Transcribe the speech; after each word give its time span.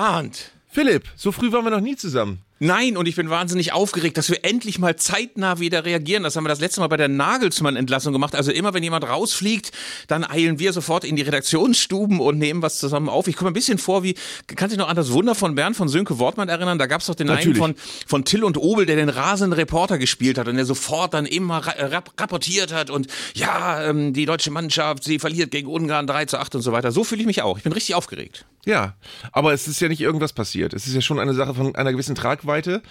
Arndt. 0.00 0.50
Philipp, 0.70 1.04
so 1.16 1.32
früh 1.32 1.50
waren 1.52 1.64
wir 1.64 1.70
noch 1.70 1.80
nie 1.80 1.96
zusammen. 1.96 2.42
Nein, 2.62 2.98
und 2.98 3.08
ich 3.08 3.16
bin 3.16 3.30
wahnsinnig 3.30 3.72
aufgeregt, 3.72 4.18
dass 4.18 4.28
wir 4.28 4.44
endlich 4.44 4.78
mal 4.78 4.94
zeitnah 4.94 5.60
wieder 5.60 5.86
reagieren. 5.86 6.24
Das 6.24 6.36
haben 6.36 6.44
wir 6.44 6.50
das 6.50 6.60
letzte 6.60 6.80
Mal 6.80 6.88
bei 6.88 6.98
der 6.98 7.08
Nagelsmann-Entlassung 7.08 8.12
gemacht. 8.12 8.34
Also 8.34 8.52
immer, 8.52 8.74
wenn 8.74 8.82
jemand 8.82 9.08
rausfliegt, 9.08 9.72
dann 10.08 10.24
eilen 10.24 10.58
wir 10.58 10.74
sofort 10.74 11.04
in 11.04 11.16
die 11.16 11.22
Redaktionsstuben 11.22 12.20
und 12.20 12.36
nehmen 12.36 12.60
was 12.60 12.78
zusammen 12.78 13.08
auf. 13.08 13.28
Ich 13.28 13.36
komme 13.36 13.50
ein 13.50 13.54
bisschen 13.54 13.78
vor 13.78 14.02
wie, 14.02 14.14
kannst 14.46 14.62
du 14.64 14.76
dich 14.76 14.78
noch 14.78 14.90
an 14.90 14.96
das 14.96 15.10
Wunder 15.10 15.34
von 15.34 15.54
Bernd 15.54 15.74
von 15.74 15.88
Sönke 15.88 16.18
Wortmann 16.18 16.50
erinnern? 16.50 16.78
Da 16.78 16.84
gab 16.84 17.00
es 17.00 17.06
doch 17.06 17.14
den 17.14 17.28
Natürlich. 17.28 17.62
einen 17.62 17.76
von, 17.76 17.82
von 18.06 18.24
Till 18.26 18.44
und 18.44 18.58
Obel, 18.58 18.84
der 18.84 18.96
den 18.96 19.08
rasenden 19.08 19.58
Reporter 19.58 19.96
gespielt 19.96 20.36
hat 20.36 20.46
und 20.46 20.56
der 20.56 20.66
sofort 20.66 21.14
dann 21.14 21.24
immer 21.24 21.66
rap 21.66 22.12
rapportiert 22.20 22.74
hat 22.74 22.90
und 22.90 23.06
ja, 23.32 23.88
ähm, 23.88 24.12
die 24.12 24.26
deutsche 24.26 24.50
Mannschaft, 24.50 25.04
sie 25.04 25.18
verliert 25.18 25.50
gegen 25.50 25.66
Ungarn 25.66 26.06
3 26.06 26.26
zu 26.26 26.38
8 26.38 26.56
und 26.56 26.62
so 26.62 26.72
weiter. 26.72 26.92
So 26.92 27.04
fühle 27.04 27.22
ich 27.22 27.26
mich 27.26 27.40
auch. 27.40 27.56
Ich 27.56 27.64
bin 27.64 27.72
richtig 27.72 27.94
aufgeregt. 27.94 28.44
Ja, 28.66 28.96
aber 29.32 29.54
es 29.54 29.66
ist 29.66 29.80
ja 29.80 29.88
nicht 29.88 30.02
irgendwas 30.02 30.34
passiert. 30.34 30.59
Es 30.74 30.86
ist 30.86 30.94
ja 30.94 31.00
schon 31.00 31.18
eine 31.18 31.34
Sache 31.34 31.54
von 31.54 31.74
einer 31.74 31.92
gewissen 31.92 32.14
Tragweite, 32.14 32.82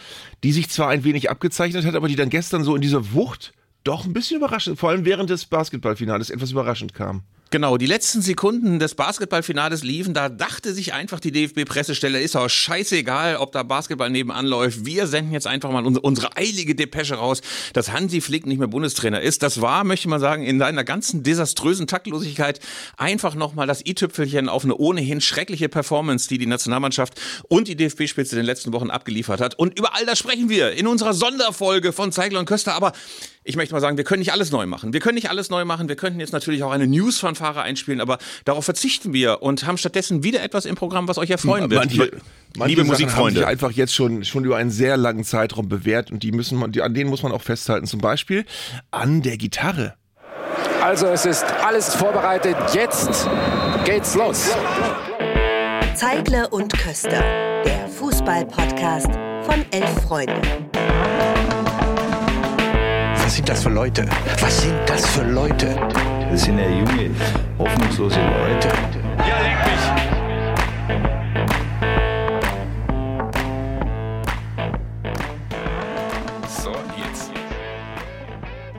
die 0.44 0.52
sich 0.52 0.70
zwar 0.70 0.90
ein 0.90 1.04
wenig 1.04 1.30
abgezeichnet 1.30 1.86
hat, 1.86 1.96
aber 1.96 2.08
die 2.08 2.16
dann 2.16 2.30
gestern 2.30 2.64
so 2.64 2.76
in 2.76 2.82
dieser 2.82 3.14
Wucht 3.14 3.54
doch 3.84 4.06
ein 4.06 4.14
bisschen 4.14 4.38
überraschend, 4.38 4.80
vor 4.80 4.90
allem 4.90 5.06
während 5.06 5.30
des 5.30 5.46
Basketballfinales 5.46 6.30
etwas 6.30 6.52
überraschend 6.52 6.94
kam. 6.94 7.24
Genau, 7.52 7.78
die 7.78 7.88
letzten 7.88 8.22
Sekunden 8.22 8.78
des 8.78 8.94
Basketballfinales 8.94 9.82
liefen, 9.82 10.14
da 10.14 10.30
dachte 10.30 10.72
sich 10.72 10.94
einfach 10.94 11.20
die 11.20 11.32
DFB-Pressestelle, 11.32 12.22
ist 12.22 12.36
auch 12.36 12.48
scheißegal, 12.48 13.38
ob 13.38 13.54
da 13.54 13.64
Basketball 13.64 14.12
nebenan 14.12 14.46
läuft. 14.46 14.86
Wir 14.86 15.08
senden 15.08 15.32
jetzt 15.32 15.48
einfach 15.48 15.72
mal 15.72 15.84
unsere 15.84 16.38
eilige 16.38 16.76
Depesche 16.76 17.16
raus, 17.16 17.42
dass 17.74 17.92
Hansi 17.92 18.22
Flick 18.22 18.46
nicht 18.46 18.60
mehr 18.60 18.68
Bundestrainer 18.68 19.20
ist. 19.22 19.42
Das 19.42 19.62
war, 19.62 19.84
möchte 19.84 20.08
man 20.10 20.20
sagen, 20.20 20.44
in 20.44 20.60
seiner 20.60 20.84
ganzen 20.84 21.24
desaströsen 21.24 21.88
Taktlosigkeit 21.88 22.60
einfach 22.98 23.34
nochmal 23.34 23.66
das 23.66 23.84
i-Tüpfelchen 23.84 24.48
auf 24.48 24.64
eine 24.64 24.76
ohnehin 24.76 25.20
schreckliche 25.20 25.70
Performance, 25.70 26.30
die 26.30 26.38
die 26.38 26.46
Nationalmannschaft 26.46 27.20
und 27.48 27.68
die 27.68 27.76
DFB-Spitze 27.76 28.36
in 28.36 28.42
den 28.42 28.46
letzten 28.46 28.74
Wochen 28.74 28.92
abgeliefert 28.92 29.42
hat. 29.42 29.58
Und 29.58 29.76
über 29.80 29.96
all 29.96 30.06
das 30.06 30.20
sprechen 30.20 30.50
wir 30.50 30.74
in 30.74 30.86
unserer 30.86 31.16
Sonderfolge 31.16 31.94
von 31.94 32.12
Zeigler 32.12 32.42
und 32.42 32.46
Köster. 32.46 32.76
Aber 32.76 32.92
ich 33.50 33.56
möchte 33.56 33.74
mal 33.74 33.82
sagen, 33.82 33.98
wir 33.98 34.04
können 34.04 34.20
nicht 34.20 34.32
alles 34.32 34.52
neu 34.52 34.68
machen. 34.68 34.94
Wir 34.94 35.00
können 35.00 35.16
nicht 35.16 35.32
alles 35.32 35.50
neu 35.50 35.66
machen. 35.66 35.90
Wir 35.90 35.96
könnten 35.96 36.20
jetzt 36.20 36.34
natürlich 36.34 36.62
auch 36.62 36.70
eine 36.70 36.86
News-Fanfare 36.86 37.64
einspielen, 37.64 38.00
aber 38.00 38.20
darauf 38.46 38.64
verzichten 38.64 39.12
wir 39.12 39.42
und 39.42 39.66
haben 39.66 39.80
stattdessen 39.80 40.24
wieder 40.24 40.44
etwas 40.44 40.66
im 40.66 40.76
Programm, 40.76 41.08
was 41.08 41.18
euch 41.18 41.32
erfreuen 41.32 41.68
wird. 41.72 41.80
Manche, 41.80 42.12
manche 42.56 42.76
liebe 42.76 42.84
Musikfreunde. 42.84 43.40
Haben 43.42 43.48
sich 43.48 43.48
einfach 43.48 43.72
jetzt 43.72 43.96
schon, 43.96 44.24
schon 44.24 44.46
über 44.46 44.58
einen 44.58 44.70
sehr 44.70 44.98
langen 44.98 45.24
Zeitraum 45.24 45.68
bewährt 45.68 46.12
und 46.12 46.22
die 46.22 46.32
müssen 46.32 46.60
man, 46.60 46.72
die, 46.72 46.84
an 46.84 46.94
denen 46.94 47.10
muss 47.10 47.24
man 47.24 47.32
auch 47.32 47.42
festhalten. 47.42 47.88
Zum 47.88 48.02
Beispiel 48.02 48.46
an 48.92 49.24
der 49.24 49.38
Gitarre. 49.38 49.96
Also 50.84 51.08
es 51.08 51.26
ist 51.26 51.44
alles 51.66 51.96
vorbereitet. 51.96 52.56
Jetzt 52.76 53.28
geht's 53.84 54.14
los. 54.14 54.52
Zeigle 55.96 56.48
und 56.50 56.72
Köster, 56.78 57.24
der 57.66 57.90
Fußball-Podcast 57.90 59.10
von 59.44 59.66
elf 59.72 60.04
Freunden. 60.04 60.69
Was 63.30 63.36
sind 63.36 63.48
das 63.48 63.62
für 63.62 63.70
Leute? 63.70 64.10
Was 64.42 64.62
sind 64.64 64.76
das 64.88 65.06
für 65.06 65.22
Leute? 65.22 65.76
Das 66.32 66.42
sind 66.42 66.58
ja 66.58 66.68
junge, 66.68 67.12
hoffnungslose 67.60 68.20
Leute. 68.20 68.70
Ja, 69.20 69.38
leg 69.44 69.56
mich! 69.66 69.84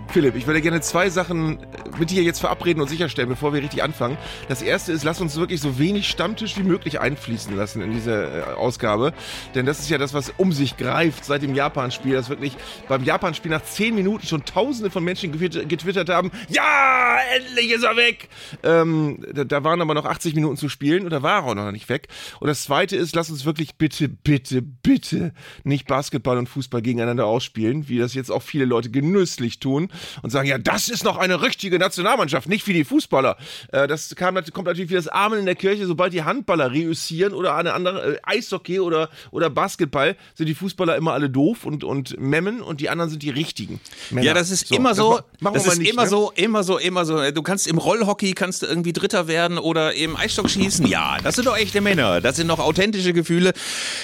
Philipp, 0.09 0.35
ich 0.35 0.49
würde 0.49 0.61
gerne 0.61 0.81
zwei 0.81 1.09
Sachen 1.11 1.65
mit 2.01 2.11
dir 2.11 2.23
jetzt 2.23 2.41
verabreden 2.41 2.83
und 2.83 2.89
sicherstellen, 2.89 3.29
bevor 3.29 3.53
wir 3.53 3.63
richtig 3.63 3.83
anfangen. 3.83 4.19
Das 4.49 4.63
erste 4.63 4.93
ist, 4.93 5.05
lass 5.05 5.21
uns 5.21 5.37
wirklich 5.37 5.61
so 5.61 5.79
wenig 5.79 6.09
Stammtisch 6.09 6.57
wie 6.57 6.63
möglich 6.63 7.01
einfließen 7.01 7.57
lassen 7.57 7.83
in 7.83 7.93
diese 7.93 8.25
äh, 8.25 8.55
Ausgabe. 8.55 9.13
Denn 9.55 9.67
das 9.67 9.79
ist 9.79 9.91
ja 9.91 9.99
das, 9.99 10.15
was 10.15 10.33
um 10.37 10.53
sich 10.53 10.77
greift 10.77 11.25
seit 11.25 11.43
dem 11.43 11.55
Japan-Spiel, 11.55 12.15
dass 12.15 12.29
wirklich 12.29 12.57
beim 12.89 13.05
Japan-Spiel 13.05 13.51
nach 13.51 13.63
zehn 13.63 13.95
Minuten 13.95 14.27
schon 14.27 14.45
tausende 14.45 14.91
von 14.91 15.05
Menschen 15.05 15.33
getwittert 15.33 16.09
haben, 16.09 16.31
ja, 16.49 17.19
endlich 17.37 17.71
ist 17.73 17.85
er 17.85 17.97
weg. 17.97 18.29
Ähm, 18.63 19.25
da, 19.33 19.45
da, 19.45 19.65
waren 19.65 19.81
aber 19.81 19.95
noch 19.95 20.07
80 20.07 20.35
Minuten 20.35 20.57
zu 20.57 20.69
spielen 20.69 21.05
und 21.05 21.11
da 21.11 21.23
war 21.23 21.43
er 21.43 21.45
auch 21.45 21.55
noch 21.55 21.71
nicht 21.73 21.89
weg. 21.89 22.09
Und 22.41 22.49
das 22.49 22.65
zweite 22.65 22.97
ist, 22.97 23.15
lass 23.15 23.31
uns 23.31 23.45
wirklich 23.45 23.77
bitte, 23.77 24.09
bitte, 24.09 24.63
bitte 24.63 25.33
nicht 25.65 25.87
Basketball 25.87 26.39
und 26.39 26.49
Fußball 26.49 26.83
gegeneinander 26.83 27.27
ausspielen, 27.27 27.89
wie 27.89 27.99
das 27.99 28.15
jetzt 28.15 28.31
auch 28.31 28.43
viele 28.43 28.65
Leute 28.65 28.91
genüsslich 28.91 29.61
tun 29.61 29.91
und 30.23 30.31
sagen, 30.31 30.49
ja, 30.49 30.59
das 30.59 30.89
ist 30.89 31.05
noch 31.05 31.19
eine 31.19 31.43
richtige 31.43 31.79
Nationalmannschaft, 31.91 32.49
nicht 32.49 32.67
wie 32.67 32.73
die 32.73 32.85
Fußballer. 32.85 33.37
Äh, 33.73 33.89
das 33.89 34.15
kam, 34.15 34.35
kommt 34.53 34.67
natürlich 34.67 34.91
wie 34.91 34.95
das 34.95 35.09
Amen 35.09 35.41
in 35.41 35.47
der 35.47 35.57
Kirche, 35.57 35.87
sobald 35.87 36.13
die 36.13 36.23
Handballer 36.23 36.71
reüssieren 36.71 37.33
oder 37.33 37.57
eine 37.57 37.73
andere, 37.73 38.15
äh, 38.15 38.19
Eishockey 38.23 38.81
oder, 38.81 39.11
oder 39.31 39.51
Basketball, 39.51 40.17
sind 40.35 40.47
die 40.47 40.55
Fußballer 40.55 40.97
immer 40.97 41.13
alle 41.13 41.29
doof 41.29 41.67
und, 41.67 41.85
und 41.85 42.19
memmen 42.19 42.63
und 42.63 42.81
die 42.81 42.89
anderen 42.89 43.11
sind 43.11 43.23
die 43.23 43.31
richtigen. 43.31 43.81
Männer. 44.11 44.27
Ja, 44.27 44.35
das 44.35 44.51
ist 44.51 44.69
so, 44.69 44.75
immer 44.75 44.95
so, 44.95 45.21
das, 45.41 45.53
das 45.53 45.67
ist 45.67 45.79
nicht, 45.79 45.93
immer 45.93 46.05
ne? 46.05 46.09
so, 46.09 46.33
immer 46.35 46.63
so, 46.63 46.79
immer 46.79 47.05
so. 47.05 47.31
Du 47.31 47.43
kannst 47.43 47.67
im 47.67 47.79
Rollhockey 47.79 48.33
kannst 48.33 48.63
du 48.63 48.67
irgendwie 48.67 48.93
Dritter 48.93 49.27
werden 49.27 49.59
oder 49.59 49.95
im 49.95 50.17
Eisstock 50.17 50.49
schießen. 50.49 50.87
Ja, 50.87 51.19
das 51.23 51.37
sind 51.37 51.47
doch 51.47 51.57
echte 51.57 51.81
Männer. 51.81 52.21
Das 52.21 52.37
sind 52.37 52.49
doch 52.49 52.61
authentische 52.61 53.13
Gefühle. 53.13 53.53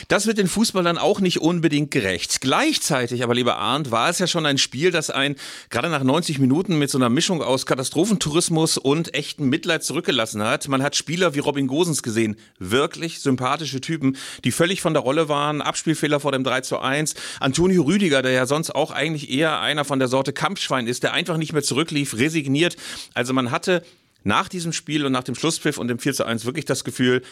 Das 0.08 0.26
wird 0.26 0.38
den 0.38 0.48
Fußballern 0.48 0.98
auch 0.98 1.20
nicht 1.20 1.40
unbedingt 1.40 1.90
gerecht. 1.90 2.40
Gleichzeitig, 2.40 3.22
aber 3.22 3.34
lieber 3.34 3.56
Arndt, 3.56 3.90
war 3.90 4.08
es 4.08 4.18
ja 4.18 4.26
schon 4.26 4.46
ein 4.46 4.58
Spiel, 4.58 4.90
das 4.90 5.10
ein 5.10 5.36
gerade 5.70 5.88
nach 5.88 6.02
90 6.02 6.38
Minuten 6.38 6.78
mit 6.78 6.90
so 6.90 6.98
einer 6.98 7.08
Mischung 7.08 7.42
aus 7.42 7.65
Katastrophentourismus 7.66 8.78
und 8.78 9.14
echten 9.14 9.48
Mitleid 9.48 9.84
zurückgelassen 9.84 10.42
hat. 10.42 10.68
Man 10.68 10.82
hat 10.82 10.96
Spieler 10.96 11.34
wie 11.34 11.40
Robin 11.40 11.66
Gosens 11.66 12.02
gesehen, 12.02 12.36
wirklich 12.58 13.20
sympathische 13.20 13.80
Typen, 13.80 14.16
die 14.44 14.52
völlig 14.52 14.80
von 14.80 14.94
der 14.94 15.02
Rolle 15.02 15.28
waren, 15.28 15.60
Abspielfehler 15.60 16.20
vor 16.20 16.32
dem 16.32 16.44
3 16.44 16.62
zu 16.62 16.78
1. 16.78 17.14
Antonio 17.40 17.82
Rüdiger, 17.82 18.22
der 18.22 18.32
ja 18.32 18.46
sonst 18.46 18.74
auch 18.74 18.90
eigentlich 18.90 19.30
eher 19.30 19.60
einer 19.60 19.84
von 19.84 19.98
der 19.98 20.08
Sorte 20.08 20.32
Kampfschwein 20.32 20.86
ist, 20.86 21.02
der 21.02 21.12
einfach 21.12 21.36
nicht 21.36 21.52
mehr 21.52 21.62
zurücklief, 21.62 22.14
resigniert. 22.14 22.76
Also 23.14 23.32
man 23.34 23.50
hatte 23.50 23.82
nach 24.24 24.48
diesem 24.48 24.72
Spiel 24.72 25.06
und 25.06 25.12
nach 25.12 25.24
dem 25.24 25.34
Schlusspfiff 25.34 25.78
und 25.78 25.88
dem 25.88 25.98
4 25.98 26.14
zu 26.14 26.24
1 26.24 26.44
wirklich 26.44 26.64
das 26.64 26.84
Gefühl, 26.84 27.22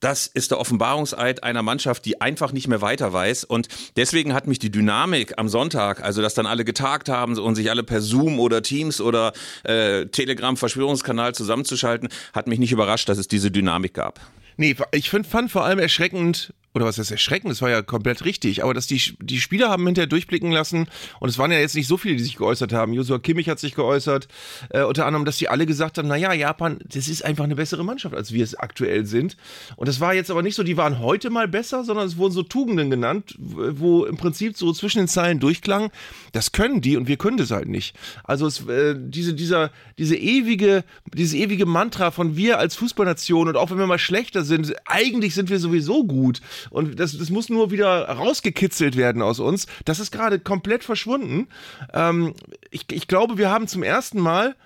das 0.00 0.26
ist 0.26 0.50
der 0.50 0.60
Offenbarungseid 0.60 1.42
einer 1.42 1.62
Mannschaft, 1.62 2.04
die 2.04 2.20
einfach 2.20 2.52
nicht 2.52 2.68
mehr 2.68 2.80
weiter 2.80 3.12
weiß. 3.12 3.44
Und 3.44 3.68
deswegen 3.96 4.32
hat 4.34 4.46
mich 4.46 4.58
die 4.58 4.70
Dynamik 4.70 5.34
am 5.38 5.48
Sonntag, 5.48 6.02
also 6.02 6.22
dass 6.22 6.34
dann 6.34 6.46
alle 6.46 6.64
getagt 6.64 7.08
haben 7.08 7.36
und 7.38 7.54
sich 7.54 7.70
alle 7.70 7.82
per 7.82 8.00
Zoom 8.00 8.38
oder 8.38 8.62
Teams 8.62 9.00
oder 9.00 9.32
äh, 9.64 10.06
Telegram-Verschwörungskanal 10.06 11.34
zusammenzuschalten, 11.34 12.08
hat 12.32 12.46
mich 12.46 12.58
nicht 12.58 12.72
überrascht, 12.72 13.08
dass 13.08 13.18
es 13.18 13.28
diese 13.28 13.50
Dynamik 13.50 13.94
gab. 13.94 14.20
Nee, 14.56 14.76
ich 14.92 15.08
find, 15.08 15.26
fand 15.26 15.52
vor 15.52 15.64
allem 15.64 15.78
erschreckend, 15.78 16.52
oder 16.78 16.86
was 16.86 16.98
ist 16.98 17.10
erschreckend, 17.10 17.50
das 17.50 17.60
war 17.60 17.70
ja 17.70 17.82
komplett 17.82 18.24
richtig, 18.24 18.62
aber 18.62 18.72
dass 18.72 18.86
die, 18.86 19.02
die 19.20 19.40
Spieler 19.40 19.68
haben 19.68 19.84
hinterher 19.84 20.06
durchblicken 20.06 20.52
lassen 20.52 20.86
und 21.18 21.28
es 21.28 21.36
waren 21.36 21.50
ja 21.50 21.58
jetzt 21.58 21.74
nicht 21.74 21.88
so 21.88 21.96
viele, 21.96 22.14
die 22.14 22.22
sich 22.22 22.36
geäußert 22.36 22.72
haben. 22.72 22.92
Joshua 22.92 23.18
Kimmich 23.18 23.48
hat 23.48 23.58
sich 23.58 23.74
geäußert, 23.74 24.28
äh, 24.70 24.84
unter 24.84 25.04
anderem, 25.04 25.24
dass 25.24 25.38
die 25.38 25.48
alle 25.48 25.66
gesagt 25.66 25.98
haben, 25.98 26.06
naja, 26.06 26.32
Japan, 26.32 26.78
das 26.84 27.08
ist 27.08 27.24
einfach 27.24 27.42
eine 27.42 27.56
bessere 27.56 27.84
Mannschaft, 27.84 28.14
als 28.14 28.30
wir 28.32 28.44
es 28.44 28.54
aktuell 28.54 29.06
sind. 29.06 29.36
Und 29.74 29.88
das 29.88 29.98
war 29.98 30.14
jetzt 30.14 30.30
aber 30.30 30.42
nicht 30.42 30.54
so, 30.54 30.62
die 30.62 30.76
waren 30.76 31.00
heute 31.00 31.30
mal 31.30 31.48
besser, 31.48 31.82
sondern 31.82 32.06
es 32.06 32.16
wurden 32.16 32.32
so 32.32 32.44
Tugenden 32.44 32.90
genannt, 32.90 33.34
wo 33.38 34.04
im 34.04 34.16
Prinzip 34.16 34.56
so 34.56 34.72
zwischen 34.72 34.98
den 34.98 35.08
Zeilen 35.08 35.40
durchklang, 35.40 35.90
das 36.30 36.52
können 36.52 36.80
die 36.80 36.96
und 36.96 37.08
wir 37.08 37.16
können 37.16 37.38
das 37.38 37.50
halt 37.50 37.68
nicht. 37.68 37.96
Also 38.22 38.46
es, 38.46 38.68
äh, 38.68 38.94
diese, 38.96 39.34
dieser, 39.34 39.72
diese 39.98 40.14
ewige, 40.14 40.84
dieses 41.12 41.34
ewige 41.34 41.66
Mantra 41.66 42.12
von 42.12 42.36
wir 42.36 42.60
als 42.60 42.76
Fußballnation 42.76 43.48
und 43.48 43.56
auch 43.56 43.72
wenn 43.72 43.78
wir 43.78 43.88
mal 43.88 43.98
schlechter 43.98 44.44
sind, 44.44 44.76
eigentlich 44.86 45.34
sind 45.34 45.50
wir 45.50 45.58
sowieso 45.58 46.04
gut. 46.04 46.40
Und 46.70 46.98
das, 46.98 47.16
das 47.16 47.30
muss 47.30 47.48
nur 47.48 47.70
wieder 47.70 48.08
rausgekitzelt 48.08 48.96
werden 48.96 49.22
aus 49.22 49.40
uns. 49.40 49.66
Das 49.84 50.00
ist 50.00 50.10
gerade 50.10 50.38
komplett 50.38 50.84
verschwunden. 50.84 51.48
Ähm, 51.92 52.34
ich, 52.70 52.86
ich 52.90 53.08
glaube, 53.08 53.38
wir 53.38 53.50
haben 53.50 53.68
zum 53.68 53.82
ersten 53.82 54.20
Mal 54.20 54.56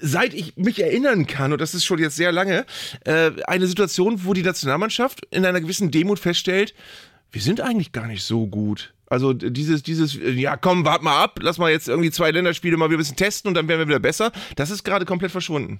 seit 0.00 0.34
ich 0.34 0.56
mich 0.56 0.82
erinnern 0.82 1.26
kann, 1.26 1.52
und 1.52 1.60
das 1.60 1.74
ist 1.74 1.84
schon 1.84 1.98
jetzt 1.98 2.16
sehr 2.16 2.32
lange, 2.32 2.66
äh, 3.04 3.30
eine 3.46 3.66
Situation, 3.66 4.24
wo 4.24 4.34
die 4.34 4.42
Nationalmannschaft 4.42 5.26
in 5.30 5.46
einer 5.46 5.60
gewissen 5.60 5.90
Demut 5.90 6.18
feststellt, 6.18 6.74
wir 7.30 7.42
sind 7.42 7.60
eigentlich 7.60 7.92
gar 7.92 8.06
nicht 8.06 8.24
so 8.24 8.46
gut. 8.46 8.93
Also 9.14 9.32
dieses, 9.32 9.84
dieses, 9.84 10.18
ja 10.20 10.56
komm, 10.56 10.84
wart 10.84 11.04
mal 11.04 11.22
ab, 11.22 11.38
lass 11.40 11.56
mal 11.56 11.70
jetzt 11.70 11.86
irgendwie 11.86 12.10
zwei 12.10 12.32
Länderspiele 12.32 12.76
mal 12.76 12.86
wieder 12.86 12.96
ein 12.96 12.98
bisschen 12.98 13.14
testen 13.14 13.48
und 13.48 13.54
dann 13.54 13.68
werden 13.68 13.78
wir 13.78 13.86
wieder 13.86 14.00
besser. 14.00 14.32
Das 14.56 14.70
ist 14.70 14.82
gerade 14.82 15.04
komplett 15.04 15.30
verschwunden. 15.30 15.78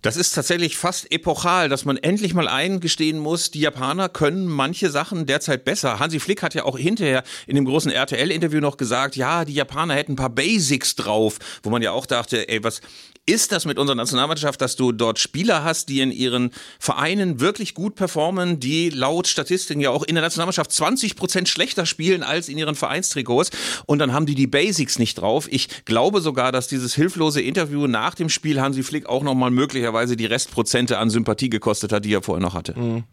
Das 0.00 0.16
ist 0.16 0.32
tatsächlich 0.32 0.78
fast 0.78 1.12
epochal, 1.12 1.68
dass 1.68 1.84
man 1.84 1.98
endlich 1.98 2.32
mal 2.32 2.48
eingestehen 2.48 3.18
muss, 3.18 3.50
die 3.50 3.60
Japaner 3.60 4.08
können 4.08 4.46
manche 4.46 4.88
Sachen 4.88 5.26
derzeit 5.26 5.66
besser. 5.66 5.98
Hansi 5.98 6.20
Flick 6.20 6.42
hat 6.42 6.54
ja 6.54 6.64
auch 6.64 6.78
hinterher 6.78 7.22
in 7.46 7.54
dem 7.54 7.66
großen 7.66 7.90
RTL-Interview 7.92 8.60
noch 8.60 8.78
gesagt, 8.78 9.14
ja, 9.14 9.44
die 9.44 9.52
Japaner 9.52 9.92
hätten 9.92 10.12
ein 10.12 10.16
paar 10.16 10.30
Basics 10.30 10.96
drauf, 10.96 11.38
wo 11.62 11.68
man 11.68 11.82
ja 11.82 11.90
auch 11.90 12.06
dachte, 12.06 12.48
ey, 12.48 12.64
was, 12.64 12.80
ist 13.26 13.52
das 13.52 13.64
mit 13.64 13.78
unserer 13.78 13.96
Nationalmannschaft, 13.96 14.60
dass 14.60 14.76
du 14.76 14.92
dort 14.92 15.18
Spieler 15.18 15.62
hast, 15.62 15.88
die 15.88 16.00
in 16.00 16.10
ihren 16.10 16.50
Vereinen 16.78 17.40
wirklich 17.40 17.74
gut 17.74 17.94
performen, 17.94 18.60
die 18.60 18.90
laut 18.90 19.28
Statistiken 19.28 19.80
ja 19.80 19.90
auch 19.90 20.02
in 20.02 20.14
der 20.14 20.22
Nationalmannschaft 20.22 20.72
20 20.72 21.16
Prozent 21.16 21.48
schlechter 21.48 21.86
spielen 21.86 22.22
als 22.22 22.48
in 22.48 22.58
ihren 22.58 22.74
Vereinstrikots 22.74 23.50
und 23.86 23.98
dann 23.98 24.12
haben 24.12 24.26
die 24.26 24.34
die 24.34 24.46
Basics 24.46 24.98
nicht 24.98 25.16
drauf. 25.16 25.48
Ich 25.50 25.84
glaube 25.84 26.20
sogar, 26.20 26.50
dass 26.50 26.66
dieses 26.66 26.94
hilflose 26.94 27.40
Interview 27.40 27.86
nach 27.86 28.14
dem 28.14 28.28
Spiel 28.28 28.60
Hansi 28.60 28.82
Flick 28.82 29.06
auch 29.06 29.22
nochmal 29.22 29.50
möglicherweise 29.50 30.16
die 30.16 30.26
Restprozente 30.26 30.98
an 30.98 31.10
Sympathie 31.10 31.50
gekostet 31.50 31.92
hat, 31.92 32.04
die 32.04 32.14
er 32.14 32.22
vorher 32.22 32.42
noch 32.42 32.54
hatte. 32.54 32.78
Mhm. 32.78 33.04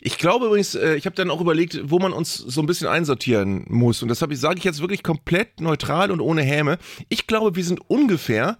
Ich 0.00 0.18
glaube 0.18 0.46
übrigens, 0.46 0.74
äh, 0.74 0.96
ich 0.96 1.06
habe 1.06 1.16
dann 1.16 1.30
auch 1.30 1.40
überlegt, 1.40 1.80
wo 1.84 1.98
man 1.98 2.12
uns 2.12 2.34
so 2.34 2.60
ein 2.60 2.66
bisschen 2.66 2.88
einsortieren 2.88 3.64
muss. 3.68 4.02
Und 4.02 4.08
das 4.08 4.18
sage 4.18 4.58
ich 4.58 4.64
jetzt 4.64 4.80
wirklich 4.80 5.02
komplett 5.02 5.60
neutral 5.60 6.10
und 6.10 6.20
ohne 6.20 6.42
Häme. 6.42 6.78
Ich 7.08 7.26
glaube, 7.26 7.56
wir 7.56 7.64
sind 7.64 7.80
ungefähr 7.88 8.58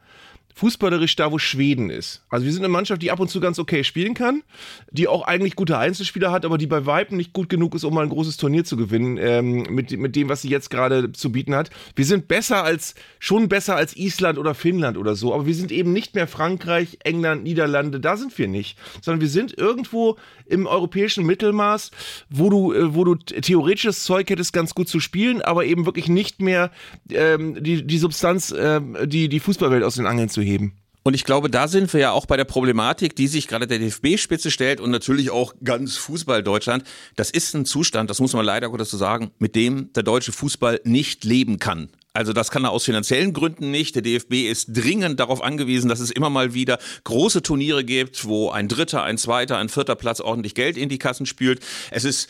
fußballerisch 0.55 1.17
da, 1.17 1.33
wo 1.33 1.39
Schweden 1.39 1.91
ist. 1.91 2.23
Also 2.29 2.45
wir 2.45 2.53
sind 2.53 2.63
eine 2.63 2.73
Mannschaft, 2.73 3.03
die 3.03 3.11
ab 3.11 3.21
und 3.21 3.29
zu 3.29 3.41
ganz 3.41 3.59
okay 3.59 3.85
spielen 3.85 4.15
kann, 4.15 4.43
die 4.91 5.09
auch 5.09 5.23
eigentlich 5.23 5.57
gute 5.57 5.79
Einzelspieler 5.79 6.31
hat, 6.31 6.45
aber 6.45 6.59
die 6.59 6.67
bei 6.67 6.87
Weitem 6.87 7.17
nicht 7.17 7.33
gut 7.33 7.49
genug 7.49 7.75
ist, 7.75 7.85
um 7.85 7.95
mal 7.95 8.03
ein 8.03 8.11
großes 8.11 8.37
Turnier 8.37 8.65
zu 8.65 8.77
gewinnen, 8.77 9.19
ähm, 9.19 9.63
mit, 9.71 9.91
mit 9.93 10.17
dem, 10.17 10.29
was 10.29 10.43
sie 10.43 10.49
jetzt 10.49 10.71
gerade 10.71 11.13
zu 11.13 11.33
bieten 11.33 11.55
hat. 11.55 11.71
Wir 11.97 12.05
sind 12.05 12.29
besser 12.29 12.65
als, 12.65 12.95
schon 13.19 13.49
besser 13.49 13.77
als 13.77 13.97
Island 13.97 14.39
oder 14.39 14.55
Finnland 14.55 14.97
oder 14.97 15.15
so, 15.15 15.35
aber 15.35 15.47
wir 15.47 15.55
sind 15.55 15.73
eben 15.73 15.93
nicht 15.93 16.15
mehr 16.15 16.27
Frankreich, 16.27 16.99
England, 17.05 17.45
Niederlande, 17.45 18.01
da 18.01 18.17
sind 18.17 18.37
wir 18.39 18.49
nicht, 18.49 18.79
sondern 19.01 19.21
wir 19.21 19.29
sind 19.29 19.57
irgendwo 19.57 20.17
im 20.47 20.67
europäischen 20.67 21.25
Mittelmaß, 21.25 21.91
wo 22.29 22.51
du, 22.51 22.73
äh, 22.73 22.95
wo 22.95 23.05
du 23.05 23.15
theoretisches 23.15 24.05
Zeug 24.05 24.29
hättest, 24.31 24.53
ganz 24.53 24.75
gut 24.75 24.89
zu 24.89 25.01
spielen, 25.01 25.43
aber 25.43 25.65
eben 25.65 25.87
wirklich 25.87 26.09
nicht 26.09 26.41
mehr 26.43 26.71
ähm, 27.11 27.63
die, 27.63 27.87
die 27.87 27.99
Substanz, 27.99 28.55
ähm, 28.57 28.97
die, 29.05 29.29
die 29.29 29.41
Fußballwelt 29.41 29.83
aus 29.85 29.95
den 29.95 30.07
Angeln 30.07 30.29
zu 30.29 30.42
heben. 30.43 30.77
Und 31.05 31.15
ich 31.15 31.25
glaube, 31.25 31.51
da 31.51 31.67
sind 31.67 31.93
wir 31.93 32.01
ja 32.01 32.13
auch 32.13 32.27
bei 32.27 32.37
der 32.37 32.45
Problematik, 32.45 33.17
die 33.17 33.27
sich 33.27 33.49
gerade 33.49 33.67
der 33.67 33.81
DFB-Spitze 33.81 34.53
stellt 34.53 34.81
und 34.81 34.91
natürlich 34.91 35.31
auch 35.31 35.55
ganz 35.65 35.97
Fußball 35.97 36.45
Deutschland. 36.45 36.85
Das 37.17 37.31
ist 37.31 37.55
ein 37.55 37.65
Zustand, 37.65 38.09
das 38.09 38.21
muss 38.21 38.35
man 38.35 38.45
leider 38.45 38.69
Gottes 38.69 38.91
so 38.91 38.97
sagen, 38.97 39.33
mit 39.39 39.57
dem 39.57 39.93
der 39.95 40.05
deutsche 40.05 40.31
Fußball 40.31 40.81
nicht 40.85 41.25
leben 41.25 41.59
kann. 41.59 41.89
Also 42.15 42.33
das 42.33 42.51
kann 42.51 42.65
er 42.65 42.71
aus 42.71 42.85
finanziellen 42.85 43.33
Gründen 43.33 43.71
nicht. 43.71 43.95
Der 43.95 44.03
DFB 44.03 44.35
ist 44.51 44.67
dringend 44.69 45.19
darauf 45.19 45.43
angewiesen, 45.43 45.89
dass 45.89 45.99
es 45.99 46.11
immer 46.11 46.29
mal 46.29 46.53
wieder 46.53 46.79
große 47.05 47.43
Turniere 47.43 47.85
gibt, 47.85 48.27
wo 48.27 48.51
ein 48.51 48.69
dritter, 48.69 49.03
ein 49.03 49.17
zweiter, 49.17 49.57
ein 49.57 49.71
vierter 49.71 49.97
Platz 49.97 50.21
ordentlich 50.21 50.55
Geld 50.55 50.77
in 50.77 50.91
die 50.91 50.99
Kassen 50.99 51.25
spült. 51.25 51.61
Es 51.91 52.05
ist 52.05 52.29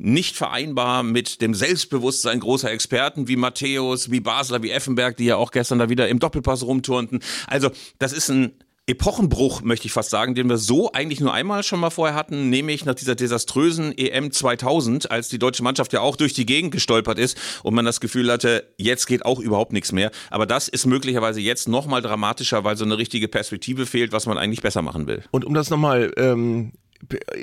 nicht 0.00 0.36
vereinbar 0.36 1.02
mit 1.02 1.40
dem 1.42 1.54
Selbstbewusstsein 1.54 2.40
großer 2.40 2.70
Experten 2.70 3.28
wie 3.28 3.36
Matthäus, 3.36 4.10
wie 4.10 4.20
Basler, 4.20 4.62
wie 4.62 4.70
Effenberg, 4.70 5.16
die 5.16 5.26
ja 5.26 5.36
auch 5.36 5.50
gestern 5.50 5.78
da 5.78 5.88
wieder 5.88 6.08
im 6.08 6.18
Doppelpass 6.18 6.62
rumturnten. 6.62 7.20
Also 7.46 7.70
das 7.98 8.12
ist 8.12 8.30
ein 8.30 8.52
Epochenbruch, 8.86 9.62
möchte 9.62 9.86
ich 9.86 9.92
fast 9.92 10.10
sagen, 10.10 10.34
den 10.34 10.48
wir 10.48 10.58
so 10.58 10.90
eigentlich 10.90 11.20
nur 11.20 11.32
einmal 11.32 11.62
schon 11.62 11.78
mal 11.78 11.90
vorher 11.90 12.16
hatten, 12.16 12.50
nämlich 12.50 12.84
nach 12.84 12.96
dieser 12.96 13.14
desaströsen 13.14 13.96
EM 13.96 14.32
2000, 14.32 15.10
als 15.10 15.28
die 15.28 15.38
deutsche 15.38 15.62
Mannschaft 15.62 15.92
ja 15.92 16.00
auch 16.00 16.16
durch 16.16 16.32
die 16.32 16.44
Gegend 16.44 16.72
gestolpert 16.72 17.18
ist 17.18 17.38
und 17.62 17.74
man 17.74 17.84
das 17.84 18.00
Gefühl 18.00 18.32
hatte, 18.32 18.64
jetzt 18.78 19.06
geht 19.06 19.24
auch 19.24 19.38
überhaupt 19.38 19.72
nichts 19.72 19.92
mehr. 19.92 20.10
Aber 20.30 20.44
das 20.44 20.66
ist 20.66 20.86
möglicherweise 20.86 21.40
jetzt 21.40 21.68
noch 21.68 21.86
mal 21.86 22.02
dramatischer, 22.02 22.64
weil 22.64 22.76
so 22.76 22.84
eine 22.84 22.98
richtige 22.98 23.28
Perspektive 23.28 23.86
fehlt, 23.86 24.10
was 24.10 24.26
man 24.26 24.38
eigentlich 24.38 24.62
besser 24.62 24.82
machen 24.82 25.06
will. 25.06 25.22
Und 25.30 25.44
um 25.44 25.54
das 25.54 25.70
nochmal 25.70 26.12
ähm, 26.16 26.72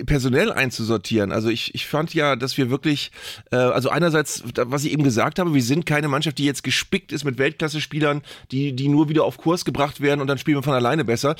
personell 0.06 0.52
einzusortieren. 0.52 1.32
Also 1.32 1.50
ich, 1.50 1.74
ich 1.76 1.88
fand 1.88 2.14
ja, 2.14 2.36
dass 2.36 2.58
wir 2.58 2.70
wirklich, 2.70 3.12
äh, 3.52 3.56
also 3.56 3.90
einerseits, 3.90 4.44
was 4.56 4.86
ich 4.86 4.92
eben 4.92 5.04
gesagt 5.04 5.40
habe, 5.40 5.54
wir 5.54 5.64
sind 5.64 5.86
keine 5.86 6.08
Mannschaft, 6.08 6.38
die 6.38 6.46
jetzt 6.46 6.64
gespickt 6.64 7.12
ist 7.12 7.24
mit 7.24 7.38
Weltklasse-Spielern, 7.38 8.22
die, 8.52 8.74
die 8.74 8.88
nur 8.88 9.10
wieder 9.10 9.24
auf 9.24 9.38
Kurs 9.38 9.66
gebracht 9.66 10.02
werden 10.02 10.22
und 10.22 10.28
dann 10.28 10.38
spielen 10.38 10.58
wir 10.58 10.64
von 10.64 10.74
alleine 10.74 11.06
besser. 11.06 11.36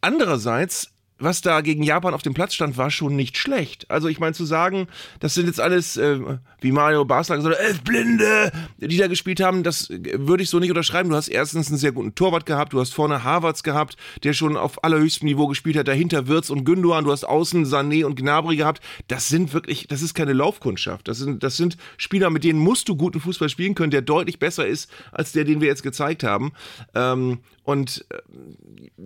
Andererseits 0.00 0.90
was 1.18 1.40
da 1.40 1.60
gegen 1.60 1.82
Japan 1.82 2.14
auf 2.14 2.22
dem 2.22 2.34
Platz 2.34 2.54
stand, 2.54 2.76
war 2.76 2.90
schon 2.90 3.16
nicht 3.16 3.36
schlecht. 3.36 3.90
Also 3.90 4.08
ich 4.08 4.18
meine 4.18 4.34
zu 4.34 4.44
sagen, 4.44 4.88
das 5.20 5.34
sind 5.34 5.46
jetzt 5.46 5.60
alles, 5.60 5.96
äh, 5.96 6.18
wie 6.60 6.72
Mario 6.72 7.04
Basler 7.04 7.36
gesagt 7.36 7.56
hat, 7.56 7.64
elf 7.64 7.82
Blinde, 7.82 8.50
die 8.78 8.96
da 8.96 9.06
gespielt 9.06 9.40
haben, 9.40 9.62
das 9.62 9.88
würde 9.90 10.42
ich 10.42 10.50
so 10.50 10.58
nicht 10.58 10.70
unterschreiben. 10.70 11.10
Du 11.10 11.16
hast 11.16 11.28
erstens 11.28 11.68
einen 11.68 11.78
sehr 11.78 11.92
guten 11.92 12.14
Torwart 12.14 12.46
gehabt, 12.46 12.72
du 12.72 12.80
hast 12.80 12.92
vorne 12.92 13.24
Harvards 13.24 13.62
gehabt, 13.62 13.96
der 14.24 14.32
schon 14.32 14.56
auf 14.56 14.82
allerhöchstem 14.84 15.26
Niveau 15.26 15.46
gespielt 15.46 15.76
hat, 15.76 15.88
dahinter 15.88 16.26
Wirtz 16.26 16.50
und 16.50 16.64
Gündogan, 16.64 17.04
du 17.04 17.12
hast 17.12 17.24
außen 17.24 17.66
Sané 17.66 18.04
und 18.04 18.16
Gnabry 18.16 18.56
gehabt. 18.56 18.82
Das 19.08 19.28
sind 19.28 19.52
wirklich, 19.52 19.86
das 19.86 20.02
ist 20.02 20.14
keine 20.14 20.32
Laufkundschaft. 20.32 21.08
Das 21.08 21.18
sind, 21.18 21.42
das 21.42 21.56
sind 21.56 21.76
Spieler, 21.96 22.30
mit 22.30 22.44
denen 22.44 22.58
musst 22.58 22.88
du 22.88 22.96
guten 22.96 23.20
Fußball 23.20 23.48
spielen 23.48 23.74
können, 23.74 23.90
der 23.90 24.02
deutlich 24.02 24.38
besser 24.38 24.66
ist 24.66 24.90
als 25.12 25.32
der, 25.32 25.44
den 25.44 25.60
wir 25.60 25.68
jetzt 25.68 25.82
gezeigt 25.82 26.24
haben. 26.24 26.52
Ähm, 26.94 27.40
und 27.64 28.04
äh, 28.10 28.18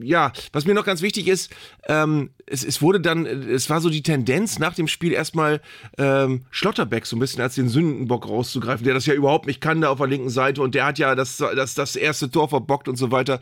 ja, 0.02 0.32
was 0.52 0.64
mir 0.64 0.74
noch 0.74 0.86
ganz 0.86 1.02
wichtig 1.02 1.28
ist, 1.28 1.54
ähm, 1.88 2.05
es, 2.46 2.64
es 2.64 2.80
wurde 2.80 3.00
dann, 3.00 3.26
es 3.26 3.68
war 3.68 3.80
so 3.80 3.90
die 3.90 4.02
Tendenz 4.02 4.58
nach 4.58 4.74
dem 4.74 4.88
Spiel 4.88 5.12
erstmal 5.12 5.60
ähm, 5.98 6.42
Schlotterbeck 6.50 7.06
so 7.06 7.16
ein 7.16 7.18
bisschen 7.18 7.42
als 7.42 7.56
den 7.56 7.68
Sündenbock 7.68 8.28
rauszugreifen, 8.28 8.84
der 8.84 8.94
das 8.94 9.06
ja 9.06 9.14
überhaupt 9.14 9.46
nicht 9.46 9.60
kann 9.60 9.80
da 9.80 9.90
auf 9.90 9.98
der 9.98 10.06
linken 10.06 10.30
Seite 10.30 10.62
und 10.62 10.74
der 10.74 10.86
hat 10.86 10.98
ja 10.98 11.14
das, 11.14 11.38
das, 11.38 11.74
das 11.74 11.96
erste 11.96 12.30
Tor 12.30 12.48
verbockt 12.48 12.88
und 12.88 12.96
so 12.96 13.10
weiter. 13.10 13.40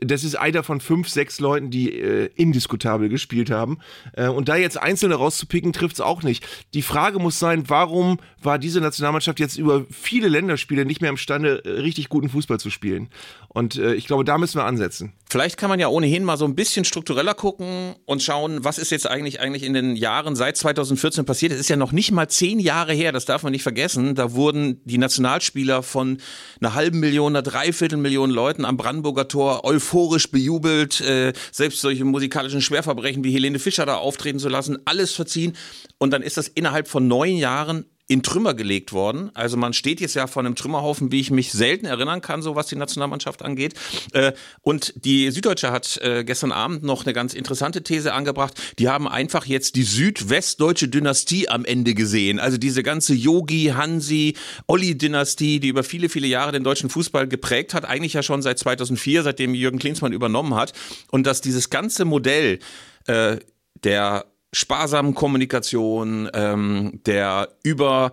Das 0.00 0.24
ist 0.24 0.36
einer 0.36 0.62
von 0.62 0.80
fünf, 0.80 1.08
sechs 1.08 1.38
Leuten, 1.38 1.70
die 1.70 1.92
äh, 1.92 2.30
indiskutabel 2.34 3.10
gespielt 3.10 3.50
haben. 3.50 3.78
Äh, 4.14 4.28
und 4.28 4.48
da 4.48 4.56
jetzt 4.56 4.80
Einzelne 4.80 5.16
rauszupicken, 5.16 5.74
trifft 5.74 5.96
es 5.96 6.00
auch 6.00 6.22
nicht. 6.22 6.46
Die 6.72 6.82
Frage 6.82 7.18
muss 7.18 7.38
sein, 7.38 7.64
warum 7.68 8.18
war 8.42 8.58
diese 8.58 8.80
Nationalmannschaft 8.80 9.38
jetzt 9.38 9.58
über 9.58 9.84
viele 9.90 10.28
Länderspiele 10.28 10.86
nicht 10.86 11.02
mehr 11.02 11.10
imstande, 11.10 11.62
richtig 11.66 12.08
guten 12.08 12.30
Fußball 12.30 12.58
zu 12.58 12.70
spielen? 12.70 13.08
Und 13.54 13.76
äh, 13.76 13.94
ich 13.94 14.06
glaube, 14.06 14.24
da 14.24 14.38
müssen 14.38 14.58
wir 14.58 14.64
ansetzen. 14.64 15.12
Vielleicht 15.30 15.58
kann 15.58 15.68
man 15.68 15.78
ja 15.78 15.88
ohnehin 15.88 16.24
mal 16.24 16.38
so 16.38 16.46
ein 16.46 16.54
bisschen 16.54 16.84
struktureller 16.84 17.34
gucken 17.34 17.94
und 18.06 18.22
schauen, 18.22 18.64
was 18.64 18.78
ist 18.78 18.90
jetzt 18.90 19.06
eigentlich 19.06 19.40
eigentlich 19.40 19.62
in 19.62 19.74
den 19.74 19.94
Jahren 19.94 20.36
seit 20.36 20.56
2014 20.56 21.26
passiert. 21.26 21.52
Es 21.52 21.60
ist 21.60 21.68
ja 21.68 21.76
noch 21.76 21.92
nicht 21.92 22.12
mal 22.12 22.28
zehn 22.28 22.58
Jahre 22.58 22.94
her, 22.94 23.12
das 23.12 23.26
darf 23.26 23.42
man 23.42 23.52
nicht 23.52 23.62
vergessen. 23.62 24.14
Da 24.14 24.32
wurden 24.32 24.80
die 24.84 24.96
Nationalspieler 24.96 25.82
von 25.82 26.18
einer 26.60 26.74
halben 26.74 27.00
Million, 27.00 27.32
einer 27.32 27.42
Dreiviertelmillion 27.42 28.30
Leuten 28.30 28.64
am 28.64 28.78
Brandenburger 28.78 29.28
Tor 29.28 29.64
euphorisch 29.64 30.30
bejubelt, 30.30 31.02
äh, 31.02 31.34
selbst 31.50 31.82
solche 31.82 32.04
musikalischen 32.04 32.62
Schwerverbrechen 32.62 33.22
wie 33.22 33.32
Helene 33.32 33.58
Fischer 33.58 33.84
da 33.84 33.96
auftreten 33.96 34.38
zu 34.38 34.48
lassen, 34.48 34.78
alles 34.86 35.12
verziehen. 35.12 35.56
Und 35.98 36.12
dann 36.12 36.22
ist 36.22 36.38
das 36.38 36.48
innerhalb 36.48 36.88
von 36.88 37.06
neun 37.06 37.36
Jahren 37.36 37.84
in 38.08 38.22
Trümmer 38.22 38.54
gelegt 38.54 38.92
worden. 38.92 39.30
Also 39.34 39.56
man 39.56 39.72
steht 39.72 40.00
jetzt 40.00 40.14
ja 40.14 40.26
vor 40.26 40.42
einem 40.42 40.54
Trümmerhaufen, 40.54 41.12
wie 41.12 41.20
ich 41.20 41.30
mich 41.30 41.52
selten 41.52 41.86
erinnern 41.86 42.20
kann, 42.20 42.42
so 42.42 42.56
was 42.56 42.66
die 42.66 42.76
Nationalmannschaft 42.76 43.42
angeht. 43.42 43.74
Äh, 44.12 44.32
und 44.60 44.92
die 45.04 45.30
Süddeutsche 45.30 45.70
hat 45.70 45.98
äh, 45.98 46.24
gestern 46.24 46.52
Abend 46.52 46.82
noch 46.82 47.04
eine 47.04 47.12
ganz 47.12 47.32
interessante 47.32 47.82
These 47.82 48.12
angebracht. 48.12 48.60
Die 48.78 48.88
haben 48.88 49.08
einfach 49.08 49.46
jetzt 49.46 49.76
die 49.76 49.84
südwestdeutsche 49.84 50.88
Dynastie 50.88 51.48
am 51.48 51.64
Ende 51.64 51.94
gesehen. 51.94 52.38
Also 52.38 52.58
diese 52.58 52.82
ganze 52.82 53.14
Yogi, 53.14 53.72
Hansi, 53.74 54.36
Olli-Dynastie, 54.66 55.60
die 55.60 55.68
über 55.68 55.84
viele, 55.84 56.08
viele 56.08 56.26
Jahre 56.26 56.52
den 56.52 56.64
deutschen 56.64 56.90
Fußball 56.90 57.28
geprägt 57.28 57.72
hat. 57.72 57.84
Eigentlich 57.84 58.14
ja 58.14 58.22
schon 58.22 58.42
seit 58.42 58.58
2004, 58.58 59.22
seitdem 59.22 59.54
Jürgen 59.54 59.78
Klinsmann 59.78 60.12
übernommen 60.12 60.54
hat. 60.54 60.72
Und 61.10 61.26
dass 61.26 61.40
dieses 61.40 61.70
ganze 61.70 62.04
Modell 62.04 62.58
äh, 63.06 63.36
der 63.84 64.26
sparsamen 64.54 65.14
Kommunikation, 65.14 66.28
ähm, 66.34 67.00
der 67.06 67.48
über 67.62 68.12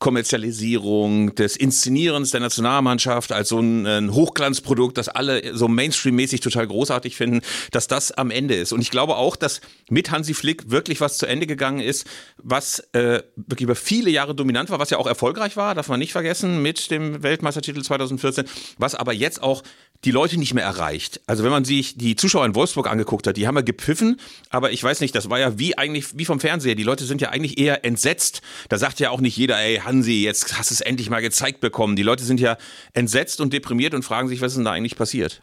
Kommerzialisierung, 0.00 1.34
des 1.34 1.56
Inszenierens 1.56 2.30
der 2.30 2.40
Nationalmannschaft 2.40 3.32
als 3.32 3.50
so 3.50 3.60
ein, 3.60 3.86
ein 3.86 4.14
Hochglanzprodukt, 4.14 4.96
das 4.96 5.08
alle 5.08 5.54
so 5.54 5.68
Mainstream-mäßig 5.68 6.40
total 6.40 6.66
großartig 6.66 7.16
finden, 7.16 7.42
dass 7.70 7.86
das 7.86 8.10
am 8.10 8.30
Ende 8.30 8.54
ist. 8.54 8.72
Und 8.72 8.80
ich 8.80 8.90
glaube 8.90 9.16
auch, 9.16 9.36
dass 9.36 9.60
mit 9.90 10.10
Hansi 10.10 10.32
Flick 10.32 10.70
wirklich 10.70 11.02
was 11.02 11.18
zu 11.18 11.26
Ende 11.26 11.46
gegangen 11.46 11.80
ist, 11.80 12.06
was 12.38 12.80
äh, 12.94 13.22
wirklich 13.36 13.64
über 13.64 13.76
viele 13.76 14.10
Jahre 14.10 14.34
dominant 14.34 14.70
war, 14.70 14.78
was 14.78 14.88
ja 14.88 14.96
auch 14.96 15.06
erfolgreich 15.06 15.58
war, 15.58 15.74
darf 15.74 15.88
man 15.88 16.00
nicht 16.00 16.12
vergessen, 16.12 16.62
mit 16.62 16.90
dem 16.90 17.22
Weltmeistertitel 17.22 17.82
2014, 17.82 18.46
was 18.78 18.94
aber 18.94 19.12
jetzt 19.12 19.42
auch 19.42 19.62
die 20.04 20.12
Leute 20.12 20.38
nicht 20.38 20.54
mehr 20.54 20.64
erreicht. 20.64 21.20
Also 21.26 21.44
wenn 21.44 21.50
man 21.50 21.64
sich 21.66 21.98
die 21.98 22.16
Zuschauer 22.16 22.46
in 22.46 22.54
Wolfsburg 22.54 22.88
angeguckt 22.88 23.26
hat, 23.26 23.36
die 23.36 23.46
haben 23.46 23.56
ja 23.56 23.60
gepfiffen, 23.60 24.18
aber 24.48 24.72
ich 24.72 24.82
weiß 24.82 25.00
nicht, 25.00 25.14
das 25.14 25.28
war 25.28 25.38
ja 25.38 25.58
wie 25.58 25.76
eigentlich 25.76 26.16
wie 26.16 26.24
vom 26.24 26.40
Fernseher. 26.40 26.74
Die 26.74 26.84
Leute 26.84 27.04
sind 27.04 27.20
ja 27.20 27.28
eigentlich 27.28 27.58
eher 27.58 27.84
entsetzt. 27.84 28.40
Da 28.70 28.78
sagt 28.78 28.98
ja 28.98 29.10
auch 29.10 29.20
nicht 29.20 29.36
jeder, 29.36 29.58
ey 29.60 29.78
Hansi, 29.90 30.22
jetzt 30.22 30.56
hast 30.56 30.70
du 30.70 30.74
es 30.74 30.80
endlich 30.80 31.10
mal 31.10 31.20
gezeigt 31.20 31.60
bekommen. 31.60 31.96
Die 31.96 32.04
Leute 32.04 32.22
sind 32.22 32.38
ja 32.38 32.56
entsetzt 32.92 33.40
und 33.40 33.52
deprimiert 33.52 33.92
und 33.92 34.04
fragen 34.04 34.28
sich, 34.28 34.40
was 34.40 34.52
ist 34.52 34.56
denn 34.56 34.64
da 34.64 34.70
eigentlich 34.70 34.96
passiert? 34.96 35.42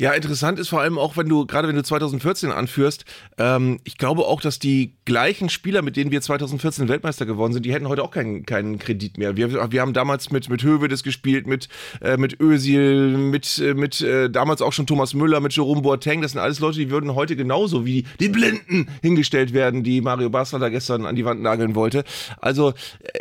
Ja, 0.00 0.12
interessant 0.12 0.60
ist 0.60 0.68
vor 0.68 0.80
allem 0.80 0.96
auch, 0.96 1.16
wenn 1.16 1.28
du, 1.28 1.44
gerade 1.44 1.66
wenn 1.66 1.74
du 1.74 1.82
2014 1.82 2.52
anführst, 2.52 3.04
ähm, 3.36 3.80
ich 3.82 3.98
glaube 3.98 4.26
auch, 4.26 4.40
dass 4.40 4.60
die 4.60 4.94
gleichen 5.04 5.48
Spieler, 5.48 5.82
mit 5.82 5.96
denen 5.96 6.12
wir 6.12 6.20
2014 6.20 6.88
Weltmeister 6.88 7.26
geworden 7.26 7.52
sind, 7.52 7.66
die 7.66 7.72
hätten 7.72 7.88
heute 7.88 8.04
auch 8.04 8.12
keinen, 8.12 8.46
keinen 8.46 8.78
Kredit 8.78 9.18
mehr. 9.18 9.36
Wir, 9.36 9.72
wir 9.72 9.80
haben 9.80 9.94
damals 9.94 10.30
mit, 10.30 10.48
mit 10.50 10.62
Hövedes 10.62 11.02
gespielt, 11.02 11.48
mit, 11.48 11.68
äh, 12.00 12.16
mit 12.16 12.40
Özil, 12.40 13.18
mit, 13.18 13.58
äh, 13.58 13.74
mit 13.74 14.00
äh, 14.00 14.30
damals 14.30 14.62
auch 14.62 14.72
schon 14.72 14.86
Thomas 14.86 15.14
Müller, 15.14 15.40
mit 15.40 15.52
Jerome 15.52 15.82
Boateng. 15.82 16.22
Das 16.22 16.30
sind 16.30 16.40
alles 16.40 16.60
Leute, 16.60 16.78
die 16.78 16.90
würden 16.90 17.16
heute 17.16 17.34
genauso 17.34 17.84
wie 17.84 18.06
die, 18.20 18.28
Blinden 18.28 18.88
hingestellt 19.02 19.52
werden, 19.52 19.82
die 19.82 20.00
Mario 20.00 20.30
Basler 20.30 20.60
da 20.60 20.68
gestern 20.68 21.06
an 21.06 21.16
die 21.16 21.24
Wand 21.24 21.42
nageln 21.42 21.74
wollte. 21.74 22.04
Also 22.40 22.72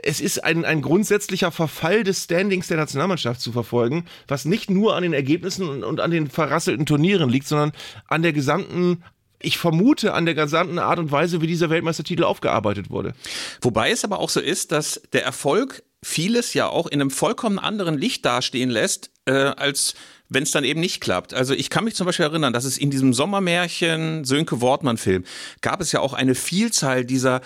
es 0.04 0.22
ist 0.22 0.44
ein, 0.44 0.64
ein 0.64 0.84
grundsätzlicher 0.84 1.50
Verfall 1.50 2.04
des 2.04 2.26
Standings 2.26 2.68
der 2.68 2.78
Nationalmannschaft 2.78 3.42
zu 3.42 3.52
verfolgen, 3.52 4.06
was 4.28 4.46
nicht 4.46 4.70
nur 4.70 4.96
an 4.96 5.02
den 5.02 5.14
Ergebnissen 5.14 5.68
und, 5.68 5.84
und 5.84 6.00
an 6.02 6.12
den 6.12 6.28
Verrassen 6.28 6.67
vereinzelten 6.68 6.86
Turnieren 6.86 7.30
liegt, 7.30 7.48
sondern 7.48 7.72
an 8.08 8.22
der 8.22 8.34
gesamten 8.34 9.04
ich 9.40 9.60
vermute 9.60 10.16
an 10.16 10.26
der 10.26 10.34
gesamten 10.34 10.80
Art 10.80 10.98
und 10.98 11.12
Weise, 11.12 11.42
wie 11.42 11.48
dieser 11.48 11.70
Weltmeistertitel 11.70 12.24
aufgearbeitet 12.24 12.90
wurde. 12.90 13.14
Wobei 13.62 13.92
es 13.92 14.04
aber 14.04 14.18
auch 14.18 14.30
so 14.32 14.40
ist, 14.40 14.72
dass 14.72 15.00
der 15.14 15.24
Erfolg 15.24 15.84
vieles 16.04 16.56
ja 16.56 16.68
auch 16.68 16.88
in 16.88 17.00
einem 17.00 17.12
vollkommen 17.12 17.60
anderen 17.60 18.00
Licht 18.00 18.26
dastehen 18.26 18.72
lässt, 18.72 19.12
äh, 19.26 19.34
als 19.34 19.94
wenn 20.28 20.42
es 20.42 20.50
dann 20.50 20.64
eben 20.64 20.80
nicht 20.80 21.02
klappt. 21.02 21.36
Also 21.36 21.54
ich 21.54 21.70
kann 21.70 21.84
mich 21.84 21.94
zum 21.94 22.08
Beispiel 22.08 22.26
erinnern, 22.26 22.52
dass 22.52 22.66
es 22.66 22.80
in 22.80 22.90
diesem 22.90 23.14
Sommermärchen 23.14 24.26
Sönke 24.26 24.60
Wortmann-Film 24.60 25.24
gab 25.62 25.82
es 25.82 25.92
ja 25.92 26.00
auch 26.00 26.14
eine 26.14 26.34
Vielzahl 26.34 27.06
dieser 27.06 27.42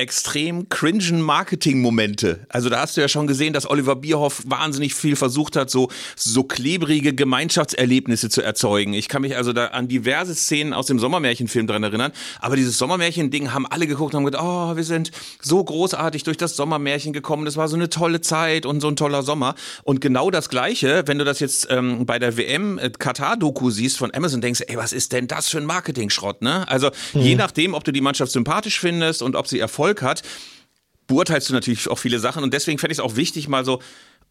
extrem 0.00 0.68
cringen 0.70 1.20
Marketing-Momente. 1.20 2.40
Also 2.48 2.70
da 2.70 2.80
hast 2.80 2.96
du 2.96 3.02
ja 3.02 3.08
schon 3.08 3.26
gesehen, 3.26 3.52
dass 3.52 3.68
Oliver 3.68 3.96
Bierhoff 3.96 4.42
wahnsinnig 4.46 4.94
viel 4.94 5.14
versucht 5.14 5.56
hat, 5.56 5.70
so, 5.70 5.90
so 6.16 6.42
klebrige 6.42 7.14
Gemeinschaftserlebnisse 7.14 8.30
zu 8.30 8.40
erzeugen. 8.40 8.94
Ich 8.94 9.08
kann 9.08 9.20
mich 9.20 9.36
also 9.36 9.52
da 9.52 9.66
an 9.66 9.88
diverse 9.88 10.34
Szenen 10.34 10.72
aus 10.72 10.86
dem 10.86 10.98
Sommermärchenfilm 10.98 11.66
dran 11.66 11.82
erinnern. 11.82 12.12
Aber 12.40 12.56
dieses 12.56 12.78
Sommermärchen-Ding 12.78 13.52
haben 13.52 13.66
alle 13.66 13.86
geguckt 13.86 14.14
und 14.14 14.20
haben 14.20 14.24
gedacht, 14.24 14.42
oh, 14.42 14.74
wir 14.74 14.84
sind 14.84 15.10
so 15.42 15.62
großartig 15.62 16.22
durch 16.22 16.38
das 16.38 16.56
Sommermärchen 16.56 17.12
gekommen. 17.12 17.44
Das 17.44 17.58
war 17.58 17.68
so 17.68 17.76
eine 17.76 17.90
tolle 17.90 18.22
Zeit 18.22 18.64
und 18.64 18.80
so 18.80 18.88
ein 18.88 18.96
toller 18.96 19.22
Sommer. 19.22 19.54
Und 19.84 20.00
genau 20.00 20.30
das 20.30 20.48
Gleiche, 20.48 21.02
wenn 21.06 21.18
du 21.18 21.26
das 21.26 21.40
jetzt 21.40 21.68
ähm, 21.70 22.06
bei 22.06 22.18
der 22.18 22.38
WM 22.38 22.78
äh, 22.78 22.88
Katar-Doku 22.88 23.70
siehst 23.70 23.98
von 23.98 24.14
Amazon, 24.14 24.40
denkst, 24.40 24.62
ey, 24.66 24.78
was 24.78 24.94
ist 24.94 25.12
denn 25.12 25.28
das 25.28 25.50
für 25.50 25.58
ein 25.58 25.66
Marketing-Schrott, 25.66 26.40
ne? 26.40 26.66
Also 26.68 26.90
mhm. 27.12 27.20
je 27.20 27.34
nachdem, 27.34 27.74
ob 27.74 27.84
du 27.84 27.92
die 27.92 28.00
Mannschaft 28.00 28.32
sympathisch 28.32 28.80
findest 28.80 29.20
und 29.20 29.36
ob 29.36 29.46
sie 29.46 29.58
Erfolg 29.58 29.89
hat, 30.02 30.22
beurteilst 31.06 31.48
du 31.48 31.52
natürlich 31.52 31.88
auch 31.88 31.98
viele 31.98 32.18
Sachen. 32.18 32.42
Und 32.42 32.54
deswegen 32.54 32.78
fände 32.78 32.92
ich 32.92 32.98
es 32.98 33.04
auch 33.04 33.16
wichtig, 33.16 33.48
mal 33.48 33.64
so 33.64 33.80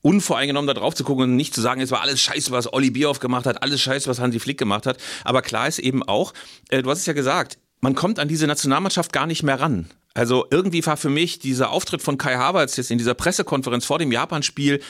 unvoreingenommen 0.02 0.68
da 0.68 0.74
drauf 0.74 0.96
zu 0.96 1.04
gucken 1.04 1.26
und 1.26 1.36
nicht 1.36 1.54
zu 1.54 1.62
sagen, 1.62 1.82
es 1.82 1.92
war 1.92 2.02
alles 2.02 2.22
scheiße, 2.22 2.52
was 2.52 2.72
Olli 2.72 2.90
Bierhoff 2.90 3.20
gemacht 3.20 3.46
hat, 3.46 3.62
alles 3.64 3.82
scheiße, 3.82 4.10
was 4.10 4.20
Hansi 4.20 4.40
Flick 4.40 4.58
gemacht 4.58 4.86
hat. 4.86 4.98
Aber 5.24 5.42
klar 5.42 5.68
ist 5.68 5.80
eben 5.80 6.04
auch, 6.04 6.34
äh, 6.70 6.82
du 6.82 6.90
hast 6.90 7.00
es 7.00 7.06
ja 7.06 7.14
gesagt, 7.14 7.58
man 7.82 7.96
kommt 7.96 8.20
an 8.20 8.28
diese 8.28 8.48
Nationalmannschaft 8.48 9.14
gar 9.14 9.28
nicht 9.28 9.44
mehr 9.44 9.60
ran. 9.60 9.90
Also 10.14 10.48
irgendwie 10.50 10.86
war 10.86 10.98
für 10.98 11.10
mich 11.10 11.40
dieser 11.40 11.70
Auftritt 11.70 12.02
von 12.02 12.18
Kai 12.18 12.36
Havertz 12.36 12.78
jetzt 12.78 12.92
in 12.92 12.98
dieser 12.98 13.14
Pressekonferenz 13.14 13.86
vor 13.86 14.00
dem 14.00 14.12
Japan-Spiel 14.12 14.82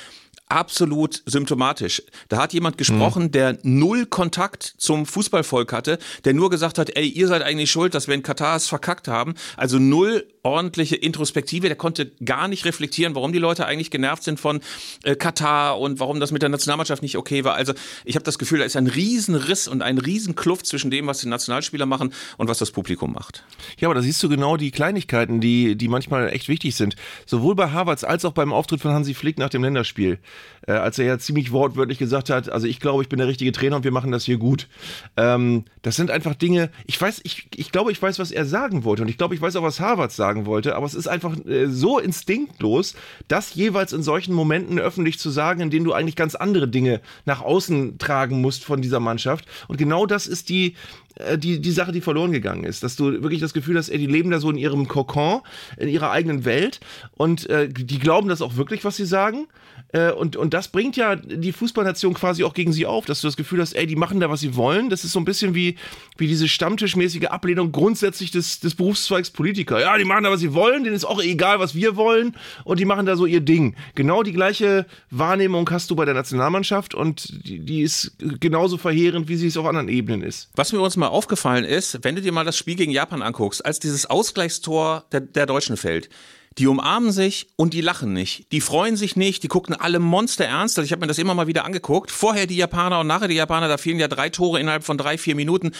absolut 0.49 1.21
symptomatisch. 1.25 2.01
Da 2.27 2.37
hat 2.37 2.53
jemand 2.53 2.77
gesprochen, 2.77 3.25
mhm. 3.25 3.31
der 3.31 3.57
null 3.63 4.07
Kontakt 4.07 4.63
zum 4.77 5.05
Fußballvolk 5.05 5.71
hatte, 5.71 5.99
der 6.25 6.33
nur 6.33 6.49
gesagt 6.49 6.79
hat, 6.79 6.95
ey, 6.95 7.07
ihr 7.07 7.27
seid 7.27 7.43
eigentlich 7.43 7.71
schuld, 7.71 7.93
dass 7.93 8.07
wir 8.07 8.15
in 8.15 8.23
Katar 8.23 8.55
es 8.55 8.67
verkackt 8.67 9.07
haben. 9.07 9.35
Also 9.55 9.77
null 9.77 10.25
ordentliche 10.43 10.95
Introspektive. 10.95 11.67
Der 11.67 11.75
konnte 11.75 12.11
gar 12.23 12.47
nicht 12.47 12.65
reflektieren, 12.65 13.15
warum 13.15 13.33
die 13.33 13.39
Leute 13.39 13.65
eigentlich 13.65 13.91
genervt 13.91 14.23
sind 14.23 14.39
von 14.39 14.61
äh, 15.03 15.15
Katar 15.15 15.79
und 15.79 15.99
warum 15.99 16.19
das 16.19 16.31
mit 16.31 16.41
der 16.41 16.49
Nationalmannschaft 16.49 17.01
nicht 17.01 17.17
okay 17.17 17.43
war. 17.43 17.55
Also 17.55 17.73
ich 18.05 18.15
habe 18.15 18.23
das 18.23 18.39
Gefühl, 18.39 18.59
da 18.59 18.65
ist 18.65 18.75
ein 18.75 18.87
Riesenriss 18.87 19.67
und 19.67 19.81
ein 19.81 19.97
Riesenkluft 19.97 20.65
zwischen 20.65 20.91
dem, 20.91 21.07
was 21.07 21.19
die 21.19 21.27
Nationalspieler 21.27 21.85
machen 21.85 22.13
und 22.37 22.47
was 22.47 22.57
das 22.57 22.71
Publikum 22.71 23.13
macht. 23.13 23.43
Ja, 23.79 23.87
aber 23.87 23.95
da 23.95 24.01
siehst 24.01 24.23
du 24.23 24.29
genau 24.29 24.57
die 24.57 24.71
Kleinigkeiten, 24.71 25.41
die, 25.41 25.75
die 25.75 25.87
manchmal 25.87 26.29
echt 26.29 26.47
wichtig 26.47 26.75
sind. 26.75 26.95
Sowohl 27.25 27.55
bei 27.55 27.71
Harvards 27.71 28.03
als 28.03 28.25
auch 28.25 28.33
beim 28.33 28.53
Auftritt 28.53 28.81
von 28.81 28.91
Hansi 28.91 29.13
Flick 29.13 29.37
nach 29.37 29.49
dem 29.49 29.63
Länderspiel. 29.63 30.19
Äh, 30.67 30.73
als 30.73 30.99
er 30.99 31.05
ja 31.05 31.19
ziemlich 31.19 31.51
wortwörtlich 31.51 31.99
gesagt 31.99 32.29
hat, 32.29 32.49
also 32.49 32.67
ich 32.67 32.79
glaube, 32.79 33.03
ich 33.03 33.09
bin 33.09 33.19
der 33.19 33.27
richtige 33.27 33.51
Trainer 33.51 33.77
und 33.77 33.83
wir 33.83 33.91
machen 33.91 34.11
das 34.11 34.25
hier 34.25 34.37
gut. 34.37 34.67
Ähm, 35.15 35.65
das 35.81 35.95
sind 35.95 36.11
einfach 36.11 36.35
Dinge, 36.35 36.69
ich 36.85 36.99
weiß, 36.99 37.21
ich, 37.23 37.47
ich 37.55 37.71
glaube, 37.71 37.91
ich 37.91 38.01
weiß, 38.01 38.19
was 38.19 38.31
er 38.31 38.45
sagen 38.45 38.83
wollte 38.83 39.03
und 39.03 39.09
ich 39.09 39.17
glaube, 39.17 39.35
ich 39.35 39.41
weiß 39.41 39.55
auch, 39.55 39.63
was 39.63 39.79
Harvards 39.79 40.15
sagen 40.15 40.29
sagen 40.29 40.45
wollte, 40.45 40.75
aber 40.75 40.85
es 40.85 40.93
ist 40.93 41.07
einfach 41.07 41.35
äh, 41.45 41.67
so 41.67 41.99
instinktlos, 41.99 42.95
das 43.27 43.55
jeweils 43.55 43.93
in 43.93 44.03
solchen 44.03 44.33
Momenten 44.33 44.79
öffentlich 44.79 45.19
zu 45.19 45.29
sagen, 45.29 45.61
in 45.61 45.69
denen 45.69 45.85
du 45.85 45.93
eigentlich 45.93 46.15
ganz 46.15 46.35
andere 46.35 46.67
Dinge 46.67 47.01
nach 47.25 47.41
außen 47.41 47.97
tragen 47.97 48.41
musst 48.41 48.63
von 48.63 48.81
dieser 48.81 48.99
Mannschaft. 48.99 49.45
Und 49.67 49.77
genau 49.77 50.05
das 50.05 50.27
ist 50.27 50.49
die, 50.49 50.75
äh, 51.15 51.37
die, 51.37 51.59
die 51.59 51.71
Sache, 51.71 51.91
die 51.91 52.01
verloren 52.01 52.31
gegangen 52.31 52.63
ist. 52.63 52.83
Dass 52.83 52.95
du 52.95 53.21
wirklich 53.21 53.41
das 53.41 53.53
Gefühl 53.53 53.77
hast, 53.77 53.89
ey, 53.89 53.97
die 53.97 54.07
leben 54.07 54.31
da 54.31 54.39
so 54.39 54.49
in 54.49 54.57
ihrem 54.57 54.87
Kokon, 54.87 55.41
in 55.77 55.89
ihrer 55.89 56.11
eigenen 56.11 56.45
Welt 56.45 56.79
und 57.17 57.49
äh, 57.49 57.69
die 57.69 57.99
glauben 57.99 58.29
das 58.29 58.41
auch 58.41 58.55
wirklich, 58.55 58.83
was 58.83 58.95
sie 58.95 59.05
sagen. 59.05 59.47
Äh, 59.91 60.11
und, 60.11 60.28
und 60.35 60.53
das 60.53 60.67
bringt 60.67 60.97
ja 60.97 61.15
die 61.15 61.51
Fußballnation 61.51 62.13
quasi 62.13 62.43
auch 62.43 62.53
gegen 62.53 62.73
sie 62.73 62.85
auf, 62.85 63.05
dass 63.05 63.21
du 63.21 63.27
das 63.27 63.37
Gefühl 63.37 63.61
hast, 63.61 63.73
ey, 63.73 63.87
die 63.87 63.95
machen 63.95 64.19
da, 64.19 64.29
was 64.29 64.39
sie 64.39 64.55
wollen. 64.55 64.89
Das 64.89 65.03
ist 65.03 65.11
so 65.11 65.19
ein 65.19 65.25
bisschen 65.25 65.55
wie, 65.55 65.75
wie 66.17 66.27
diese 66.27 66.47
stammtischmäßige 66.47 67.25
Ablehnung 67.25 67.71
grundsätzlich 67.71 68.31
des, 68.31 68.59
des 68.59 68.75
Berufszweigs 68.75 69.31
Politiker. 69.31 69.79
Ja, 69.79 69.97
die 69.97 70.05
machen 70.05 70.23
da, 70.23 70.31
was 70.31 70.39
sie 70.39 70.53
wollen, 70.53 70.83
denen 70.83 70.95
ist 70.95 71.05
auch 71.05 71.21
egal, 71.21 71.59
was 71.59 71.75
wir 71.75 71.95
wollen 71.95 72.35
und 72.63 72.79
die 72.79 72.85
machen 72.85 73.05
da 73.05 73.15
so 73.15 73.25
ihr 73.25 73.41
Ding. 73.41 73.75
Genau 73.95 74.23
die 74.23 74.33
gleiche 74.33 74.85
Wahrnehmung 75.11 75.69
hast 75.69 75.89
du 75.89 75.95
bei 75.95 76.05
der 76.05 76.13
Nationalmannschaft 76.13 76.95
und 76.95 77.47
die, 77.47 77.59
die 77.59 77.81
ist 77.81 78.15
genauso 78.39 78.77
verheerend, 78.77 79.29
wie 79.29 79.35
sie 79.35 79.47
es 79.47 79.57
auf 79.57 79.65
anderen 79.65 79.89
Ebenen 79.89 80.21
ist. 80.21 80.49
Was 80.55 80.71
wir 80.71 80.81
uns 80.81 80.97
mal 80.97 81.07
aufgefallen 81.07 81.65
ist, 81.65 82.03
wenn 82.03 82.15
du 82.15 82.21
dir 82.21 82.31
mal 82.31 82.45
das 82.45 82.57
Spiel 82.57 82.75
gegen 82.75 82.91
Japan 82.91 83.21
anguckst, 83.21 83.65
als 83.65 83.79
dieses 83.79 84.05
Ausgleichstor 84.05 85.05
der, 85.11 85.21
der 85.21 85.45
Deutschen 85.45 85.77
fällt, 85.77 86.09
die 86.59 86.67
umarmen 86.67 87.13
sich 87.13 87.47
und 87.55 87.73
die 87.73 87.79
lachen 87.79 88.11
nicht. 88.11 88.51
Die 88.51 88.59
freuen 88.59 88.97
sich 88.97 89.15
nicht, 89.15 89.43
die 89.43 89.47
gucken 89.47 89.75
alle 89.75 89.99
Monster 89.99 90.43
ernst. 90.43 90.77
Also 90.77 90.85
ich 90.85 90.91
habe 90.91 90.99
mir 90.99 91.07
das 91.07 91.17
immer 91.17 91.33
mal 91.33 91.47
wieder 91.47 91.63
angeguckt. 91.63 92.11
Vorher 92.11 92.47
die 92.47 92.57
Japaner 92.57 92.99
und 92.99 93.07
nachher 93.07 93.29
die 93.29 93.35
Japaner, 93.35 93.69
da 93.69 93.77
fehlen 93.77 93.97
ja 93.97 94.09
drei 94.09 94.29
Tore 94.29 94.59
innerhalb 94.59 94.83
von 94.83 94.97
drei, 94.97 95.17
vier 95.17 95.35
Minuten 95.35 95.71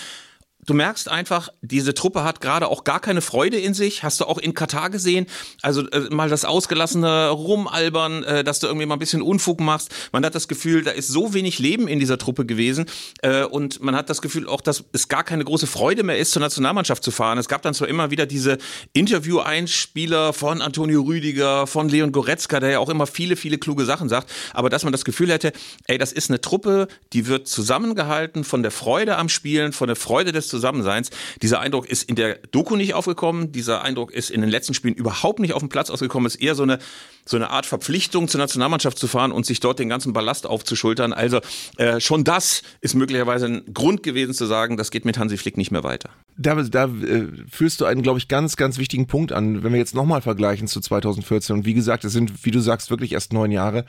du 0.65 0.73
merkst 0.73 1.09
einfach, 1.09 1.49
diese 1.61 1.93
Truppe 1.93 2.23
hat 2.23 2.41
gerade 2.41 2.67
auch 2.67 2.83
gar 2.83 2.99
keine 2.99 3.21
Freude 3.21 3.57
in 3.57 3.73
sich. 3.73 4.03
Hast 4.03 4.19
du 4.19 4.25
auch 4.25 4.37
in 4.37 4.53
Katar 4.53 4.89
gesehen. 4.89 5.25
Also 5.61 5.87
äh, 5.89 6.09
mal 6.09 6.29
das 6.29 6.45
ausgelassene 6.45 7.29
Rumalbern, 7.29 8.23
äh, 8.23 8.43
dass 8.43 8.59
du 8.59 8.67
irgendwie 8.67 8.85
mal 8.85 8.95
ein 8.95 8.99
bisschen 8.99 9.21
Unfug 9.21 9.59
machst. 9.59 9.93
Man 10.11 10.25
hat 10.25 10.35
das 10.35 10.47
Gefühl, 10.47 10.83
da 10.83 10.91
ist 10.91 11.07
so 11.07 11.33
wenig 11.33 11.59
Leben 11.59 11.87
in 11.87 11.99
dieser 11.99 12.17
Truppe 12.17 12.45
gewesen. 12.45 12.85
Äh, 13.21 13.43
und 13.43 13.81
man 13.81 13.95
hat 13.95 14.09
das 14.09 14.21
Gefühl 14.21 14.47
auch, 14.47 14.61
dass 14.61 14.83
es 14.91 15.07
gar 15.07 15.23
keine 15.23 15.45
große 15.45 15.67
Freude 15.67 16.03
mehr 16.03 16.17
ist, 16.17 16.31
zur 16.31 16.41
Nationalmannschaft 16.41 17.03
zu 17.03 17.11
fahren. 17.11 17.37
Es 17.37 17.47
gab 17.47 17.61
dann 17.61 17.73
zwar 17.73 17.87
immer 17.87 18.11
wieder 18.11 18.25
diese 18.25 18.57
Interview-Einspieler 18.93 20.33
von 20.33 20.61
Antonio 20.61 21.01
Rüdiger, 21.01 21.67
von 21.67 21.89
Leon 21.89 22.11
Goretzka, 22.11 22.59
der 22.59 22.69
ja 22.71 22.79
auch 22.79 22.89
immer 22.89 23.07
viele, 23.07 23.35
viele 23.35 23.57
kluge 23.57 23.85
Sachen 23.85 24.09
sagt. 24.09 24.29
Aber 24.53 24.69
dass 24.69 24.83
man 24.83 24.91
das 24.91 25.05
Gefühl 25.05 25.31
hätte, 25.31 25.53
ey, 25.87 25.97
das 25.97 26.11
ist 26.11 26.29
eine 26.29 26.41
Truppe, 26.41 26.87
die 27.13 27.27
wird 27.27 27.47
zusammengehalten 27.47 28.43
von 28.43 28.61
der 28.61 28.71
Freude 28.71 29.17
am 29.17 29.29
Spielen, 29.29 29.71
von 29.71 29.87
der 29.87 29.95
Freude 29.95 30.31
des 30.31 30.48
Zusammenseins. 30.49 31.09
Dieser 31.41 31.59
Eindruck 31.59 31.87
ist 31.87 32.03
in 32.03 32.15
der 32.15 32.35
Doku 32.51 32.75
nicht 32.75 32.93
aufgekommen. 32.93 33.51
Dieser 33.51 33.81
Eindruck 33.83 34.11
ist 34.11 34.29
in 34.29 34.41
den 34.41 34.49
letzten 34.49 34.73
Spielen 34.73 34.95
überhaupt 34.95 35.39
nicht 35.39 35.53
auf 35.53 35.59
dem 35.61 35.69
Platz 35.69 35.89
ausgekommen. 35.89 36.27
Es 36.27 36.35
ist 36.35 36.41
eher 36.41 36.55
so 36.55 36.63
eine, 36.63 36.79
so 37.25 37.37
eine 37.37 37.49
Art 37.49 37.65
Verpflichtung 37.65 38.27
zur 38.27 38.39
Nationalmannschaft 38.39 38.97
zu 38.97 39.07
fahren 39.07 39.31
und 39.31 39.45
sich 39.45 39.59
dort 39.59 39.79
den 39.79 39.89
ganzen 39.89 40.13
Ballast 40.13 40.47
aufzuschultern. 40.47 41.13
Also 41.13 41.39
äh, 41.77 41.99
schon 41.99 42.23
das 42.23 42.61
ist 42.81 42.95
möglicherweise 42.95 43.45
ein 43.45 43.73
Grund 43.73 44.03
gewesen 44.03 44.33
zu 44.33 44.45
sagen, 44.45 44.77
das 44.77 44.91
geht 44.91 45.05
mit 45.05 45.17
Hansi 45.17 45.37
Flick 45.37 45.57
nicht 45.57 45.71
mehr 45.71 45.83
weiter. 45.83 46.09
Da, 46.37 46.55
da 46.55 46.85
äh, 46.85 47.27
führst 47.49 47.81
du 47.81 47.85
einen, 47.85 48.01
glaube 48.01 48.19
ich, 48.19 48.27
ganz, 48.27 48.55
ganz 48.55 48.77
wichtigen 48.77 49.07
Punkt 49.07 49.31
an, 49.31 49.63
wenn 49.63 49.71
wir 49.71 49.79
jetzt 49.79 49.95
nochmal 49.95 50.21
vergleichen 50.21 50.67
zu 50.67 50.79
2014. 50.79 51.57
Und 51.57 51.65
wie 51.65 51.73
gesagt, 51.73 52.03
es 52.05 52.13
sind, 52.13 52.45
wie 52.45 52.51
du 52.51 52.59
sagst, 52.59 52.89
wirklich 52.89 53.13
erst 53.13 53.33
neun 53.33 53.51
Jahre. 53.51 53.85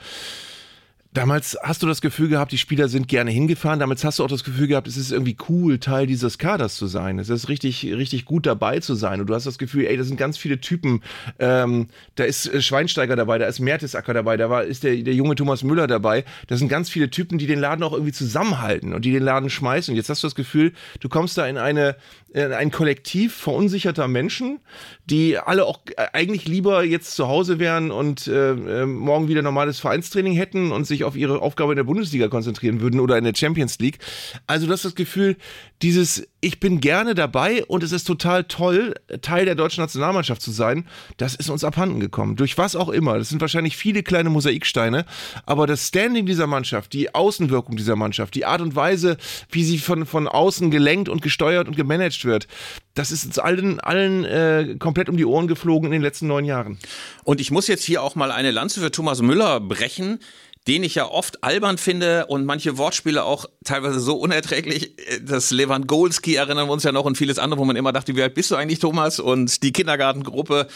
Damals 1.13 1.57
hast 1.61 1.83
du 1.83 1.87
das 1.87 1.99
Gefühl 1.99 2.29
gehabt, 2.29 2.53
die 2.53 2.57
Spieler 2.57 2.87
sind 2.87 3.09
gerne 3.09 3.31
hingefahren. 3.31 3.79
Damals 3.79 4.05
hast 4.05 4.19
du 4.19 4.23
auch 4.23 4.29
das 4.29 4.45
Gefühl 4.45 4.67
gehabt, 4.67 4.87
es 4.87 4.95
ist 4.95 5.11
irgendwie 5.11 5.35
cool, 5.49 5.77
Teil 5.77 6.07
dieses 6.07 6.37
Kaders 6.37 6.75
zu 6.75 6.87
sein. 6.87 7.19
Es 7.19 7.27
ist 7.27 7.49
richtig, 7.49 7.83
richtig 7.83 8.23
gut 8.23 8.45
dabei 8.45 8.79
zu 8.79 8.95
sein. 8.95 9.19
Und 9.19 9.27
du 9.27 9.35
hast 9.35 9.45
das 9.45 9.57
Gefühl, 9.57 9.87
ey, 9.87 9.97
da 9.97 10.05
sind 10.05 10.15
ganz 10.15 10.37
viele 10.37 10.61
Typen. 10.61 11.03
Ähm, 11.37 11.87
da 12.15 12.23
ist 12.23 12.47
äh, 12.47 12.61
Schweinsteiger 12.61 13.17
dabei, 13.17 13.39
da 13.39 13.47
ist 13.47 13.59
Mertesacker 13.59 14.13
dabei, 14.13 14.37
da 14.37 14.49
war, 14.49 14.63
ist 14.63 14.85
der, 14.85 14.95
der 14.95 15.13
junge 15.13 15.35
Thomas 15.35 15.63
Müller 15.63 15.85
dabei. 15.85 16.23
Da 16.47 16.55
sind 16.55 16.69
ganz 16.69 16.89
viele 16.89 17.09
Typen, 17.09 17.37
die 17.37 17.47
den 17.47 17.59
Laden 17.59 17.83
auch 17.83 17.91
irgendwie 17.91 18.13
zusammenhalten 18.13 18.93
und 18.93 19.03
die 19.03 19.11
den 19.11 19.23
Laden 19.23 19.49
schmeißen. 19.49 19.91
Und 19.91 19.97
jetzt 19.97 20.07
hast 20.07 20.23
du 20.23 20.27
das 20.27 20.35
Gefühl, 20.35 20.71
du 21.01 21.09
kommst 21.09 21.37
da 21.37 21.45
in 21.45 21.57
eine, 21.57 21.89
in 21.89 21.95
ein 22.33 22.71
Kollektiv 22.71 23.35
verunsicherter 23.35 24.07
Menschen, 24.07 24.59
die 25.05 25.37
alle 25.37 25.65
auch 25.65 25.79
äh, 25.97 26.07
eigentlich 26.13 26.47
lieber 26.47 26.83
jetzt 26.83 27.15
zu 27.15 27.27
Hause 27.27 27.59
wären 27.59 27.91
und 27.91 28.27
äh, 28.27 28.51
äh 28.51 28.85
morgen 28.85 29.27
wieder 29.27 29.41
normales 29.41 29.79
Vereinstraining 29.79 30.33
hätten 30.33 30.71
und 30.71 30.85
sich 30.85 31.01
sich 31.01 31.03
auf 31.03 31.15
ihre 31.15 31.41
Aufgabe 31.41 31.73
in 31.73 31.77
der 31.77 31.83
Bundesliga 31.83 32.27
konzentrieren 32.27 32.81
würden 32.81 32.99
oder 32.99 33.17
in 33.17 33.23
der 33.23 33.35
Champions 33.35 33.79
League. 33.79 33.99
Also 34.47 34.67
du 34.67 34.73
hast 34.73 34.85
das 34.85 34.95
Gefühl, 34.95 35.35
dieses 35.81 36.27
ich 36.41 36.59
bin 36.59 36.81
gerne 36.81 37.13
dabei 37.13 37.63
und 37.65 37.83
es 37.83 37.91
ist 37.91 38.05
total 38.05 38.45
toll, 38.45 38.95
Teil 39.21 39.45
der 39.45 39.53
deutschen 39.53 39.81
Nationalmannschaft 39.81 40.41
zu 40.41 40.49
sein, 40.51 40.87
das 41.17 41.35
ist 41.35 41.51
uns 41.51 41.63
abhanden 41.63 41.99
gekommen. 41.99 42.35
Durch 42.35 42.57
was 42.57 42.75
auch 42.75 42.89
immer. 42.89 43.19
Das 43.19 43.29
sind 43.29 43.41
wahrscheinlich 43.41 43.77
viele 43.77 44.01
kleine 44.01 44.31
Mosaiksteine, 44.31 45.05
aber 45.45 45.67
das 45.67 45.87
Standing 45.87 46.25
dieser 46.25 46.47
Mannschaft, 46.47 46.93
die 46.93 47.13
Außenwirkung 47.13 47.75
dieser 47.75 47.95
Mannschaft, 47.95 48.33
die 48.33 48.45
Art 48.45 48.61
und 48.61 48.75
Weise, 48.75 49.17
wie 49.51 49.63
sie 49.63 49.77
von, 49.77 50.07
von 50.07 50.27
außen 50.27 50.71
gelenkt 50.71 51.09
und 51.09 51.21
gesteuert 51.21 51.67
und 51.67 51.77
gemanagt 51.77 52.25
wird, 52.25 52.47
das 52.95 53.11
ist 53.11 53.25
uns 53.25 53.37
allen, 53.37 53.79
allen 53.79 54.25
äh, 54.25 54.75
komplett 54.79 55.09
um 55.09 55.17
die 55.17 55.25
Ohren 55.25 55.47
geflogen 55.47 55.87
in 55.87 55.91
den 55.91 56.01
letzten 56.01 56.27
neun 56.27 56.45
Jahren. 56.45 56.79
Und 57.23 57.39
ich 57.39 57.51
muss 57.51 57.67
jetzt 57.67 57.83
hier 57.83 58.01
auch 58.01 58.15
mal 58.15 58.31
eine 58.31 58.51
Lanze 58.51 58.81
für 58.81 58.91
Thomas 58.91 59.21
Müller 59.21 59.59
brechen 59.59 60.19
den 60.67 60.83
ich 60.83 60.95
ja 60.95 61.07
oft 61.07 61.43
albern 61.43 61.77
finde 61.77 62.27
und 62.27 62.45
manche 62.45 62.77
Wortspiele 62.77 63.23
auch 63.23 63.45
teilweise 63.63 63.99
so 63.99 64.15
unerträglich. 64.15 64.95
Das 65.21 65.51
Lewandowski 65.51 66.35
erinnern 66.35 66.67
wir 66.67 66.73
uns 66.73 66.83
ja 66.83 66.91
noch 66.91 67.05
und 67.05 67.17
vieles 67.17 67.39
andere, 67.39 67.59
wo 67.59 67.65
man 67.65 67.75
immer 67.75 67.91
dachte, 67.91 68.15
wie 68.15 68.21
alt 68.21 68.35
bist 68.35 68.51
du 68.51 68.55
eigentlich, 68.55 68.79
Thomas? 68.79 69.19
Und 69.19 69.63
die 69.63 69.73
Kindergartengruppe 69.73 70.67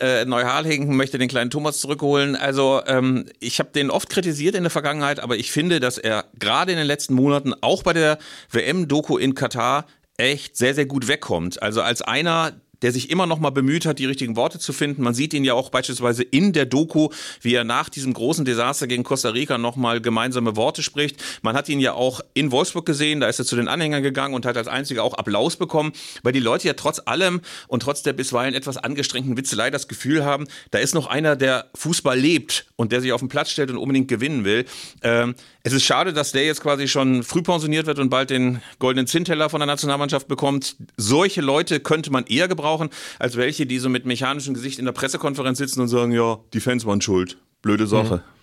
äh, 0.00 0.24
Neuharlingen 0.24 0.96
möchte 0.96 1.18
den 1.18 1.28
kleinen 1.28 1.50
Thomas 1.50 1.80
zurückholen. 1.80 2.36
Also 2.36 2.82
ähm, 2.86 3.26
ich 3.40 3.58
habe 3.58 3.70
den 3.70 3.90
oft 3.90 4.10
kritisiert 4.10 4.54
in 4.54 4.64
der 4.64 4.70
Vergangenheit, 4.70 5.20
aber 5.20 5.36
ich 5.36 5.50
finde, 5.50 5.80
dass 5.80 5.98
er 5.98 6.26
gerade 6.38 6.72
in 6.72 6.78
den 6.78 6.86
letzten 6.86 7.14
Monaten, 7.14 7.54
auch 7.60 7.82
bei 7.82 7.92
der 7.92 8.18
WM-Doku 8.50 9.16
in 9.16 9.34
Katar, 9.34 9.86
echt 10.16 10.56
sehr, 10.56 10.74
sehr 10.74 10.86
gut 10.86 11.08
wegkommt. 11.08 11.62
Also 11.62 11.82
als 11.82 12.02
einer, 12.02 12.52
der 12.82 12.92
sich 12.92 13.10
immer 13.10 13.26
noch 13.26 13.38
mal 13.38 13.50
bemüht 13.50 13.86
hat, 13.86 13.98
die 13.98 14.06
richtigen 14.06 14.36
Worte 14.36 14.58
zu 14.58 14.72
finden. 14.72 15.02
Man 15.02 15.14
sieht 15.14 15.34
ihn 15.34 15.44
ja 15.44 15.54
auch 15.54 15.70
beispielsweise 15.70 16.22
in 16.22 16.52
der 16.52 16.66
Doku, 16.66 17.08
wie 17.40 17.54
er 17.54 17.64
nach 17.64 17.88
diesem 17.88 18.12
großen 18.12 18.44
Desaster 18.44 18.86
gegen 18.86 19.04
Costa 19.04 19.30
Rica 19.30 19.58
noch 19.58 19.76
mal 19.76 20.00
gemeinsame 20.00 20.56
Worte 20.56 20.82
spricht. 20.82 21.22
Man 21.42 21.56
hat 21.56 21.68
ihn 21.68 21.80
ja 21.80 21.94
auch 21.94 22.20
in 22.34 22.50
Wolfsburg 22.50 22.86
gesehen, 22.86 23.20
da 23.20 23.28
ist 23.28 23.38
er 23.38 23.44
zu 23.44 23.56
den 23.56 23.68
Anhängern 23.68 24.02
gegangen 24.02 24.34
und 24.34 24.46
hat 24.46 24.56
als 24.56 24.68
einziger 24.68 25.04
auch 25.04 25.14
Applaus 25.14 25.56
bekommen, 25.56 25.92
weil 26.22 26.32
die 26.32 26.40
Leute 26.40 26.66
ja 26.68 26.74
trotz 26.74 27.00
allem 27.04 27.40
und 27.68 27.82
trotz 27.82 28.02
der 28.02 28.12
bisweilen 28.12 28.54
etwas 28.54 28.76
angestrengten 28.76 29.36
Witzelei 29.36 29.70
das 29.70 29.88
Gefühl 29.88 30.24
haben, 30.24 30.46
da 30.70 30.78
ist 30.78 30.94
noch 30.94 31.06
einer, 31.06 31.36
der 31.36 31.66
Fußball 31.74 32.18
lebt 32.18 32.66
und 32.76 32.92
der 32.92 33.00
sich 33.00 33.12
auf 33.12 33.20
den 33.20 33.28
Platz 33.28 33.50
stellt 33.50 33.70
und 33.70 33.78
unbedingt 33.78 34.08
gewinnen 34.08 34.44
will. 34.44 34.64
Ähm, 35.02 35.34
es 35.64 35.72
ist 35.72 35.84
schade, 35.84 36.12
dass 36.12 36.32
der 36.32 36.44
jetzt 36.44 36.60
quasi 36.60 36.88
schon 36.88 37.22
früh 37.22 37.42
pensioniert 37.42 37.86
wird 37.86 38.00
und 38.00 38.10
bald 38.10 38.30
den 38.30 38.60
goldenen 38.80 39.06
Zinnteller 39.06 39.48
von 39.48 39.60
der 39.60 39.66
Nationalmannschaft 39.66 40.26
bekommt. 40.26 40.76
Solche 40.96 41.40
Leute 41.40 41.78
könnte 41.78 42.10
man 42.10 42.24
eher 42.26 42.48
gebrauchen, 42.48 42.71
als 43.18 43.36
welche, 43.36 43.66
die 43.66 43.78
so 43.78 43.88
mit 43.88 44.06
mechanischem 44.06 44.54
Gesicht 44.54 44.78
in 44.78 44.84
der 44.84 44.92
Pressekonferenz 44.92 45.58
sitzen 45.58 45.80
und 45.80 45.88
sagen, 45.88 46.12
ja, 46.12 46.38
die 46.52 46.60
Fans 46.60 46.86
waren 46.86 47.00
schuld. 47.00 47.38
Blöde 47.62 47.86
Sache. 47.86 48.16
Mhm. 48.16 48.42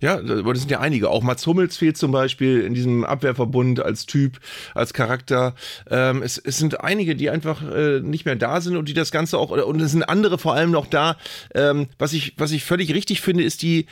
Ja, 0.00 0.20
das 0.20 0.60
sind 0.60 0.70
ja 0.70 0.80
einige. 0.80 1.10
Auch 1.10 1.22
Mats 1.22 1.46
Hummels 1.46 1.76
fehlt 1.76 1.96
zum 1.96 2.12
Beispiel 2.12 2.60
in 2.60 2.74
diesem 2.74 3.04
Abwehrverbund 3.04 3.80
als 3.80 4.06
Typ, 4.06 4.38
als 4.74 4.92
Charakter. 4.92 5.54
Ähm, 5.90 6.22
es, 6.22 6.38
es 6.38 6.56
sind 6.56 6.80
einige, 6.80 7.16
die 7.16 7.30
einfach 7.30 7.62
äh, 7.68 8.00
nicht 8.00 8.24
mehr 8.24 8.36
da 8.36 8.60
sind 8.60 8.76
und 8.76 8.88
die 8.88 8.94
das 8.94 9.10
Ganze 9.10 9.38
auch, 9.38 9.50
und 9.50 9.80
es 9.80 9.90
sind 9.90 10.04
andere 10.04 10.38
vor 10.38 10.54
allem 10.54 10.70
noch 10.70 10.86
da. 10.86 11.16
Ähm, 11.54 11.88
was 11.98 12.12
ich, 12.12 12.34
was 12.36 12.52
ich 12.52 12.64
völlig 12.64 12.94
richtig 12.94 13.20
finde, 13.20 13.42
ist 13.42 13.62
die, 13.62 13.86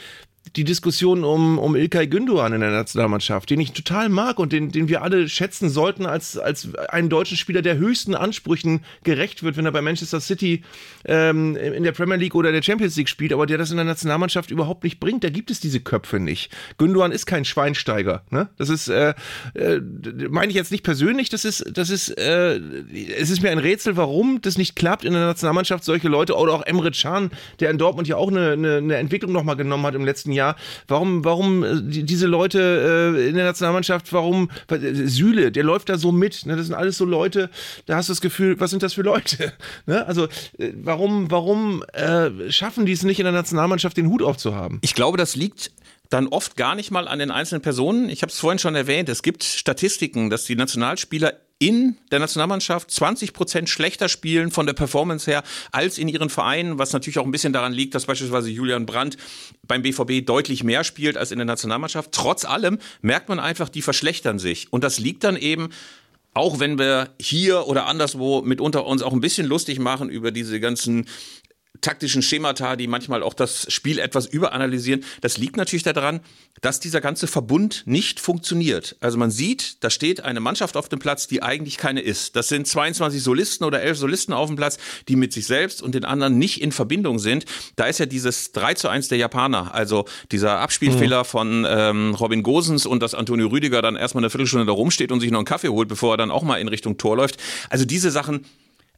die 0.54 0.64
Diskussion 0.64 1.24
um, 1.24 1.58
um 1.58 1.74
Ilkay 1.74 2.06
Gündoğan 2.06 2.54
in 2.54 2.60
der 2.60 2.70
Nationalmannschaft, 2.70 3.50
den 3.50 3.60
ich 3.60 3.72
total 3.72 4.08
mag 4.08 4.38
und 4.38 4.52
den, 4.52 4.70
den 4.70 4.88
wir 4.88 5.02
alle 5.02 5.28
schätzen 5.28 5.68
sollten 5.68 6.06
als, 6.06 6.38
als 6.38 6.74
einen 6.88 7.08
deutschen 7.08 7.36
Spieler, 7.36 7.62
der 7.62 7.76
höchsten 7.78 8.14
Ansprüchen 8.14 8.80
gerecht 9.02 9.42
wird, 9.42 9.56
wenn 9.56 9.66
er 9.66 9.72
bei 9.72 9.82
Manchester 9.82 10.20
City 10.20 10.62
ähm, 11.04 11.56
in 11.56 11.82
der 11.82 11.92
Premier 11.92 12.16
League 12.16 12.34
oder 12.34 12.52
der 12.52 12.62
Champions 12.62 12.96
League 12.96 13.08
spielt, 13.08 13.32
aber 13.32 13.46
der 13.46 13.58
das 13.58 13.70
in 13.70 13.76
der 13.76 13.84
Nationalmannschaft 13.84 14.50
überhaupt 14.50 14.84
nicht 14.84 15.00
bringt. 15.00 15.24
Da 15.24 15.30
gibt 15.30 15.50
es 15.50 15.60
diese 15.60 15.80
Köpfe 15.80 16.20
nicht. 16.20 16.50
Gündoğan 16.78 17.10
ist 17.10 17.26
kein 17.26 17.44
Schweinsteiger. 17.44 18.22
Ne? 18.30 18.48
Das 18.56 18.68
ist, 18.68 18.88
äh, 18.88 19.14
äh, 19.54 19.80
meine 20.28 20.48
ich 20.48 20.54
jetzt 20.54 20.70
nicht 20.70 20.84
persönlich, 20.84 21.28
das 21.28 21.44
ist, 21.44 21.64
das 21.72 21.90
ist, 21.90 22.10
äh, 22.10 22.60
es 23.18 23.30
ist 23.30 23.42
mir 23.42 23.50
ein 23.50 23.58
Rätsel, 23.58 23.96
warum 23.96 24.40
das 24.42 24.58
nicht 24.58 24.76
klappt 24.76 25.04
in 25.04 25.12
der 25.12 25.26
Nationalmannschaft, 25.26 25.82
solche 25.82 26.08
Leute, 26.08 26.36
oder 26.36 26.52
auch 26.52 26.62
Emre 26.62 26.92
Can, 26.92 27.30
der 27.60 27.70
in 27.70 27.78
Dortmund 27.78 28.06
ja 28.06 28.16
auch 28.16 28.28
eine, 28.28 28.52
eine, 28.52 28.76
eine 28.76 28.96
Entwicklung 28.96 29.32
nochmal 29.32 29.56
genommen 29.56 29.84
hat 29.84 29.94
im 29.94 30.04
letzten 30.04 30.32
Jahr 30.32 30.35
Jahr. 30.36 30.56
Warum, 30.86 31.24
warum 31.24 31.64
äh, 31.64 31.80
diese 31.82 32.26
Leute 32.26 33.14
äh, 33.16 33.28
in 33.28 33.34
der 33.34 33.44
Nationalmannschaft, 33.44 34.12
warum 34.12 34.50
Süle, 34.68 35.50
der 35.50 35.64
läuft 35.64 35.88
da 35.88 35.98
so 35.98 36.12
mit. 36.12 36.46
Ne? 36.46 36.56
Das 36.56 36.66
sind 36.66 36.74
alles 36.74 36.96
so 36.98 37.04
Leute, 37.04 37.50
da 37.86 37.96
hast 37.96 38.08
du 38.08 38.12
das 38.12 38.20
Gefühl, 38.20 38.60
was 38.60 38.70
sind 38.70 38.82
das 38.82 38.94
für 38.94 39.02
Leute? 39.02 39.52
Ne? 39.86 40.06
Also 40.06 40.24
äh, 40.58 40.72
warum, 40.74 41.30
warum 41.30 41.82
äh, 41.92 42.50
schaffen 42.50 42.86
die 42.86 42.92
es 42.92 43.02
nicht 43.02 43.18
in 43.18 43.24
der 43.24 43.32
Nationalmannschaft 43.32 43.96
den 43.96 44.08
Hut 44.08 44.22
aufzuhaben? 44.22 44.78
Ich 44.82 44.94
glaube, 44.94 45.18
das 45.18 45.36
liegt 45.36 45.70
dann 46.10 46.28
oft 46.28 46.56
gar 46.56 46.74
nicht 46.74 46.90
mal 46.90 47.08
an 47.08 47.18
den 47.18 47.30
einzelnen 47.30 47.62
Personen. 47.62 48.08
Ich 48.08 48.22
habe 48.22 48.30
es 48.30 48.38
vorhin 48.38 48.58
schon 48.58 48.74
erwähnt, 48.74 49.08
es 49.08 49.22
gibt 49.22 49.44
Statistiken, 49.44 50.30
dass 50.30 50.44
die 50.44 50.56
Nationalspieler 50.56 51.34
in 51.58 51.96
der 52.10 52.18
Nationalmannschaft 52.18 52.90
20 52.90 53.32
Prozent 53.32 53.68
schlechter 53.68 54.08
spielen 54.08 54.50
von 54.50 54.66
der 54.66 54.74
Performance 54.74 55.30
her 55.30 55.42
als 55.72 55.96
in 55.96 56.08
ihren 56.08 56.28
Vereinen, 56.28 56.78
was 56.78 56.92
natürlich 56.92 57.18
auch 57.18 57.24
ein 57.24 57.30
bisschen 57.30 57.54
daran 57.54 57.72
liegt, 57.72 57.94
dass 57.94 58.06
beispielsweise 58.06 58.50
Julian 58.50 58.84
Brandt 58.84 59.16
beim 59.66 59.82
BVB 59.82 60.26
deutlich 60.26 60.64
mehr 60.64 60.84
spielt 60.84 61.16
als 61.16 61.30
in 61.30 61.38
der 61.38 61.46
Nationalmannschaft. 61.46 62.12
Trotz 62.12 62.44
allem 62.44 62.78
merkt 63.00 63.28
man 63.28 63.40
einfach, 63.40 63.70
die 63.70 63.82
verschlechtern 63.82 64.38
sich. 64.38 64.70
Und 64.70 64.84
das 64.84 64.98
liegt 64.98 65.24
dann 65.24 65.36
eben 65.36 65.70
auch 66.34 66.60
wenn 66.60 66.78
wir 66.78 67.08
hier 67.18 67.66
oder 67.66 67.86
anderswo 67.86 68.42
mitunter 68.42 68.84
uns 68.84 69.00
auch 69.00 69.14
ein 69.14 69.22
bisschen 69.22 69.46
lustig 69.46 69.78
machen 69.78 70.10
über 70.10 70.32
diese 70.32 70.60
ganzen 70.60 71.06
taktischen 71.80 72.22
Schemata, 72.22 72.76
die 72.76 72.86
manchmal 72.86 73.22
auch 73.22 73.34
das 73.34 73.72
Spiel 73.72 73.98
etwas 73.98 74.26
überanalysieren. 74.26 75.04
Das 75.20 75.38
liegt 75.38 75.56
natürlich 75.56 75.82
daran, 75.82 76.20
dass 76.60 76.80
dieser 76.80 77.00
ganze 77.00 77.26
Verbund 77.26 77.82
nicht 77.86 78.20
funktioniert. 78.20 78.96
Also 79.00 79.18
man 79.18 79.30
sieht, 79.30 79.82
da 79.84 79.90
steht 79.90 80.22
eine 80.22 80.40
Mannschaft 80.40 80.76
auf 80.76 80.88
dem 80.88 80.98
Platz, 80.98 81.26
die 81.26 81.42
eigentlich 81.42 81.76
keine 81.76 82.00
ist. 82.00 82.36
Das 82.36 82.48
sind 82.48 82.66
22 82.66 83.22
Solisten 83.22 83.64
oder 83.64 83.82
11 83.82 83.98
Solisten 83.98 84.32
auf 84.32 84.48
dem 84.48 84.56
Platz, 84.56 84.78
die 85.08 85.16
mit 85.16 85.32
sich 85.32 85.46
selbst 85.46 85.82
und 85.82 85.94
den 85.94 86.04
anderen 86.04 86.38
nicht 86.38 86.62
in 86.62 86.72
Verbindung 86.72 87.18
sind. 87.18 87.44
Da 87.76 87.86
ist 87.86 87.98
ja 87.98 88.06
dieses 88.06 88.52
3 88.52 88.74
zu 88.74 88.88
1 88.88 89.08
der 89.08 89.18
Japaner, 89.18 89.74
also 89.74 90.06
dieser 90.32 90.60
Abspielfehler 90.60 91.20
mhm. 91.20 91.24
von 91.24 91.66
ähm, 91.68 92.14
Robin 92.14 92.42
Gosens 92.42 92.86
und 92.86 93.02
dass 93.02 93.14
Antonio 93.14 93.48
Rüdiger 93.48 93.82
dann 93.82 93.96
erstmal 93.96 94.22
eine 94.22 94.30
Viertelstunde 94.30 94.66
da 94.66 94.72
rumsteht 94.72 95.12
und 95.12 95.20
sich 95.20 95.30
noch 95.30 95.40
einen 95.40 95.46
Kaffee 95.46 95.68
holt, 95.68 95.88
bevor 95.88 96.14
er 96.14 96.16
dann 96.16 96.30
auch 96.30 96.42
mal 96.42 96.60
in 96.60 96.68
Richtung 96.68 96.96
Tor 96.98 97.16
läuft. 97.16 97.36
Also 97.70 97.84
diese 97.84 98.10
Sachen 98.10 98.44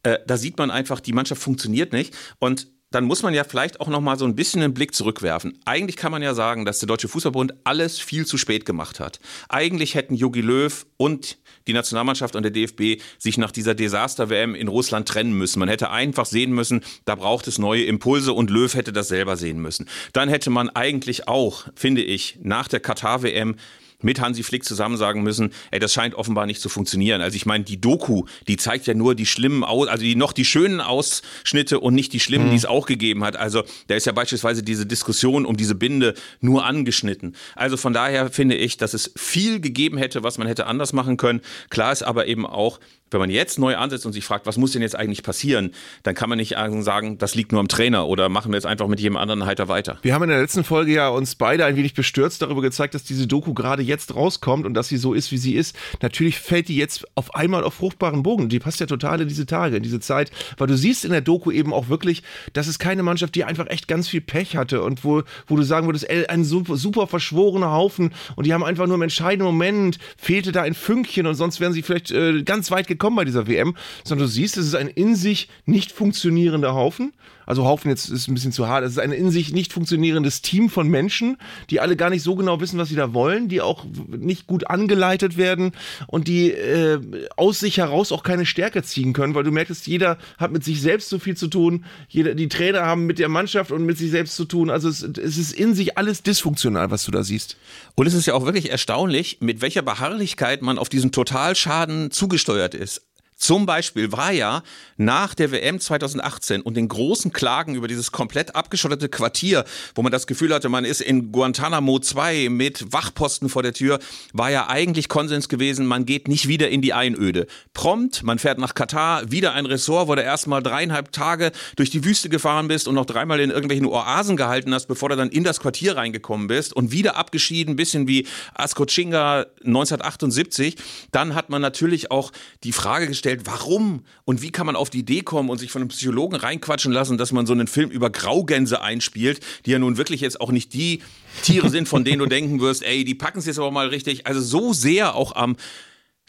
äh, 0.03 0.19
da 0.27 0.37
sieht 0.37 0.59
man 0.59 0.71
einfach, 0.71 1.01
die 1.01 1.13
Mannschaft 1.13 1.43
funktioniert 1.43 1.93
nicht. 1.93 2.15
Und 2.39 2.69
dann 2.91 3.05
muss 3.05 3.23
man 3.23 3.35
ja 3.35 3.45
vielleicht 3.45 3.81
auch 3.81 3.89
noch 3.89 4.01
mal 4.01 4.19
so 4.19 4.25
ein 4.25 4.35
bisschen 4.35 4.63
einen 4.63 4.73
Blick 4.73 4.95
zurückwerfen. 4.95 5.59
Eigentlich 5.67 5.97
kann 5.97 6.11
man 6.11 6.23
ja 6.23 6.35
sagen, 6.35 6.65
dass 6.65 6.79
der 6.79 6.87
Deutsche 6.87 7.09
Fußballbund 7.09 7.55
alles 7.65 7.99
viel 7.99 8.25
zu 8.25 8.39
spät 8.39 8.65
gemacht 8.65 8.99
hat. 8.99 9.21
Eigentlich 9.49 9.95
hätten 9.95 10.15
Jogi 10.15 10.41
Löw 10.41 10.87
und 10.97 11.37
die 11.67 11.75
Nationalmannschaft 11.75 12.35
und 12.35 12.45
der 12.45 12.51
DFB 12.51 13.03
sich 13.19 13.37
nach 13.37 13.53
dieser 13.53 13.75
Desaster-WM 13.75 14.55
in 14.55 14.69
Russland 14.69 15.07
trennen 15.07 15.35
müssen. 15.35 15.59
Man 15.59 15.69
hätte 15.69 15.91
einfach 15.91 16.25
sehen 16.25 16.53
müssen, 16.53 16.83
da 17.05 17.15
braucht 17.15 17.47
es 17.47 17.59
neue 17.59 17.85
Impulse 17.85 18.33
und 18.33 18.49
Löw 18.49 18.73
hätte 18.73 18.93
das 18.93 19.09
selber 19.09 19.37
sehen 19.37 19.61
müssen. 19.61 19.87
Dann 20.15 20.31
hätte 20.31 20.49
man 20.49 20.71
eigentlich 20.71 21.29
auch, 21.29 21.67
finde 21.75 22.03
ich, 22.03 22.39
nach 22.43 22.69
der 22.69 22.81
Katar-WM 22.81 23.57
mit 24.03 24.21
Hansi 24.21 24.43
Flick 24.43 24.65
zusammen 24.65 24.97
sagen 24.97 25.23
müssen, 25.23 25.53
ey, 25.71 25.81
das 25.81 25.93
scheint 25.93 26.15
offenbar 26.15 26.47
nicht 26.47 26.61
zu 26.61 26.69
funktionieren. 26.69 27.21
Also 27.21 27.35
ich 27.37 27.47
meine, 27.47 27.65
die 27.65 27.81
Doku, 27.81 28.25
die 28.47 28.57
zeigt 28.57 28.87
ja 28.87 28.95
nur 28.95 29.15
die 29.15 29.27
schlimmen, 29.27 29.65
Aus 29.65 29.89
also 29.89 30.05
die 30.05 30.15
noch 30.15 30.33
die 30.33 30.45
schönen 30.45 30.81
Ausschnitte 30.81 31.81
und 31.81 31.95
nicht 31.95 32.13
die 32.13 32.21
schlimmen, 32.21 32.47
mhm. 32.47 32.51
die 32.51 32.57
es 32.57 32.65
auch 32.65 32.87
gegeben 32.87 33.25
hat. 33.25 33.37
Also 33.37 33.65
da 33.89 33.97
ist 33.97 34.07
ja 34.07 34.13
beispielsweise 34.13 34.63
diese 34.63 34.87
Diskussion 34.87 35.45
um 35.45 35.57
diese 35.57 35.75
Binde 35.75 36.15
nur 36.41 36.65
angeschnitten. 36.65 37.35
Also 37.57 37.77
von 37.77 37.93
daher 37.93 38.31
finde 38.31 38.55
ich, 38.55 38.77
dass 38.77 38.95
es 38.95 39.13
viel 39.17 39.61
gegeben 39.61 39.99
hätte, 39.99 40.23
was 40.23 40.39
man 40.39 40.47
hätte 40.47 40.67
anders 40.67 40.93
machen 40.93 41.17
können. 41.17 41.41
Klar 41.69 41.93
ist 41.93 42.03
aber 42.03 42.27
eben 42.27 42.47
auch, 42.47 42.79
wenn 43.11 43.21
man 43.21 43.31
jetzt 43.31 43.59
neu 43.59 43.77
ansetzt 43.77 44.07
und 44.07 44.13
sich 44.13 44.25
fragt, 44.25 44.47
was 44.47 44.57
muss 44.57 44.73
denn 44.73 44.83
jetzt 44.83 44.97
eigentlich 44.97 45.23
passieren, 45.23 45.73
dann 46.03 46.15
kann 46.15 46.29
man 46.29 46.39
nicht 46.39 46.57
sagen, 46.81 47.19
das 47.19 47.35
liegt 47.35 47.53
nur 47.53 47.61
am 47.61 47.69
Trainer 47.69 48.07
oder 48.07 48.29
machen 48.29 48.53
wir 48.53 48.57
jetzt 48.57 48.67
einfach 48.67 48.87
mit 48.87 49.01
jedem 49.01 49.17
anderen 49.17 49.47
heiter 49.47 49.69
weiter. 49.69 49.99
Wir 50.03 50.15
haben 50.15 50.23
in 50.25 50.29
der 50.29 50.41
letzten 50.41 50.65
Folge 50.65 50.93
ja 50.93 51.09
uns 51.09 51.35
beide 51.35 51.65
ein 51.65 51.77
wenig 51.77 51.95
bestürzt 51.95 52.43
darüber 52.43 52.63
gezeigt, 52.63 52.95
dass 52.95 53.05
diese 53.05 53.27
Doku 53.27 53.55
gerade 53.55 53.83
jetzt 53.83 54.15
rauskommt 54.15 54.67
und 54.67 54.75
dass 54.75 54.89
sie 54.89 54.97
so 54.97 55.15
ist, 55.15 55.33
wie 55.33 55.39
sie 55.39 55.55
ist. 55.55 55.77
Natürlich 56.03 56.39
fällt 56.39 56.69
die 56.69 56.77
jetzt 56.77 57.05
auf 57.15 57.35
einmal 57.35 57.65
auf 57.65 57.75
fruchtbaren 57.75 58.23
Bogen. 58.23 58.49
Die 58.49 58.59
passt 58.59 58.81
ja 58.81 58.87
total 58.87 59.21
in 59.21 59.29
diese 59.29 59.47
Tage, 59.47 59.77
in 59.77 59.83
diese 59.83 60.01
Zeit, 60.01 60.31
weil 60.57 60.67
du 60.67 60.77
siehst 60.77 61.05
in 61.05 61.11
der 61.11 61.21
Doku 61.21 61.51
eben 61.51 61.73
auch 61.73 61.89
wirklich, 61.89 62.23
dass 62.53 62.67
es 62.67 62.79
keine 62.79 63.03
Mannschaft, 63.03 63.35
die 63.35 63.45
einfach 63.45 63.67
echt 63.69 63.89
ganz 63.89 64.09
viel 64.09 64.21
Pech 64.21 64.57
hatte 64.57 64.83
und 64.83 65.05
wo, 65.05 65.23
wo 65.47 65.57
du 65.57 65.63
sagen 65.63 65.87
würdest, 65.87 66.09
ey, 66.11 66.27
ein 66.27 66.45
super, 66.45 66.77
super 66.77 67.07
verschworener 67.07 67.73
Haufen 67.73 68.13
und 68.37 68.47
die 68.47 68.53
haben 68.53 68.65
einfach 68.65 68.87
nur 68.87 68.97
im 68.97 69.03
entscheidenden 69.03 69.47
Moment 69.47 69.99
fehlte 70.17 70.53
da 70.53 70.63
ein 70.63 70.75
Fünkchen 70.75 71.27
und 71.27 71.35
sonst 71.35 71.61
wären 71.61 71.73
sie 71.73 71.83
vielleicht 71.83 72.11
äh, 72.11 72.43
ganz 72.43 72.71
weit 72.71 72.87
gekommen 72.87 72.98
gekommen 72.99 73.17
bei 73.17 73.25
dieser 73.25 73.47
WM, 73.47 73.77
sondern 74.05 74.27
du 74.27 74.33
siehst, 74.33 74.57
es 74.57 74.67
ist 74.67 74.75
ein 74.75 74.89
in 74.89 75.17
sich 75.17 75.49
nicht 75.65 75.93
funktionierender 75.93 76.75
Haufen. 76.75 77.13
Also 77.49 77.65
Haufen 77.65 77.89
jetzt 77.89 78.11
ist 78.11 78.29
ein 78.29 78.35
bisschen 78.35 78.53
zu 78.53 78.69
hart. 78.69 78.85
Es 78.85 78.93
ist 78.93 78.99
ein 78.99 79.11
in 79.11 79.31
sich 79.31 79.55
nicht 79.55 79.73
funktionierendes 79.73 80.43
Team 80.43 80.69
von 80.69 80.87
Menschen, 80.87 81.39
die 81.71 81.81
alle 81.81 81.97
gar 81.97 82.11
nicht 82.11 82.23
so 82.23 82.35
genau 82.35 82.61
wissen, 82.61 82.79
was 82.79 82.91
sie 82.91 82.95
da 82.95 83.15
wollen, 83.15 83.49
die 83.49 83.63
auch 83.63 83.87
nicht 84.07 84.47
gut 84.47 84.69
angeleitet 84.69 85.39
werden 85.39 85.73
und 86.09 86.29
die 86.29 86.51
äh, 86.51 87.01
aus 87.39 87.59
sich 87.59 87.79
heraus 87.79 88.13
auch 88.13 88.23
keine 88.23 88.45
Stärke 88.45 88.83
ziehen 88.83 89.15
können, 89.15 89.35
weil 89.35 89.45
du 89.45 89.51
merkst, 89.51 89.87
jeder 89.87 90.19
hat 90.37 90.53
mit 90.53 90.63
sich 90.63 90.83
selbst 90.83 91.09
so 91.09 91.19
viel 91.19 91.39
zu 91.39 91.49
tun. 91.49 91.87
Jeder, 92.11 92.35
die 92.35 92.51
Trainer 92.51 92.83
haben 92.83 93.07
mit 93.07 93.19
der 93.19 93.31
Mannschaft 93.31 93.73
und 93.73 93.87
mit 93.87 93.97
sich 93.97 94.11
selbst 94.11 94.37
zu 94.37 94.45
tun. 94.45 94.69
Also 94.69 94.91
es, 94.91 95.03
es 95.03 95.39
ist 95.39 95.53
in 95.53 95.75
sich 95.75 95.97
alles 95.97 96.23
dysfunktional, 96.23 96.91
was 96.91 97.07
du 97.07 97.11
da 97.13 97.25
siehst. 97.25 97.57
Und 97.95 98.07
es 98.07 98.13
ist 98.13 98.27
ja 98.27 98.35
auch 98.35 98.45
wirklich 98.45 98.71
erstaunlich, 98.71 99.39
mit 99.41 99.63
welcher 99.63 99.81
Beharrlichkeit 99.81 100.61
man 100.61 100.77
auf 100.77 100.91
diesen 100.91 101.13
Totalschaden 101.13 102.11
zugesteuert 102.11 102.75
ist. 102.75 103.08
Zum 103.39 103.67
Beispiel 103.67 104.11
war 104.11 104.33
ja 104.33 104.65
nach 104.97 105.33
der 105.33 105.53
WM 105.53 105.79
2018 105.79 106.61
und 106.61 106.77
den 106.77 106.89
großen 106.89 107.33
Klagen 107.33 107.77
über 107.77 107.87
dieses 107.87 108.11
komplett 108.11 108.57
abgeschottete 108.57 109.09
Quartier, 109.09 109.65
wo 109.95 110.03
man 110.03 110.11
das 110.11 110.27
Gefühl 110.27 110.53
hatte, 110.53 110.69
man 110.69 110.85
ist 110.85 111.01
in 111.01 111.31
Guantanamo 111.31 112.01
2 112.01 112.49
mit 112.49 112.93
Wachposten 112.93 113.49
vor 113.49 113.63
der 113.63 113.73
Tür, 113.73 114.01
war 114.33 114.51
ja 114.51 114.69
eigentlich 114.69 115.09
Konsens 115.09 115.49
gewesen, 115.49 115.87
man 115.87 116.05
geht 116.05 116.27
nicht 116.27 116.49
wieder 116.49 116.69
in 116.69 116.83
die 116.83 116.93
Einöde. 116.93 117.47
Prompt, 117.75 118.25
man 118.25 118.41
fährt 118.41 118.59
nach 118.59 118.75
Katar, 118.75 119.31
wieder 119.31 119.53
ein 119.53 119.67
Ressort, 119.67 120.09
wo 120.09 120.17
du 120.17 120.23
erstmal 120.23 120.61
dreieinhalb 120.61 121.13
Tage 121.13 121.53
durch 121.77 121.91
die 121.91 122.05
Wüste 122.05 122.29
gefahren 122.29 122.67
bist 122.67 122.89
und 122.89 122.97
noch 122.97 123.07
dreimal 123.07 123.39
in 123.39 123.51
irgendwelchen 123.51 123.87
Oasen 123.87 124.37
gehalten 124.37 124.75
hast, 124.75 124.87
bevor 124.87 125.11
du 125.11 125.17
dann 125.17 125.31
in 125.31 125.45
das 125.45 125.61
Quartier 125.61 125.97
reingekommen 125.97 126.49
bist 126.49 126.73
und 126.73 126.91
wieder 126.91 127.15
abgeschieden, 127.15 127.77
bisschen 127.77 128.09
wie 128.09 128.27
Ascochinga 128.55 129.47
1978. 129.65 130.75
Dann 131.13 131.37
hat 131.37 131.51
man 131.51 131.63
natürlich 131.63 132.11
auch 132.11 132.33
die 132.65 132.73
Frage 132.73 133.07
gestellt, 133.07 133.28
stellt, 133.29 133.47
warum 133.47 134.05
und 134.25 134.41
wie 134.41 134.51
kann 134.51 134.65
man 134.65 134.75
auf 134.75 134.89
die 134.89 135.01
Idee 135.01 135.21
kommen 135.21 135.51
und 135.51 135.59
sich 135.59 135.71
von 135.71 135.83
einem 135.83 135.89
Psychologen 135.91 136.37
reinquatschen 136.37 136.93
lassen, 136.93 137.19
dass 137.19 137.31
man 137.31 137.47
so 137.47 137.53
einen 137.53 137.67
Film 137.67 137.91
über 137.91 138.09
Graugänse 138.09 138.81
einspielt, 138.81 139.41
die 139.67 139.73
ja 139.73 139.79
nun 139.79 139.99
wirklich 139.99 140.23
jetzt 140.23 140.41
auch 140.41 140.51
nicht 140.51 140.73
die 140.73 141.03
Tiere 141.43 141.69
sind, 141.69 141.89
von 141.89 142.05
denen 142.05 142.21
du 142.21 142.27
denken 142.39 142.61
wirst, 142.61 142.83
ey, 142.83 143.05
die 143.05 143.15
packen 143.15 143.39
es 143.39 143.47
jetzt 143.47 143.59
aber 143.59 143.71
mal 143.71 143.89
richtig. 143.89 144.27
Also 144.27 144.41
so 144.41 144.73
sehr 144.73 145.15
auch 145.15 145.37
am 145.37 145.57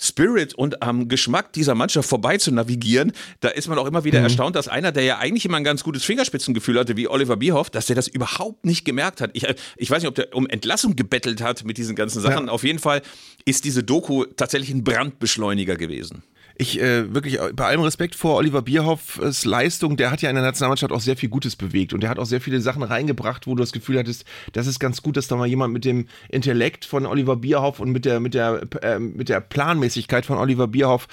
Spirit 0.01 0.53
und 0.53 0.81
am 0.81 1.07
Geschmack 1.07 1.53
dieser 1.53 1.75
Mannschaft 1.75 2.07
vorbei 2.07 2.37
zu 2.37 2.51
navigieren, 2.51 3.11
da 3.41 3.49
ist 3.49 3.67
man 3.67 3.77
auch 3.77 3.85
immer 3.85 4.03
wieder 4.03 4.19
mhm. 4.19 4.25
erstaunt, 4.25 4.55
dass 4.55 4.67
einer, 4.67 4.91
der 4.91 5.03
ja 5.03 5.17
eigentlich 5.19 5.45
immer 5.45 5.57
ein 5.57 5.63
ganz 5.63 5.83
gutes 5.83 6.03
Fingerspitzengefühl 6.03 6.79
hatte, 6.79 6.97
wie 6.97 7.07
Oliver 7.07 7.35
Bierhoff, 7.37 7.69
dass 7.69 7.85
der 7.85 7.95
das 7.95 8.07
überhaupt 8.07 8.65
nicht 8.65 8.85
gemerkt 8.85 9.21
hat. 9.21 9.31
Ich, 9.33 9.47
äh, 9.47 9.55
ich 9.77 9.89
weiß 9.89 10.01
nicht, 10.01 10.09
ob 10.09 10.15
der 10.15 10.33
um 10.33 10.47
Entlassung 10.47 10.95
gebettelt 10.95 11.41
hat 11.41 11.63
mit 11.65 11.77
diesen 11.77 11.95
ganzen 11.95 12.21
Sachen. 12.21 12.47
Ja. 12.47 12.51
Auf 12.51 12.63
jeden 12.63 12.79
Fall 12.79 13.01
ist 13.45 13.65
diese 13.65 13.83
Doku 13.83 14.25
tatsächlich 14.25 14.69
ein 14.71 14.83
Brandbeschleuniger 14.83 15.75
gewesen 15.75 16.23
ich 16.59 16.79
äh, 16.81 17.13
wirklich 17.13 17.39
bei 17.55 17.65
allem 17.65 17.79
Respekt 17.81 18.15
vor 18.15 18.35
Oliver 18.35 18.61
Bierhoffs 18.61 19.45
Leistung, 19.45 19.95
der 19.95 20.11
hat 20.11 20.21
ja 20.21 20.29
in 20.29 20.35
der 20.35 20.43
Nationalmannschaft 20.43 20.91
auch 20.91 20.99
sehr 20.99 21.15
viel 21.15 21.29
Gutes 21.29 21.55
bewegt 21.55 21.93
und 21.93 22.01
der 22.01 22.09
hat 22.09 22.19
auch 22.19 22.25
sehr 22.25 22.41
viele 22.41 22.59
Sachen 22.59 22.83
reingebracht, 22.83 23.47
wo 23.47 23.55
du 23.55 23.61
das 23.61 23.71
Gefühl 23.71 23.97
hattest, 23.97 24.25
das 24.51 24.67
ist 24.67 24.77
ganz 24.77 25.01
gut, 25.01 25.15
dass 25.15 25.29
da 25.29 25.37
mal 25.37 25.47
jemand 25.47 25.73
mit 25.73 25.85
dem 25.85 26.07
Intellekt 26.27 26.83
von 26.83 27.05
Oliver 27.05 27.37
Bierhoff 27.37 27.79
und 27.79 27.91
mit 27.91 28.03
der 28.03 28.19
mit 28.19 28.33
der 28.33 28.61
äh, 28.81 28.99
mit 28.99 29.29
der 29.29 29.39
Planmäßigkeit 29.39 30.25
von 30.25 30.37
Oliver 30.37 30.67
Bierhoff 30.67 31.07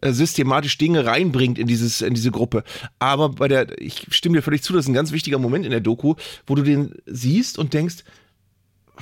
äh, 0.00 0.10
systematisch 0.10 0.76
Dinge 0.78 1.06
reinbringt 1.06 1.60
in 1.60 1.68
dieses 1.68 2.00
in 2.00 2.14
diese 2.14 2.32
Gruppe. 2.32 2.64
Aber 2.98 3.28
bei 3.28 3.46
der 3.46 3.80
ich 3.80 4.06
stimme 4.10 4.36
dir 4.36 4.42
völlig 4.42 4.64
zu, 4.64 4.72
das 4.72 4.86
ist 4.86 4.88
ein 4.88 4.94
ganz 4.94 5.12
wichtiger 5.12 5.38
Moment 5.38 5.64
in 5.64 5.70
der 5.70 5.80
Doku, 5.80 6.16
wo 6.44 6.56
du 6.56 6.62
den 6.62 6.96
siehst 7.06 7.56
und 7.56 7.72
denkst, 7.72 8.02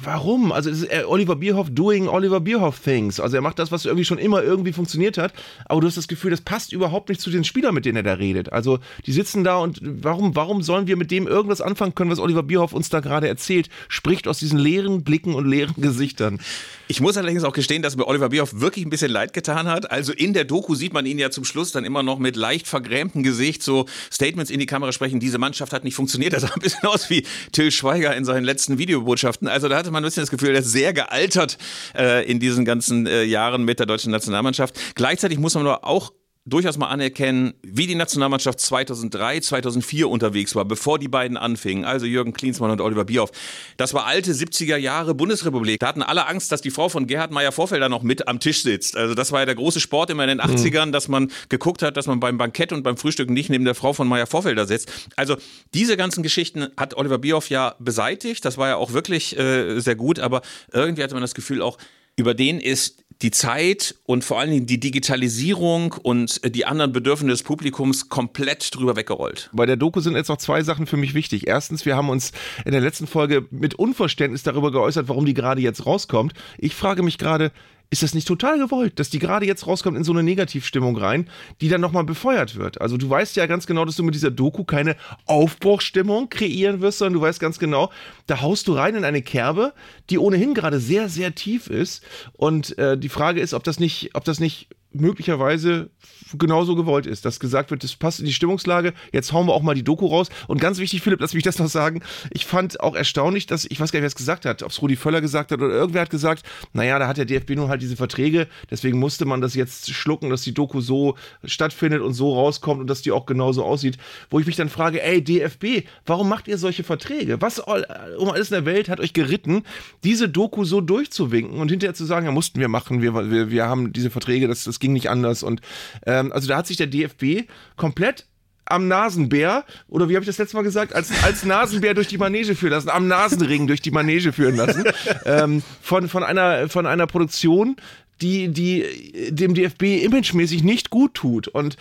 Warum? 0.02 0.52
Also 0.52 0.70
es 0.70 0.82
ist 0.82 0.92
äh, 0.92 1.04
Oliver 1.06 1.36
Bierhoff 1.36 1.70
doing 1.70 2.08
Oliver 2.08 2.40
Bierhoff 2.40 2.80
things. 2.80 3.18
Also 3.18 3.36
er 3.36 3.42
macht 3.42 3.58
das, 3.58 3.72
was 3.72 3.84
irgendwie 3.84 4.04
schon 4.04 4.18
immer 4.18 4.42
irgendwie 4.42 4.72
funktioniert 4.72 5.16
hat, 5.16 5.32
aber 5.64 5.80
du 5.80 5.86
hast 5.86 5.96
das 5.96 6.08
Gefühl, 6.08 6.30
das 6.30 6.42
passt 6.42 6.72
überhaupt 6.72 7.08
nicht 7.08 7.20
zu 7.20 7.30
den 7.30 7.44
Spielern, 7.44 7.74
mit 7.74 7.86
denen 7.86 7.96
er 7.96 8.02
da 8.02 8.12
redet. 8.14 8.52
Also 8.52 8.78
die 9.06 9.12
sitzen 9.12 9.42
da 9.42 9.56
und 9.56 9.80
warum, 9.82 10.36
warum 10.36 10.62
sollen 10.62 10.86
wir 10.86 10.96
mit 10.96 11.10
dem 11.10 11.26
irgendwas 11.26 11.60
anfangen 11.60 11.94
können, 11.94 12.10
was 12.10 12.18
Oliver 12.18 12.42
Bierhoff 12.42 12.72
uns 12.72 12.90
da 12.90 13.00
gerade 13.00 13.28
erzählt? 13.28 13.70
Spricht 13.88 14.28
aus 14.28 14.38
diesen 14.38 14.58
leeren 14.58 15.02
Blicken 15.02 15.34
und 15.34 15.46
leeren 15.46 15.74
Gesichtern. 15.80 16.40
Ich 16.88 17.00
muss 17.00 17.16
allerdings 17.16 17.42
auch 17.42 17.52
gestehen, 17.52 17.82
dass 17.82 17.96
mir 17.96 18.06
Oliver 18.06 18.28
Bierhoff 18.28 18.60
wirklich 18.60 18.84
ein 18.86 18.90
bisschen 18.90 19.10
leid 19.10 19.32
getan 19.32 19.66
hat. 19.66 19.90
Also 19.90 20.12
in 20.12 20.32
der 20.32 20.44
Doku 20.44 20.76
sieht 20.76 20.92
man 20.92 21.04
ihn 21.04 21.18
ja 21.18 21.30
zum 21.30 21.44
Schluss 21.44 21.72
dann 21.72 21.84
immer 21.84 22.04
noch 22.04 22.18
mit 22.18 22.36
leicht 22.36 22.68
vergrämtem 22.68 23.24
Gesicht 23.24 23.62
so 23.62 23.86
Statements 24.12 24.52
in 24.52 24.60
die 24.60 24.66
Kamera 24.66 24.92
sprechen. 24.92 25.18
Diese 25.18 25.38
Mannschaft 25.38 25.72
hat 25.72 25.82
nicht 25.82 25.96
funktioniert. 25.96 26.32
Das 26.32 26.42
sah 26.42 26.52
ein 26.54 26.60
bisschen 26.60 26.88
aus 26.88 27.10
wie 27.10 27.26
Till 27.50 27.72
Schweiger 27.72 28.14
in 28.14 28.24
seinen 28.24 28.44
letzten 28.44 28.78
Videobotschaften. 28.78 29.48
Also 29.48 29.68
da 29.68 29.78
hatte 29.78 29.90
man 29.90 30.04
ein 30.04 30.06
bisschen 30.06 30.22
das 30.22 30.30
Gefühl, 30.30 30.50
er 30.50 30.60
ist 30.60 30.70
sehr 30.70 30.92
gealtert 30.92 31.58
äh, 31.96 32.24
in 32.30 32.38
diesen 32.38 32.64
ganzen 32.64 33.06
äh, 33.06 33.24
Jahren 33.24 33.64
mit 33.64 33.80
der 33.80 33.86
deutschen 33.86 34.12
Nationalmannschaft. 34.12 34.78
Gleichzeitig 34.94 35.38
muss 35.38 35.54
man 35.54 35.66
aber 35.66 35.84
auch 35.84 36.12
durchaus 36.46 36.78
mal 36.78 36.86
anerkennen, 36.86 37.54
wie 37.62 37.88
die 37.88 37.96
Nationalmannschaft 37.96 38.60
2003, 38.60 39.40
2004 39.40 40.08
unterwegs 40.08 40.54
war, 40.54 40.64
bevor 40.64 40.98
die 40.98 41.08
beiden 41.08 41.36
anfingen, 41.36 41.84
also 41.84 42.06
Jürgen 42.06 42.32
Klinsmann 42.32 42.70
und 42.70 42.80
Oliver 42.80 43.04
Bierhoff. 43.04 43.32
Das 43.76 43.94
war 43.94 44.06
alte 44.06 44.32
70er 44.32 44.76
Jahre 44.76 45.14
Bundesrepublik. 45.14 45.80
Da 45.80 45.88
hatten 45.88 46.02
alle 46.02 46.26
Angst, 46.28 46.52
dass 46.52 46.62
die 46.62 46.70
Frau 46.70 46.88
von 46.88 47.08
Gerhard 47.08 47.32
Meyer-Vorfelder 47.32 47.88
noch 47.88 48.02
mit 48.02 48.28
am 48.28 48.38
Tisch 48.38 48.62
sitzt. 48.62 48.96
Also 48.96 49.14
das 49.14 49.32
war 49.32 49.40
ja 49.40 49.46
der 49.46 49.56
große 49.56 49.80
Sport 49.80 50.10
immer 50.10 50.22
in 50.22 50.38
den 50.38 50.40
80ern, 50.40 50.86
mhm. 50.86 50.92
dass 50.92 51.08
man 51.08 51.32
geguckt 51.48 51.82
hat, 51.82 51.96
dass 51.96 52.06
man 52.06 52.20
beim 52.20 52.38
Bankett 52.38 52.72
und 52.72 52.84
beim 52.84 52.96
Frühstück 52.96 53.28
nicht 53.28 53.50
neben 53.50 53.64
der 53.64 53.74
Frau 53.74 53.92
von 53.92 54.06
Meyer-Vorfelder 54.06 54.66
sitzt. 54.66 54.90
Also 55.16 55.36
diese 55.74 55.96
ganzen 55.96 56.22
Geschichten 56.22 56.68
hat 56.76 56.96
Oliver 56.96 57.18
Bierhoff 57.18 57.50
ja 57.50 57.74
beseitigt. 57.80 58.44
Das 58.44 58.56
war 58.56 58.68
ja 58.68 58.76
auch 58.76 58.92
wirklich 58.92 59.36
äh, 59.36 59.80
sehr 59.80 59.96
gut, 59.96 60.20
aber 60.20 60.42
irgendwie 60.72 61.02
hatte 61.02 61.14
man 61.14 61.22
das 61.22 61.34
Gefühl 61.34 61.60
auch, 61.60 61.76
über 62.16 62.34
den 62.34 62.60
ist 62.60 63.04
die 63.22 63.30
Zeit 63.30 63.94
und 64.04 64.24
vor 64.24 64.38
allen 64.38 64.50
Dingen 64.50 64.66
die 64.66 64.78
Digitalisierung 64.78 65.94
und 66.02 66.42
äh, 66.44 66.50
die 66.50 66.66
anderen 66.66 66.92
Bedürfnisse 66.92 67.32
des 67.32 67.42
Publikums 67.42 68.08
komplett 68.08 68.74
drüber 68.74 68.96
weggerollt. 68.96 69.50
Bei 69.52 69.66
der 69.66 69.76
Doku 69.76 70.00
sind 70.00 70.16
jetzt 70.16 70.28
noch 70.28 70.36
zwei 70.36 70.62
Sachen 70.62 70.86
für 70.86 70.96
mich 70.96 71.14
wichtig. 71.14 71.46
Erstens, 71.46 71.86
wir 71.86 71.96
haben 71.96 72.10
uns 72.10 72.32
in 72.64 72.72
der 72.72 72.80
letzten 72.80 73.06
Folge 73.06 73.46
mit 73.50 73.74
Unverständnis 73.74 74.42
darüber 74.42 74.70
geäußert, 74.70 75.08
warum 75.08 75.24
die 75.24 75.34
gerade 75.34 75.60
jetzt 75.60 75.86
rauskommt. 75.86 76.34
Ich 76.58 76.74
frage 76.74 77.02
mich 77.02 77.16
gerade, 77.18 77.52
ist 77.90 78.02
das 78.02 78.14
nicht 78.14 78.26
total 78.26 78.58
gewollt, 78.58 78.98
dass 78.98 79.10
die 79.10 79.18
gerade 79.18 79.46
jetzt 79.46 79.66
rauskommt 79.66 79.96
in 79.96 80.04
so 80.04 80.12
eine 80.12 80.22
Negativstimmung 80.22 80.96
rein, 80.96 81.30
die 81.60 81.68
dann 81.68 81.80
nochmal 81.80 82.04
befeuert 82.04 82.56
wird? 82.56 82.80
Also 82.80 82.96
du 82.96 83.08
weißt 83.08 83.36
ja 83.36 83.46
ganz 83.46 83.66
genau, 83.66 83.84
dass 83.84 83.96
du 83.96 84.02
mit 84.02 84.14
dieser 84.14 84.30
Doku 84.30 84.64
keine 84.64 84.96
Aufbruchstimmung 85.26 86.28
kreieren 86.28 86.80
wirst, 86.80 86.98
sondern 86.98 87.14
du 87.14 87.20
weißt 87.20 87.38
ganz 87.38 87.58
genau, 87.58 87.90
da 88.26 88.40
haust 88.40 88.68
du 88.68 88.72
rein 88.72 88.96
in 88.96 89.04
eine 89.04 89.22
Kerbe, 89.22 89.72
die 90.10 90.18
ohnehin 90.18 90.54
gerade 90.54 90.80
sehr, 90.80 91.08
sehr 91.08 91.34
tief 91.34 91.68
ist. 91.68 92.02
Und 92.32 92.76
äh, 92.78 92.98
die 92.98 93.08
Frage 93.08 93.40
ist, 93.40 93.54
ob 93.54 93.62
das 93.64 93.78
nicht, 93.78 94.10
ob 94.14 94.24
das 94.24 94.40
nicht 94.40 94.68
möglicherweise 95.00 95.90
genauso 96.38 96.74
gewollt 96.74 97.06
ist, 97.06 97.24
dass 97.24 97.40
gesagt 97.40 97.70
wird, 97.70 97.84
das 97.84 97.96
passt 97.96 98.20
in 98.20 98.26
die 98.26 98.32
Stimmungslage, 98.32 98.92
jetzt 99.12 99.32
hauen 99.32 99.46
wir 99.46 99.52
auch 99.52 99.62
mal 99.62 99.74
die 99.74 99.84
Doku 99.84 100.06
raus. 100.06 100.28
Und 100.48 100.60
ganz 100.60 100.78
wichtig, 100.78 101.02
Philipp, 101.02 101.20
lass 101.20 101.34
mich 101.34 101.42
das 101.42 101.58
noch 101.58 101.68
sagen, 101.68 102.02
ich 102.30 102.46
fand 102.46 102.80
auch 102.80 102.94
erstaunlich, 102.94 103.46
dass, 103.46 103.64
ich 103.64 103.80
weiß 103.80 103.92
gar 103.92 103.98
nicht, 103.98 104.02
wer 104.02 104.08
es 104.08 104.14
gesagt 104.14 104.44
hat, 104.44 104.62
ob 104.62 104.70
es 104.70 104.82
Rudi 104.82 104.96
Völler 104.96 105.20
gesagt 105.20 105.52
hat 105.52 105.60
oder 105.60 105.72
irgendwer 105.72 106.02
hat 106.02 106.10
gesagt, 106.10 106.42
naja, 106.72 106.98
da 106.98 107.08
hat 107.08 107.16
der 107.16 107.24
DFB 107.24 107.50
nun 107.50 107.68
halt 107.68 107.82
diese 107.82 107.96
Verträge, 107.96 108.48
deswegen 108.70 108.98
musste 108.98 109.24
man 109.24 109.40
das 109.40 109.54
jetzt 109.54 109.90
schlucken, 109.92 110.30
dass 110.30 110.42
die 110.42 110.54
Doku 110.54 110.80
so 110.80 111.16
stattfindet 111.44 112.02
und 112.02 112.14
so 112.14 112.34
rauskommt 112.34 112.80
und 112.80 112.88
dass 112.88 113.02
die 113.02 113.12
auch 113.12 113.26
genauso 113.26 113.64
aussieht. 113.64 113.98
Wo 114.30 114.40
ich 114.40 114.46
mich 114.46 114.56
dann 114.56 114.68
frage, 114.68 115.02
ey, 115.02 115.22
DFB, 115.22 115.86
warum 116.04 116.28
macht 116.28 116.48
ihr 116.48 116.58
solche 116.58 116.84
Verträge? 116.84 117.40
Was 117.40 117.58
um 117.58 118.30
alles 118.30 118.50
in 118.50 118.54
der 118.54 118.66
Welt 118.66 118.88
hat 118.88 119.00
euch 119.00 119.12
geritten, 119.12 119.62
diese 120.04 120.28
Doku 120.28 120.64
so 120.64 120.80
durchzuwinken 120.80 121.58
und 121.58 121.70
hinterher 121.70 121.94
zu 121.94 122.04
sagen, 122.04 122.26
ja, 122.26 122.32
mussten 122.32 122.60
wir 122.60 122.68
machen, 122.68 123.02
wir, 123.02 123.30
wir, 123.30 123.50
wir 123.50 123.66
haben 123.66 123.92
diese 123.92 124.10
Verträge, 124.10 124.48
das, 124.48 124.64
das 124.64 124.80
ging 124.86 124.92
nicht 124.92 125.10
anders. 125.10 125.42
Und 125.42 125.60
ähm, 126.06 126.32
also 126.32 126.46
da 126.48 126.58
hat 126.58 126.66
sich 126.66 126.76
der 126.76 126.86
DFB 126.86 127.48
komplett 127.76 128.26
am 128.68 128.88
Nasenbär, 128.88 129.64
oder 129.88 130.08
wie 130.08 130.14
habe 130.14 130.24
ich 130.24 130.28
das 130.28 130.38
letzte 130.38 130.56
Mal 130.56 130.62
gesagt, 130.62 130.92
als, 130.92 131.10
als 131.22 131.44
Nasenbär 131.44 131.94
durch 131.94 132.08
die 132.08 132.18
Manege 132.18 132.54
führen 132.54 132.72
lassen, 132.72 132.90
am 132.90 133.06
Nasenring 133.06 133.66
durch 133.68 133.80
die 133.80 133.92
Manege 133.92 134.32
führen 134.32 134.56
lassen, 134.56 134.84
ähm, 135.24 135.62
von, 135.80 136.08
von, 136.08 136.24
einer, 136.24 136.68
von 136.68 136.86
einer 136.86 137.06
Produktion, 137.06 137.76
die, 138.20 138.48
die 138.48 139.30
dem 139.30 139.54
DFB 139.54 140.04
imagemäßig 140.04 140.64
nicht 140.64 140.90
gut 140.90 141.14
tut. 141.14 141.46
Und 141.48 141.76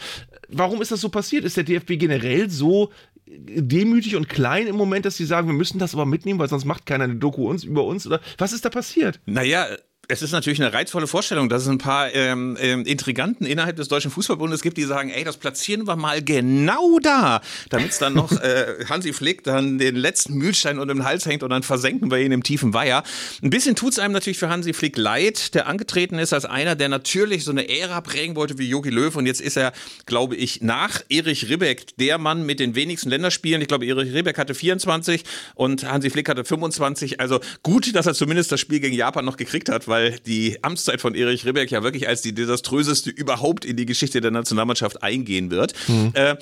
warum 0.48 0.82
ist 0.82 0.91
das 0.91 1.02
so 1.02 1.10
passiert? 1.10 1.44
Ist 1.44 1.58
der 1.58 1.63
DFB 1.63 1.98
generell 1.98 2.50
so 2.50 2.91
demütig 3.28 4.15
und 4.15 4.30
klein 4.30 4.68
im 4.68 4.76
Moment, 4.76 5.06
dass 5.06 5.18
sie 5.18 5.26
sagen, 5.26 5.48
wir 5.48 5.56
müssen 5.56 5.80
das 5.80 5.96
aber 5.96 6.06
mitnehmen, 6.06 6.39
weil 6.39 6.50
sonst 6.50 6.65
macht 6.65 6.86
keiner 6.86 7.06
eine 7.06 7.15
Doku 7.15 7.50
uns 7.50 7.63
über 7.63 7.84
uns? 7.84 8.06
Oder 8.06 8.22
was 8.38 8.54
ist 8.54 8.63
da 8.63 8.70
passiert? 8.70 9.20
Naja, 9.26 9.65
es 10.08 10.22
ist 10.22 10.32
natürlich 10.32 10.62
eine 10.62 10.74
reizvolle 10.74 11.08
Vorstellung, 11.08 11.50
dass 11.50 11.63
es 11.63 11.70
ein 11.70 11.78
paar 11.78 12.13
ähm, 12.13 12.58
ähm, 12.60 12.86
Intriganten 12.86 13.46
innerhalb 13.46 13.76
des 13.76 13.88
Deutschen 13.88 14.12
Fußballbundes 14.12 14.62
gibt, 14.62 14.78
die 14.78 14.84
sagen, 14.84 15.10
ey, 15.10 15.24
das 15.24 15.38
platzieren 15.38 15.88
wir 15.88 15.96
mal 15.96 16.22
genau 16.22 17.00
da, 17.00 17.41
damit 17.70 17.91
es 17.91 18.00
dann 18.00 18.13
noch 18.13 18.32
äh, 18.41 18.86
Hansi 18.89 19.13
Flick 19.13 19.44
dann 19.44 19.78
den 19.78 19.96
letzten 19.96 20.36
Mühlstein 20.36 20.80
unter 20.80 20.94
den 20.94 21.04
Hals 21.04 21.26
hängt 21.26 21.44
und 21.44 21.50
dann 21.50 21.63
versenken 21.63 22.12
wir 22.12 22.20
ihn 22.20 22.32
im 22.32 22.44
tiefen 22.44 22.74
Weiher. 22.74 23.04
Ein 23.41 23.50
bisschen 23.50 23.76
tut 23.76 23.94
es 23.94 24.00
einem 24.00 24.13
natürlich 24.13 24.38
für 24.38 24.50
Hansi 24.50 24.74
Flick 24.74 24.98
leid, 24.98 25.56
der 25.56 25.68
angetreten 25.68 26.20
ist 26.20 26.34
als 26.34 26.46
einer, 26.46 26.76
der 26.76 26.89
natürlich 26.89 27.44
so 27.44 27.52
eine 27.52 27.68
Ära 27.68 28.02
prägen 28.02 28.36
wollte 28.36 28.58
wie 28.58 28.70
Jogi 28.70 28.89
Löw 28.89 29.15
und 29.15 29.26
jetzt 29.26 29.41
ist 29.41 29.58
er, 29.58 29.74
glaube 30.06 30.36
ich, 30.36 30.62
nach 30.62 31.02
Erich 31.10 31.50
Ribbeck 31.50 31.98
der 31.98 32.18
Mann 32.18 32.46
mit 32.46 32.60
den 32.60 32.76
wenigsten 32.76 33.10
Länderspielen. 33.10 33.62
Ich 33.62 33.68
glaube, 33.68 33.86
Erich 33.86 34.13
Ribbeck 34.13 34.38
hatte 34.38 34.54
24 34.54 35.24
und 35.56 35.89
Hansi 35.89 36.10
Flick 36.10 36.30
hatte 36.30 36.46
25. 36.46 37.20
Also 37.20 37.39
gut, 37.63 37.96
dass 37.96 38.06
er 38.06 38.13
zumindest 38.13 38.52
das 38.52 38.60
Spiel 38.60 38.80
gegen 38.80 38.96
Japan 38.96 39.26
noch 39.26 39.38
gekriegt 39.38 39.70
hat, 39.70 39.88
weil 39.88 39.94
weil 39.95 40.19
die 40.19 40.62
Amtszeit 40.62 40.99
von 40.99 41.15
Erich 41.15 41.45
Ribbeck 41.45 41.71
ja 41.71 41.81
wirklich 41.81 42.08
als 42.08 42.21
die 42.21 42.34
desaströseste 42.34 43.10
überhaupt 43.10 43.63
in 43.63 43.77
die 43.77 43.86
Geschichte 43.86 44.19
der 44.19 44.31
Nationalmannschaft 44.31 45.01
eingehen 45.03 45.51
wird. 45.51 45.73
Mhm. 45.88 46.12
Äh, 46.13 46.36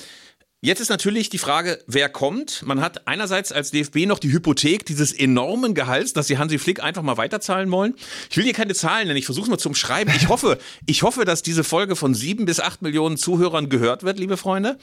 Jetzt 0.65 0.79
ist 0.79 0.87
natürlich 0.87 1.29
die 1.29 1.39
Frage, 1.39 1.83
wer 1.87 2.07
kommt. 2.07 2.63
Man 2.65 2.79
hat 2.79 3.05
einerseits 3.05 3.51
als 3.51 3.71
DFB 3.71 4.05
noch 4.05 4.17
die 4.17 4.31
Hypothek 4.31 4.85
dieses 4.85 5.11
enormen 5.11 5.73
Gehalts, 5.73 6.13
dass 6.13 6.27
sie 6.27 6.37
Hansi 6.37 6.57
Flick 6.57 6.81
einfach 6.81 7.01
mal 7.01 7.17
weiterzahlen 7.17 7.69
wollen. 7.69 7.95
Ich 8.29 8.37
will 8.37 8.45
hier 8.45 8.53
keine 8.53 8.73
Zahlen 8.73 9.07
nennen, 9.07 9.17
ich 9.17 9.25
versuche 9.25 9.43
es 9.43 9.49
mal 9.49 9.57
zum 9.57 9.75
Schreiben. 9.75 10.13
Ich 10.15 10.29
hoffe, 10.29 10.57
ich 10.85 11.03
hoffe, 11.03 11.25
dass 11.25 11.41
diese 11.41 11.65
Folge 11.65 11.97
von 11.97 12.13
sieben 12.15 12.45
bis 12.45 12.61
acht 12.61 12.81
Millionen 12.81 13.17
Zuhörern 13.17 13.67
gehört 13.67 14.03
wird, 14.03 14.19
liebe 14.19 14.37
Freunde. 14.37 14.77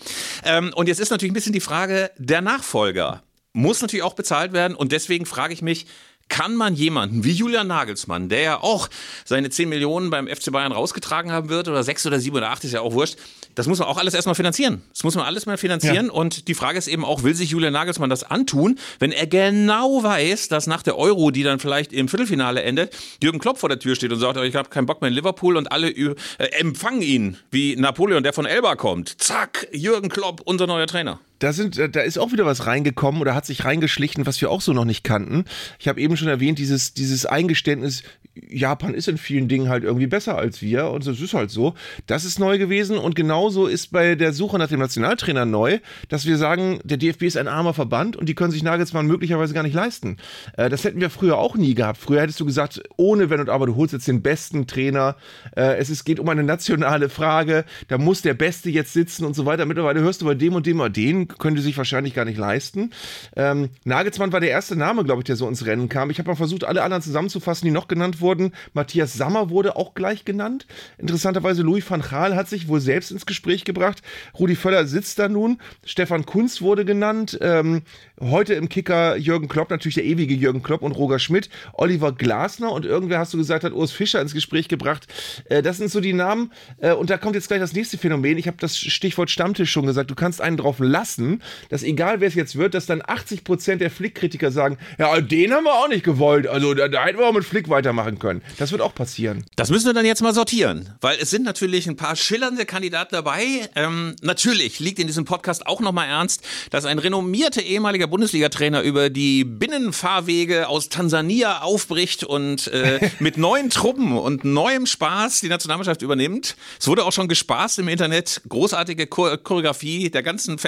Ähm, 0.44 0.70
und 0.74 0.86
jetzt 0.86 1.00
ist 1.00 1.08
natürlich 1.08 1.30
ein 1.32 1.34
bisschen 1.34 1.54
die 1.54 1.60
Frage, 1.60 2.10
der 2.18 2.42
Nachfolger 2.42 3.22
muss 3.54 3.80
natürlich 3.80 4.04
auch 4.04 4.14
bezahlt 4.14 4.52
werden. 4.52 4.76
Und 4.76 4.92
deswegen 4.92 5.24
frage 5.24 5.54
ich 5.54 5.62
mich, 5.62 5.86
kann 6.30 6.56
man 6.56 6.74
jemanden 6.74 7.24
wie 7.24 7.32
Julian 7.32 7.66
Nagelsmann, 7.66 8.30
der 8.30 8.40
ja 8.40 8.62
auch 8.62 8.88
seine 9.26 9.50
10 9.50 9.68
Millionen 9.68 10.08
beim 10.08 10.26
FC 10.26 10.50
Bayern 10.50 10.72
rausgetragen 10.72 11.30
haben 11.30 11.50
wird, 11.50 11.68
oder 11.68 11.82
6 11.82 12.06
oder 12.06 12.18
7 12.18 12.34
oder 12.34 12.48
8, 12.50 12.64
ist 12.64 12.72
ja 12.72 12.80
auch 12.80 12.94
wurscht, 12.94 13.18
das 13.54 13.66
muss 13.66 13.78
man 13.80 13.88
auch 13.88 13.98
alles 13.98 14.14
erstmal 14.14 14.34
finanzieren. 14.34 14.82
Das 14.92 15.04
muss 15.04 15.16
man 15.16 15.26
alles 15.26 15.44
mal 15.44 15.58
finanzieren. 15.58 16.06
Ja. 16.06 16.12
Und 16.12 16.48
die 16.48 16.54
Frage 16.54 16.78
ist 16.78 16.86
eben 16.86 17.04
auch, 17.04 17.24
will 17.24 17.34
sich 17.34 17.50
Julian 17.50 17.72
Nagelsmann 17.72 18.08
das 18.08 18.22
antun, 18.22 18.78
wenn 19.00 19.12
er 19.12 19.26
genau 19.26 20.02
weiß, 20.02 20.48
dass 20.48 20.66
nach 20.66 20.82
der 20.82 20.96
Euro, 20.96 21.30
die 21.30 21.42
dann 21.42 21.58
vielleicht 21.58 21.92
im 21.92 22.08
Viertelfinale 22.08 22.62
endet, 22.62 22.96
Jürgen 23.22 23.40
Klopp 23.40 23.58
vor 23.58 23.68
der 23.68 23.78
Tür 23.78 23.96
steht 23.96 24.12
und 24.12 24.20
sagt, 24.20 24.38
ich 24.38 24.54
habe 24.54 24.70
keinen 24.70 24.86
Bock 24.86 25.02
mehr 25.02 25.08
in 25.08 25.14
Liverpool 25.14 25.56
und 25.56 25.72
alle 25.72 25.90
äh, 25.90 26.14
empfangen 26.52 27.02
ihn, 27.02 27.36
wie 27.50 27.76
Napoleon, 27.76 28.22
der 28.22 28.32
von 28.32 28.46
Elba 28.46 28.76
kommt. 28.76 29.20
Zack, 29.20 29.68
Jürgen 29.72 30.08
Klopp, 30.08 30.40
unser 30.44 30.66
neuer 30.66 30.86
Trainer 30.86 31.18
da 31.40 31.52
sind, 31.52 31.78
äh, 31.78 31.88
da 31.88 32.00
ist 32.00 32.18
auch 32.18 32.32
wieder 32.32 32.46
was 32.46 32.66
reingekommen 32.66 33.20
oder 33.20 33.34
hat 33.34 33.46
sich 33.46 33.64
reingeschlichen, 33.64 34.26
was 34.26 34.40
wir 34.40 34.50
auch 34.50 34.60
so 34.60 34.72
noch 34.72 34.84
nicht 34.84 35.02
kannten. 35.02 35.44
Ich 35.78 35.88
habe 35.88 36.00
eben 36.00 36.16
schon 36.16 36.28
erwähnt, 36.28 36.58
dieses, 36.58 36.94
dieses 36.94 37.26
Eingeständnis, 37.26 38.04
Japan 38.48 38.94
ist 38.94 39.08
in 39.08 39.18
vielen 39.18 39.48
Dingen 39.48 39.68
halt 39.68 39.82
irgendwie 39.82 40.06
besser 40.06 40.38
als 40.38 40.62
wir 40.62 40.86
und 40.90 41.06
das 41.06 41.20
ist 41.20 41.34
halt 41.34 41.50
so. 41.50 41.74
Das 42.06 42.24
ist 42.24 42.38
neu 42.38 42.58
gewesen 42.58 42.96
und 42.96 43.14
genauso 43.16 43.66
ist 43.66 43.90
bei 43.90 44.14
der 44.14 44.32
Suche 44.32 44.58
nach 44.58 44.68
dem 44.68 44.78
Nationaltrainer 44.78 45.44
neu, 45.44 45.78
dass 46.08 46.26
wir 46.26 46.36
sagen, 46.36 46.78
der 46.84 46.96
DFB 46.96 47.24
ist 47.24 47.36
ein 47.36 47.48
armer 47.48 47.74
Verband 47.74 48.16
und 48.16 48.28
die 48.28 48.34
können 48.34 48.52
sich 48.52 48.62
Nagelsmann 48.62 49.06
möglicherweise 49.06 49.52
gar 49.52 49.62
nicht 49.62 49.74
leisten. 49.74 50.16
Äh, 50.56 50.68
das 50.68 50.84
hätten 50.84 51.00
wir 51.00 51.10
früher 51.10 51.38
auch 51.38 51.56
nie 51.56 51.74
gehabt. 51.74 51.98
Früher 51.98 52.22
hättest 52.22 52.38
du 52.40 52.46
gesagt, 52.46 52.82
ohne 52.96 53.30
Wenn 53.30 53.40
und 53.40 53.50
Aber, 53.50 53.66
du 53.66 53.74
holst 53.74 53.92
jetzt 53.92 54.06
den 54.06 54.22
besten 54.22 54.66
Trainer. 54.66 55.16
Äh, 55.56 55.76
es 55.78 55.90
ist, 55.90 56.04
geht 56.04 56.20
um 56.20 56.28
eine 56.28 56.44
nationale 56.44 57.08
Frage, 57.08 57.64
da 57.88 57.98
muss 57.98 58.22
der 58.22 58.34
Beste 58.34 58.70
jetzt 58.70 58.92
sitzen 58.92 59.24
und 59.24 59.34
so 59.34 59.44
weiter. 59.44 59.66
Mittlerweile 59.66 60.00
hörst 60.00 60.22
du 60.22 60.26
bei 60.26 60.34
dem 60.34 60.54
und 60.54 60.66
dem, 60.66 60.92
den 60.92 61.28
können 61.38 61.56
die 61.56 61.62
sich 61.62 61.76
wahrscheinlich 61.76 62.14
gar 62.14 62.24
nicht 62.24 62.38
leisten. 62.38 62.90
Ähm, 63.36 63.70
Nagelsmann 63.84 64.32
war 64.32 64.40
der 64.40 64.50
erste 64.50 64.76
Name, 64.76 65.04
glaube 65.04 65.20
ich, 65.20 65.24
der 65.24 65.36
so 65.36 65.48
ins 65.48 65.66
Rennen 65.66 65.88
kam. 65.88 66.10
Ich 66.10 66.18
habe 66.18 66.28
mal 66.28 66.36
versucht, 66.36 66.64
alle 66.64 66.82
anderen 66.82 67.02
zusammenzufassen, 67.02 67.66
die 67.66 67.72
noch 67.72 67.88
genannt 67.88 68.20
wurden. 68.20 68.52
Matthias 68.72 69.14
Sammer 69.14 69.50
wurde 69.50 69.76
auch 69.76 69.94
gleich 69.94 70.24
genannt. 70.24 70.66
Interessanterweise 70.98 71.62
Louis 71.62 71.88
van 71.88 72.02
Gaal 72.02 72.36
hat 72.36 72.48
sich 72.48 72.68
wohl 72.68 72.80
selbst 72.80 73.10
ins 73.10 73.26
Gespräch 73.26 73.64
gebracht. 73.64 74.02
Rudi 74.38 74.56
Völler 74.56 74.86
sitzt 74.86 75.18
da 75.18 75.28
nun. 75.28 75.58
Stefan 75.84 76.26
Kunz 76.26 76.62
wurde 76.62 76.84
genannt. 76.84 77.38
Ähm, 77.40 77.82
heute 78.20 78.54
im 78.54 78.68
Kicker 78.68 79.16
Jürgen 79.16 79.48
Klopp, 79.48 79.70
natürlich 79.70 79.94
der 79.94 80.04
ewige 80.04 80.34
Jürgen 80.34 80.62
Klopp 80.62 80.82
und 80.82 80.92
Roger 80.92 81.18
Schmidt. 81.18 81.48
Oliver 81.72 82.12
Glasner 82.12 82.72
und 82.72 82.84
irgendwer 82.84 83.18
hast 83.18 83.32
du 83.34 83.38
gesagt, 83.38 83.64
hat 83.64 83.72
Urs 83.72 83.92
Fischer 83.92 84.20
ins 84.20 84.34
Gespräch 84.34 84.68
gebracht. 84.68 85.06
Äh, 85.46 85.62
das 85.62 85.78
sind 85.78 85.90
so 85.90 86.00
die 86.00 86.12
Namen. 86.12 86.52
Äh, 86.78 86.92
und 86.92 87.10
da 87.10 87.18
kommt 87.18 87.34
jetzt 87.34 87.48
gleich 87.48 87.60
das 87.60 87.72
nächste 87.72 87.98
Phänomen. 87.98 88.38
Ich 88.38 88.46
habe 88.46 88.56
das 88.60 88.76
Stichwort 88.76 89.30
Stammtisch 89.30 89.70
schon 89.70 89.86
gesagt. 89.86 90.10
Du 90.10 90.14
kannst 90.14 90.40
einen 90.40 90.56
drauf 90.56 90.76
lassen, 90.78 91.19
dass 91.68 91.82
egal 91.82 92.20
wer 92.20 92.28
es 92.28 92.34
jetzt 92.34 92.56
wird, 92.56 92.74
dass 92.74 92.86
dann 92.86 93.02
80 93.06 93.44
Prozent 93.44 93.80
der 93.80 93.90
Flick-Kritiker 93.90 94.50
sagen, 94.50 94.78
ja, 94.98 95.20
den 95.20 95.52
haben 95.52 95.64
wir 95.64 95.74
auch 95.74 95.88
nicht 95.88 96.04
gewollt. 96.04 96.46
Also 96.46 96.74
da, 96.74 96.88
da 96.88 97.04
hätten 97.04 97.18
wir 97.18 97.26
auch 97.26 97.32
mit 97.32 97.44
Flick 97.44 97.68
weitermachen 97.68 98.18
können. 98.18 98.42
Das 98.58 98.72
wird 98.72 98.82
auch 98.82 98.94
passieren. 98.94 99.44
Das 99.56 99.70
müssen 99.70 99.86
wir 99.86 99.94
dann 99.94 100.06
jetzt 100.06 100.22
mal 100.22 100.34
sortieren, 100.34 100.94
weil 101.00 101.18
es 101.20 101.30
sind 101.30 101.44
natürlich 101.44 101.86
ein 101.88 101.96
paar 101.96 102.16
schillernde 102.16 102.66
Kandidaten 102.66 103.14
dabei. 103.14 103.68
Ähm, 103.74 104.16
natürlich 104.22 104.80
liegt 104.80 104.98
in 104.98 105.06
diesem 105.06 105.24
Podcast 105.24 105.66
auch 105.66 105.80
nochmal 105.80 106.08
ernst, 106.08 106.44
dass 106.70 106.84
ein 106.84 106.98
renommierter 106.98 107.62
ehemaliger 107.62 108.06
Bundesliga-Trainer 108.06 108.82
über 108.82 109.10
die 109.10 109.44
Binnenfahrwege 109.44 110.68
aus 110.68 110.88
Tansania 110.88 111.62
aufbricht 111.62 112.24
und 112.24 112.68
äh, 112.68 113.10
mit 113.18 113.38
neuen 113.38 113.70
Truppen 113.70 114.16
und 114.16 114.44
neuem 114.44 114.86
Spaß 114.86 115.40
die 115.40 115.48
Nationalmannschaft 115.48 116.02
übernimmt. 116.02 116.56
Es 116.78 116.88
wurde 116.88 117.04
auch 117.04 117.12
schon 117.12 117.28
gespaßt 117.28 117.78
im 117.78 117.88
Internet. 117.88 118.42
Großartige 118.48 119.06
Choreografie 119.06 120.10
der 120.10 120.22
ganzen 120.22 120.58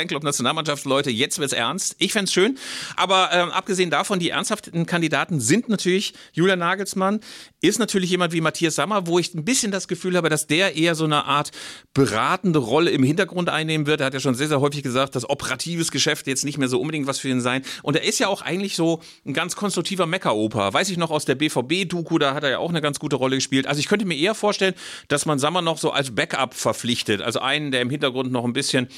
Fanclub-Nationalmannschaftsleute. 0.42 1.10
Jetzt 1.10 1.38
wird's 1.38 1.52
ernst. 1.52 1.96
Ich 1.98 2.12
fände 2.12 2.30
schön. 2.30 2.58
Aber 2.96 3.30
ähm, 3.32 3.50
abgesehen 3.50 3.90
davon, 3.90 4.18
die 4.18 4.30
ernsthaften 4.30 4.86
Kandidaten 4.86 5.40
sind 5.40 5.68
natürlich 5.68 6.14
Julian 6.32 6.58
Nagelsmann, 6.58 7.20
ist 7.60 7.78
natürlich 7.78 8.10
jemand 8.10 8.32
wie 8.32 8.40
Matthias 8.40 8.74
Sammer, 8.74 9.06
wo 9.06 9.18
ich 9.18 9.34
ein 9.34 9.44
bisschen 9.44 9.72
das 9.72 9.88
Gefühl 9.88 10.16
habe, 10.16 10.28
dass 10.28 10.46
der 10.46 10.76
eher 10.76 10.94
so 10.94 11.04
eine 11.04 11.24
Art 11.24 11.50
beratende 11.94 12.58
Rolle 12.58 12.90
im 12.90 13.02
Hintergrund 13.02 13.48
einnehmen 13.48 13.86
wird. 13.86 14.00
Er 14.00 14.06
hat 14.06 14.14
ja 14.14 14.20
schon 14.20 14.34
sehr, 14.34 14.48
sehr 14.48 14.60
häufig 14.60 14.82
gesagt, 14.82 15.14
dass 15.14 15.28
operatives 15.28 15.90
Geschäft 15.90 16.26
jetzt 16.26 16.44
nicht 16.44 16.58
mehr 16.58 16.68
so 16.68 16.80
unbedingt 16.80 17.06
was 17.06 17.18
für 17.18 17.28
ihn 17.28 17.40
sein. 17.40 17.62
Und 17.82 17.96
er 17.96 18.02
ist 18.02 18.18
ja 18.18 18.28
auch 18.28 18.42
eigentlich 18.42 18.76
so 18.76 19.00
ein 19.24 19.34
ganz 19.34 19.56
konstruktiver 19.56 20.06
Meckeroper. 20.06 20.72
Weiß 20.72 20.90
ich 20.90 20.96
noch 20.96 21.10
aus 21.10 21.24
der 21.24 21.34
BVB-Doku, 21.34 22.18
da 22.18 22.34
hat 22.34 22.44
er 22.44 22.50
ja 22.50 22.58
auch 22.58 22.70
eine 22.70 22.80
ganz 22.80 22.98
gute 22.98 23.16
Rolle 23.16 23.36
gespielt. 23.36 23.66
Also 23.66 23.78
ich 23.78 23.88
könnte 23.88 24.04
mir 24.04 24.16
eher 24.16 24.34
vorstellen, 24.34 24.74
dass 25.08 25.26
man 25.26 25.38
Sammer 25.38 25.62
noch 25.62 25.78
so 25.78 25.90
als 25.90 26.14
Backup 26.14 26.54
verpflichtet. 26.54 27.22
Also 27.22 27.40
einen, 27.40 27.70
der 27.70 27.80
im 27.80 27.90
Hintergrund 27.90 28.32
noch 28.32 28.44
ein 28.44 28.52
bisschen 28.52 28.88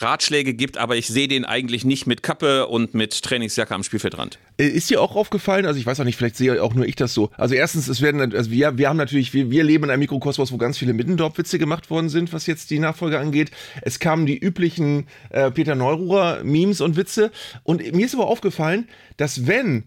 Ratschläge 0.00 0.54
gibt, 0.54 0.78
aber 0.78 0.89
ich 0.96 1.08
sehe 1.08 1.28
den 1.28 1.44
eigentlich 1.44 1.84
nicht 1.84 2.06
mit 2.06 2.22
Kappe 2.22 2.66
und 2.66 2.94
mit 2.94 3.22
Trainingsjacke 3.22 3.74
am 3.74 3.82
Spielfeldrand. 3.82 4.38
Äh, 4.58 4.68
ist 4.68 4.90
dir 4.90 5.00
auch 5.00 5.16
aufgefallen, 5.16 5.66
also 5.66 5.78
ich 5.78 5.86
weiß 5.86 6.00
auch 6.00 6.04
nicht, 6.04 6.16
vielleicht 6.16 6.36
sehe 6.36 6.62
auch 6.62 6.74
nur 6.74 6.86
ich 6.86 6.96
das 6.96 7.14
so. 7.14 7.30
Also 7.36 7.54
erstens, 7.54 7.88
es 7.88 8.00
werden, 8.00 8.34
also 8.34 8.50
wir, 8.50 8.78
wir 8.78 8.88
haben 8.88 8.96
natürlich, 8.96 9.32
wir, 9.34 9.50
wir 9.50 9.64
leben 9.64 9.84
in 9.84 9.90
einem 9.90 10.00
Mikrokosmos, 10.00 10.52
wo 10.52 10.56
ganz 10.56 10.78
viele 10.78 10.92
Middendorf-Witze 10.92 11.58
gemacht 11.58 11.90
worden 11.90 12.08
sind, 12.08 12.32
was 12.32 12.46
jetzt 12.46 12.70
die 12.70 12.78
Nachfolge 12.78 13.18
angeht. 13.18 13.50
Es 13.82 13.98
kamen 13.98 14.26
die 14.26 14.38
üblichen 14.38 15.06
äh, 15.30 15.50
Peter 15.50 15.74
Neururer 15.74 16.44
Memes 16.44 16.80
und 16.80 16.96
Witze. 16.96 17.30
Und 17.62 17.92
mir 17.94 18.06
ist 18.06 18.14
aber 18.14 18.26
aufgefallen, 18.26 18.88
dass 19.16 19.46
wenn 19.46 19.84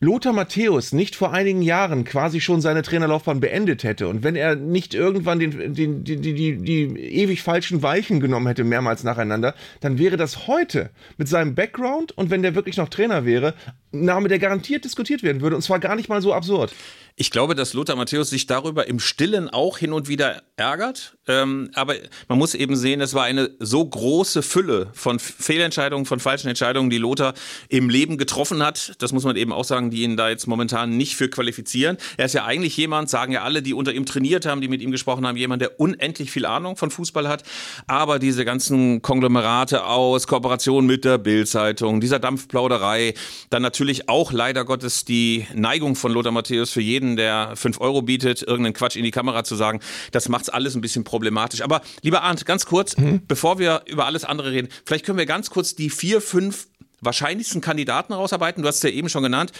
Lothar 0.00 0.32
Matthäus 0.32 0.92
nicht 0.92 1.16
vor 1.16 1.32
einigen 1.32 1.60
Jahren 1.60 2.04
quasi 2.04 2.40
schon 2.40 2.60
seine 2.60 2.82
Trainerlaufbahn 2.82 3.40
beendet 3.40 3.82
hätte 3.82 4.06
und 4.06 4.22
wenn 4.22 4.36
er 4.36 4.54
nicht 4.54 4.94
irgendwann 4.94 5.40
den, 5.40 5.74
den, 5.74 6.04
die, 6.04 6.16
die, 6.16 6.34
die, 6.34 6.56
die 6.56 6.82
ewig 6.98 7.42
falschen 7.42 7.82
Weichen 7.82 8.20
genommen 8.20 8.46
hätte, 8.46 8.62
mehrmals 8.62 9.02
nacheinander, 9.02 9.54
dann 9.80 9.98
wäre 9.98 10.16
das 10.16 10.46
heute 10.46 10.90
mit 11.16 11.28
seinem 11.28 11.56
Background 11.56 12.12
und 12.16 12.30
wenn 12.30 12.42
der 12.42 12.54
wirklich 12.54 12.76
noch 12.76 12.88
Trainer 12.88 13.24
wäre, 13.24 13.54
Name, 13.90 14.28
der 14.28 14.38
garantiert 14.38 14.84
diskutiert 14.84 15.22
werden 15.22 15.40
würde 15.40 15.56
und 15.56 15.62
zwar 15.62 15.80
gar 15.80 15.96
nicht 15.96 16.08
mal 16.08 16.22
so 16.22 16.32
absurd. 16.32 16.72
Ich 17.20 17.32
glaube, 17.32 17.56
dass 17.56 17.72
Lothar 17.72 17.96
Matthäus 17.96 18.30
sich 18.30 18.46
darüber 18.46 18.86
im 18.86 19.00
Stillen 19.00 19.48
auch 19.48 19.78
hin 19.78 19.92
und 19.92 20.06
wieder 20.06 20.40
ärgert. 20.54 21.16
Ähm, 21.26 21.68
aber 21.74 21.94
man 22.28 22.38
muss 22.38 22.54
eben 22.54 22.76
sehen, 22.76 23.00
es 23.00 23.12
war 23.12 23.24
eine 23.24 23.50
so 23.58 23.84
große 23.84 24.40
Fülle 24.40 24.90
von 24.92 25.18
Fehlentscheidungen, 25.18 26.06
von 26.06 26.20
falschen 26.20 26.46
Entscheidungen, 26.46 26.90
die 26.90 26.98
Lothar 26.98 27.34
im 27.68 27.90
Leben 27.90 28.18
getroffen 28.18 28.64
hat. 28.64 28.94
Das 29.00 29.10
muss 29.10 29.24
man 29.24 29.34
eben 29.34 29.52
auch 29.52 29.64
sagen, 29.64 29.87
die 29.90 30.02
ihn 30.02 30.16
da 30.16 30.28
jetzt 30.28 30.46
momentan 30.46 30.96
nicht 30.96 31.16
für 31.16 31.28
qualifizieren. 31.28 31.96
Er 32.16 32.26
ist 32.26 32.34
ja 32.34 32.44
eigentlich 32.44 32.76
jemand, 32.76 33.10
sagen 33.10 33.32
ja 33.32 33.42
alle, 33.42 33.62
die 33.62 33.74
unter 33.74 33.92
ihm 33.92 34.06
trainiert 34.06 34.46
haben, 34.46 34.60
die 34.60 34.68
mit 34.68 34.82
ihm 34.82 34.90
gesprochen 34.90 35.26
haben, 35.26 35.36
jemand, 35.36 35.62
der 35.62 35.80
unendlich 35.80 36.30
viel 36.30 36.46
Ahnung 36.46 36.76
von 36.76 36.90
Fußball 36.90 37.28
hat. 37.28 37.42
Aber 37.86 38.18
diese 38.18 38.44
ganzen 38.44 39.02
Konglomerate 39.02 39.84
aus, 39.84 40.26
Kooperation 40.26 40.86
mit 40.86 41.04
der 41.04 41.18
Bildzeitung, 41.18 42.00
dieser 42.00 42.18
Dampfplauderei, 42.18 43.14
dann 43.50 43.62
natürlich 43.62 44.08
auch 44.08 44.32
leider 44.32 44.64
Gottes 44.64 45.04
die 45.04 45.46
Neigung 45.54 45.96
von 45.96 46.12
Lothar 46.12 46.32
Matthäus 46.32 46.70
für 46.70 46.80
jeden 46.80 47.16
der 47.16 47.52
5 47.54 47.80
Euro 47.80 48.02
bietet, 48.02 48.42
irgendeinen 48.42 48.74
Quatsch 48.74 48.96
in 48.96 49.04
die 49.04 49.10
Kamera 49.10 49.44
zu 49.44 49.54
sagen, 49.54 49.80
das 50.12 50.28
macht 50.28 50.42
es 50.42 50.48
alles 50.48 50.74
ein 50.74 50.80
bisschen 50.80 51.04
problematisch. 51.04 51.62
Aber 51.62 51.82
lieber 52.02 52.22
Arndt, 52.22 52.46
ganz 52.46 52.66
kurz, 52.66 52.96
mhm. 52.96 53.22
bevor 53.26 53.58
wir 53.58 53.82
über 53.86 54.06
alles 54.06 54.24
andere 54.24 54.52
reden, 54.52 54.68
vielleicht 54.84 55.04
können 55.04 55.18
wir 55.18 55.26
ganz 55.26 55.50
kurz 55.50 55.74
die 55.74 55.90
vier, 55.90 56.20
fünf 56.20 56.68
wahrscheinlichsten 57.00 57.60
Kandidaten 57.60 58.12
rausarbeiten. 58.12 58.62
Du 58.62 58.68
hast 58.68 58.76
es 58.76 58.82
ja 58.82 58.90
eben 58.90 59.08
schon 59.08 59.22
genannt. 59.22 59.52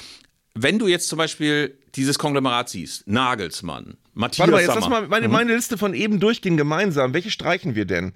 Wenn 0.54 0.78
du 0.78 0.88
jetzt 0.88 1.08
zum 1.08 1.18
Beispiel 1.18 1.78
dieses 1.94 2.18
Konglomerat 2.18 2.68
siehst, 2.68 3.06
Nagelsmann, 3.06 3.96
Matthias 4.14 4.40
Warte 4.40 4.50
mal, 4.50 4.60
jetzt 4.60 4.74
lass 4.74 4.88
mal 4.88 5.06
meine, 5.06 5.28
mhm. 5.28 5.32
meine, 5.32 5.54
Liste 5.54 5.78
von 5.78 5.94
eben 5.94 6.18
durchgehen 6.18 6.56
gemeinsam. 6.56 7.14
Welche 7.14 7.30
streichen 7.30 7.76
wir 7.76 7.84
denn? 7.84 8.12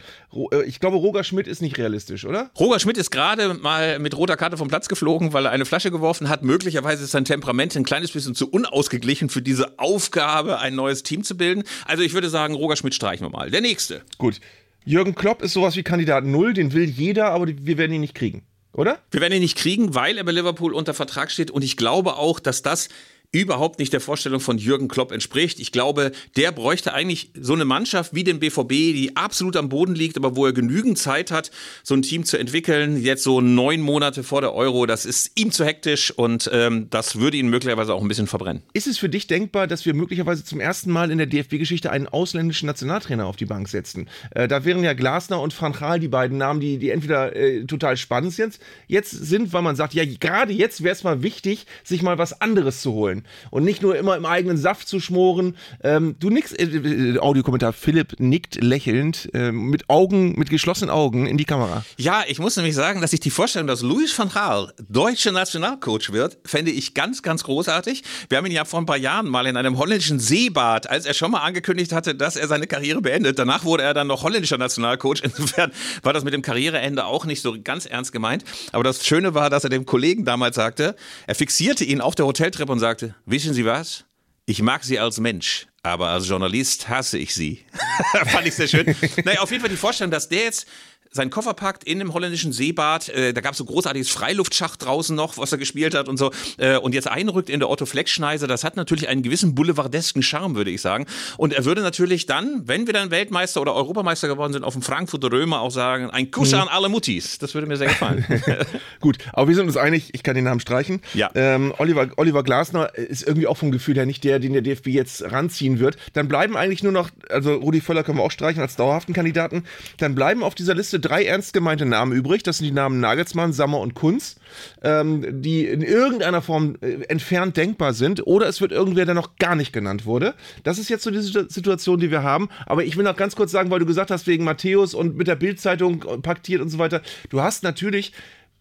Äh, 0.50 0.64
ich 0.64 0.80
glaube, 0.80 0.96
Roger 0.96 1.22
Schmidt 1.22 1.46
ist 1.46 1.62
nicht 1.62 1.78
realistisch, 1.78 2.24
oder? 2.24 2.50
Roger 2.58 2.80
Schmidt 2.80 2.98
ist 2.98 3.12
gerade 3.12 3.54
mal 3.54 4.00
mit 4.00 4.16
roter 4.16 4.37
Karte 4.37 4.56
vom 4.56 4.66
Platz 4.66 4.88
geflogen, 4.88 5.32
weil 5.32 5.46
er 5.46 5.52
eine 5.52 5.64
Flasche 5.64 5.92
geworfen 5.92 6.28
hat. 6.28 6.42
Möglicherweise 6.42 7.04
ist 7.04 7.12
sein 7.12 7.24
Temperament 7.24 7.76
ein 7.76 7.85
kleines 7.85 8.11
bisschen 8.11 8.35
zu 8.35 8.50
unausgeglichen 8.50 9.28
für 9.28 9.42
diese 9.42 9.78
Aufgabe, 9.78 10.58
ein 10.58 10.74
neues 10.74 11.04
Team 11.04 11.22
zu 11.22 11.37
bilden. 11.37 11.62
Also 11.87 12.02
ich 12.02 12.12
würde 12.12 12.28
sagen, 12.28 12.54
Roger 12.54 12.74
Schmidt 12.74 12.96
streichen 12.96 13.24
wir 13.24 13.30
mal. 13.30 13.52
Der 13.52 13.61
nächste. 13.61 14.02
Gut. 14.18 14.40
Jürgen 14.85 15.14
Klopp 15.14 15.42
ist 15.42 15.52
sowas 15.52 15.76
wie 15.76 15.85
Kandidat 15.85 16.24
Null, 16.24 16.54
den 16.54 16.72
will 16.72 16.90
jeder, 16.90 17.30
aber 17.30 17.46
wir 17.46 17.78
werden 17.78 17.92
ihn 17.92 18.00
nicht 18.00 18.16
kriegen 18.16 18.44
oder? 18.72 19.00
Wir 19.11 19.20
werden 19.20 19.35
ihn 19.35 19.42
nicht 19.42 19.58
kriegen, 19.58 19.94
weil 19.94 20.18
er 20.18 20.24
bei 20.24 20.32
Liverpool 20.32 20.74
unter 20.74 20.94
Vertrag 20.94 21.30
steht 21.30 21.50
und 21.50 21.62
ich 21.62 21.76
glaube 21.76 22.16
auch, 22.16 22.40
dass 22.40 22.62
das 22.62 22.88
überhaupt 23.33 23.79
nicht 23.79 23.95
der 23.95 24.01
Vorstellung 24.01 24.40
von 24.40 24.59
Jürgen 24.59 24.88
Klopp 24.88 25.11
entspricht. 25.11 25.59
Ich 25.59 25.73
glaube, 25.73 26.12
der 26.37 26.53
bräuchte 26.53 26.92
eigentlich 26.92 27.31
so 27.35 27.55
eine 27.55 27.64
Mannschaft 27.64 28.14
wie 28.14 28.25
den 28.25 28.38
BVB, 28.38 28.68
die 28.68 29.12
absolut 29.14 29.57
am 29.57 29.71
Boden 29.71 29.95
liegt, 29.95 30.18
aber 30.18 30.37
wo 30.37 30.45
er 30.45 30.53
genügend 30.53 30.99
Zeit 30.99 31.31
hat, 31.31 31.51
so 31.83 31.95
ein 31.95 32.03
Team 32.03 32.25
zu 32.25 32.37
entwickeln. 32.37 33.03
Jetzt 33.03 33.25
so 33.25 33.40
neun 33.40 33.81
Monate 33.81 34.23
vor 34.23 34.42
der 34.42 34.55
Euro, 34.55 34.85
das 34.85 35.07
ist 35.07 35.33
ihm 35.35 35.51
zu 35.51 35.64
hektisch 35.64 36.11
und 36.11 36.51
ähm, 36.53 36.88
das 36.90 37.16
würde 37.16 37.38
ihn 37.38 37.49
möglicherweise 37.49 37.95
auch 37.95 38.03
ein 38.03 38.09
bisschen 38.09 38.27
verbrennen. 38.27 38.62
Ist 38.75 38.87
es 38.87 38.99
für 38.99 39.09
dich 39.09 39.27
denkbar, 39.27 39.66
dass 39.66 39.87
wir 39.87 39.95
möglicherweise 39.95 40.45
zum 40.45 40.61
ersten 40.61 40.90
Mal 40.90 41.11
in 41.11 41.16
der 41.16 41.27
DFB-Geschichte 41.27 41.90
einen 41.90 42.09
ausländischen 42.09 42.66
Nationaltrainer 42.66 43.25
auf 43.25 43.37
die 43.37 43.47
Bank 43.47 43.68
setzen? 43.68 44.11
Äh, 44.33 44.47
da 44.47 44.66
wären 44.66 44.85
ja 44.85 44.92
Glasner 44.92 45.40
und 45.40 45.59
Van 45.59 45.73
die 46.01 46.09
beiden 46.09 46.37
Namen, 46.37 46.61
die, 46.61 46.77
die 46.77 46.90
entweder 46.90 47.35
äh, 47.35 47.64
total 47.64 47.97
spannend 47.97 48.35
sind, 48.35 48.59
jetzt 48.88 49.11
sind, 49.11 49.55
weil 49.55 49.62
man 49.62 49.75
sagt, 49.75 49.95
ja, 49.95 50.05
gerade 50.05 50.53
jetzt 50.53 50.83
wäre 50.83 50.92
es 50.92 51.03
mal 51.03 51.23
wichtig, 51.23 51.66
sich 51.83 52.03
mal 52.03 52.18
was 52.18 52.38
anderes 52.42 52.83
zu 52.83 52.92
holen 52.92 53.21
und 53.50 53.64
nicht 53.64 53.82
nur 53.82 53.96
immer 53.96 54.16
im 54.16 54.26
eigenen 54.26 54.56
Saft 54.56 54.88
zu 54.88 55.00
schmoren. 55.00 55.56
Ähm, 55.82 56.16
du 56.18 56.30
nix, 56.30 56.52
äh, 56.52 56.64
äh, 56.64 57.18
Audiokommentar, 57.18 57.72
Philipp 57.72 58.18
nickt 58.18 58.62
lächelnd 58.62 59.28
äh, 59.35 59.52
mit 59.52 59.88
Augen, 59.88 60.38
mit 60.38 60.50
geschlossenen 60.50 60.90
Augen 60.90 61.26
in 61.26 61.38
die 61.38 61.44
Kamera. 61.44 61.85
Ja, 61.96 62.24
ich 62.26 62.38
muss 62.38 62.56
nämlich 62.56 62.74
sagen, 62.74 63.00
dass 63.00 63.12
ich 63.12 63.20
die 63.20 63.30
Vorstellung, 63.30 63.66
dass 63.66 63.82
Louis 63.82 64.16
van 64.18 64.28
Gaal 64.28 64.72
deutscher 64.88 65.32
Nationalcoach 65.32 66.12
wird, 66.12 66.38
fände 66.44 66.70
ich 66.70 66.94
ganz, 66.94 67.22
ganz 67.22 67.44
großartig. 67.44 68.02
Wir 68.28 68.38
haben 68.38 68.46
ihn 68.46 68.52
ja 68.52 68.64
vor 68.64 68.80
ein 68.80 68.87
paar 68.87 68.96
Jahren 68.96 69.28
mal 69.28 69.46
in 69.46 69.56
einem 69.56 69.78
holländischen 69.78 70.18
Seebad, 70.18 70.88
als 70.88 71.06
er 71.06 71.14
schon 71.14 71.30
mal 71.30 71.40
angekündigt 71.40 71.92
hatte, 71.92 72.14
dass 72.14 72.37
er 72.37 72.48
seine 72.48 72.66
Karriere 72.66 73.00
beendet. 73.00 73.38
Danach 73.38 73.64
wurde 73.64 73.82
er 73.82 73.94
dann 73.94 74.06
noch 74.06 74.22
holländischer 74.22 74.58
Nationalcoach. 74.58 75.22
Insofern 75.22 75.72
war 76.02 76.12
das 76.12 76.24
mit 76.24 76.35
dem 76.35 76.42
Karriereende 76.42 77.04
auch 77.04 77.24
nicht 77.24 77.42
so 77.42 77.56
ganz 77.62 77.87
ernst 77.87 78.12
gemeint. 78.12 78.44
Aber 78.72 78.85
das 78.85 79.04
Schöne 79.04 79.35
war, 79.35 79.50
dass 79.50 79.64
er 79.64 79.70
dem 79.70 79.87
Kollegen 79.87 80.24
damals 80.24 80.56
sagte, 80.56 80.96
er 81.26 81.35
fixierte 81.35 81.85
ihn 81.85 82.00
auf 82.00 82.14
der 82.14 82.26
Hoteltreppe 82.26 82.72
und 82.72 82.78
sagte, 82.78 83.12
wissen 83.27 83.55
Sie 83.55 83.64
was? 83.64 84.05
Ich 84.46 84.61
mag 84.61 84.83
Sie 84.85 84.98
als 84.98 85.20
Mensch, 85.20 85.68
aber 85.83 86.09
als 86.09 86.29
Journalist 86.29 86.88
hasse 86.88 87.18
ich 87.18 87.35
Sie. 87.35 87.64
Fand 88.27 88.46
ich 88.46 88.55
sehr 88.55 88.68
schön. 88.68 88.94
naja, 89.25 89.40
auf 89.40 89.51
jeden 89.51 89.61
Fall 89.61 89.70
die 89.70 89.77
Vorstellung, 89.77 90.11
dass 90.11 90.29
der 90.29 90.44
jetzt 90.44 90.66
seinen 91.12 91.31
Koffer 91.31 91.55
packt 91.55 91.85
in 91.85 91.98
dem 91.98 92.12
holländischen 92.14 92.53
Seebad. 92.53 93.11
Äh, 93.11 93.33
da 93.33 93.40
gab 93.40 93.53
es 93.53 93.59
so 93.59 93.64
großartiges 93.64 94.09
Freiluftschacht 94.09 94.85
draußen 94.85 95.14
noch, 95.14 95.37
was 95.37 95.53
er 95.53 95.59
gespielt 95.59 95.94
hat 95.94 96.09
und 96.09 96.16
so. 96.16 96.33
Äh, 96.57 96.79
und 96.79 96.94
jetzt 96.94 97.07
einrückt 97.07 97.51
in 97.51 97.61
der 97.61 97.68
Otto 97.68 97.87
Fleck-Schneise. 97.87 98.46
Das 98.46 98.64
hat 98.64 98.77
natürlich 98.77 99.09
einen 99.09 99.22
gewissen 99.22 99.55
boulevardesken 99.55 100.22
Charme, 100.22 100.55
würde 100.55 100.70
ich 100.70 100.81
sagen. 100.81 101.07
Und 101.37 101.53
er 101.53 101.64
würde 101.64 101.83
natürlich 101.83 102.27
dann, 102.27 102.66
wenn 102.66 102.87
wir 102.87 102.94
dann 102.94 103.11
Weltmeister 103.11 103.61
oder 103.61 103.75
Europameister 103.75 104.27
geworden 104.27 104.55
sind, 104.55 104.64
auf 104.64 104.72
dem 104.72 104.83
Frankfurter 104.83 105.31
Römer 105.31 105.61
auch 105.61 105.70
sagen, 105.70 106.11
ein 106.11 106.31
Kuss 106.31 106.53
mhm. 106.53 106.61
an 106.61 106.68
alle 106.68 106.88
Muttis. 106.88 107.38
Das 107.38 107.55
würde 107.55 107.66
mir 107.66 107.77
sehr 107.77 107.88
gefallen. 107.88 108.25
Gut, 109.01 109.18
aber 109.35 109.48
wir 109.48 109.55
sind 109.55 109.66
uns 109.66 109.77
einig, 109.77 110.11
ich 110.12 110.22
kann 110.22 110.35
den 110.35 110.44
Namen 110.44 110.61
streichen. 110.61 111.03
Ja. 111.12 111.31
Ähm, 111.35 111.75
Oliver, 111.77 112.09
Oliver 112.16 112.42
Glasner 112.42 112.94
ist 112.94 113.22
irgendwie 113.22 113.46
auch 113.46 113.59
vom 113.59 113.70
Gefühl 113.70 113.96
her 113.96 114.07
nicht 114.07 114.25
der, 114.25 114.38
den 114.38 114.55
der 114.55 114.62
DFB 114.62 114.88
jetzt 114.88 115.22
ranziehen 115.31 115.79
wird. 115.79 115.96
Dann 116.14 116.29
bleiben 116.29 116.57
eigentlich 116.57 116.83
nur 116.83 116.92
noch, 116.92 117.11
also 117.29 117.55
Rudi 117.55 117.83
Völler 117.83 118.03
können 118.03 118.18
wir 118.18 118.25
auch 118.25 118.31
streichen 118.31 118.62
als 118.62 118.77
dauerhaften 118.77 119.14
Kandidaten. 119.14 119.64
Dann 119.98 120.14
bleiben 120.14 120.42
auf 120.42 120.55
dieser 120.55 120.75
Liste 120.75 121.02
drei 121.03 121.25
ernst 121.25 121.53
gemeinte 121.53 121.85
Namen 121.85 122.12
übrig. 122.12 122.43
Das 122.43 122.59
sind 122.59 122.67
die 122.67 122.73
Namen 122.73 123.01
Nagelsmann, 123.01 123.53
Sammer 123.53 123.81
und 123.81 123.95
Kunz, 123.95 124.37
ähm, 124.83 125.43
die 125.43 125.67
in 125.67 125.83
irgendeiner 125.83 126.41
Form 126.41 126.77
äh, 126.81 127.05
entfernt 127.09 127.57
denkbar 127.57 127.93
sind. 127.93 128.27
Oder 128.27 128.49
es 128.49 128.61
wird 128.61 128.73
irgendwer, 128.73 129.05
der 129.05 129.15
noch 129.15 129.37
gar 129.37 129.55
nicht 129.55 129.73
genannt 129.73 130.07
wurde. 130.07 130.35
Das 130.65 130.79
ist 130.79 130.88
jetzt 130.88 131.05
so 131.05 131.11
diese 131.11 131.51
Situation, 131.51 132.01
die 132.01 132.11
wir 132.11 132.23
haben. 132.23 132.49
Aber 132.67 132.85
ich 132.85 132.97
will 132.97 133.05
noch 133.05 133.17
ganz 133.17 133.37
kurz 133.37 133.53
sagen, 133.53 133.71
weil 133.71 133.81
du 133.81 133.87
gesagt 133.87 134.11
hast, 134.11 134.27
wegen 134.27 134.45
Matthäus 134.45 134.95
und 134.95 135.17
mit 135.17 135.27
der 135.27 135.37
Bildzeitung 135.37 136.23
paktiert 136.23 136.62
und 136.62 136.71
so 136.71 136.79
weiter. 136.79 137.03
Du 137.29 137.43
hast 137.43 137.62
natürlich 137.62 138.12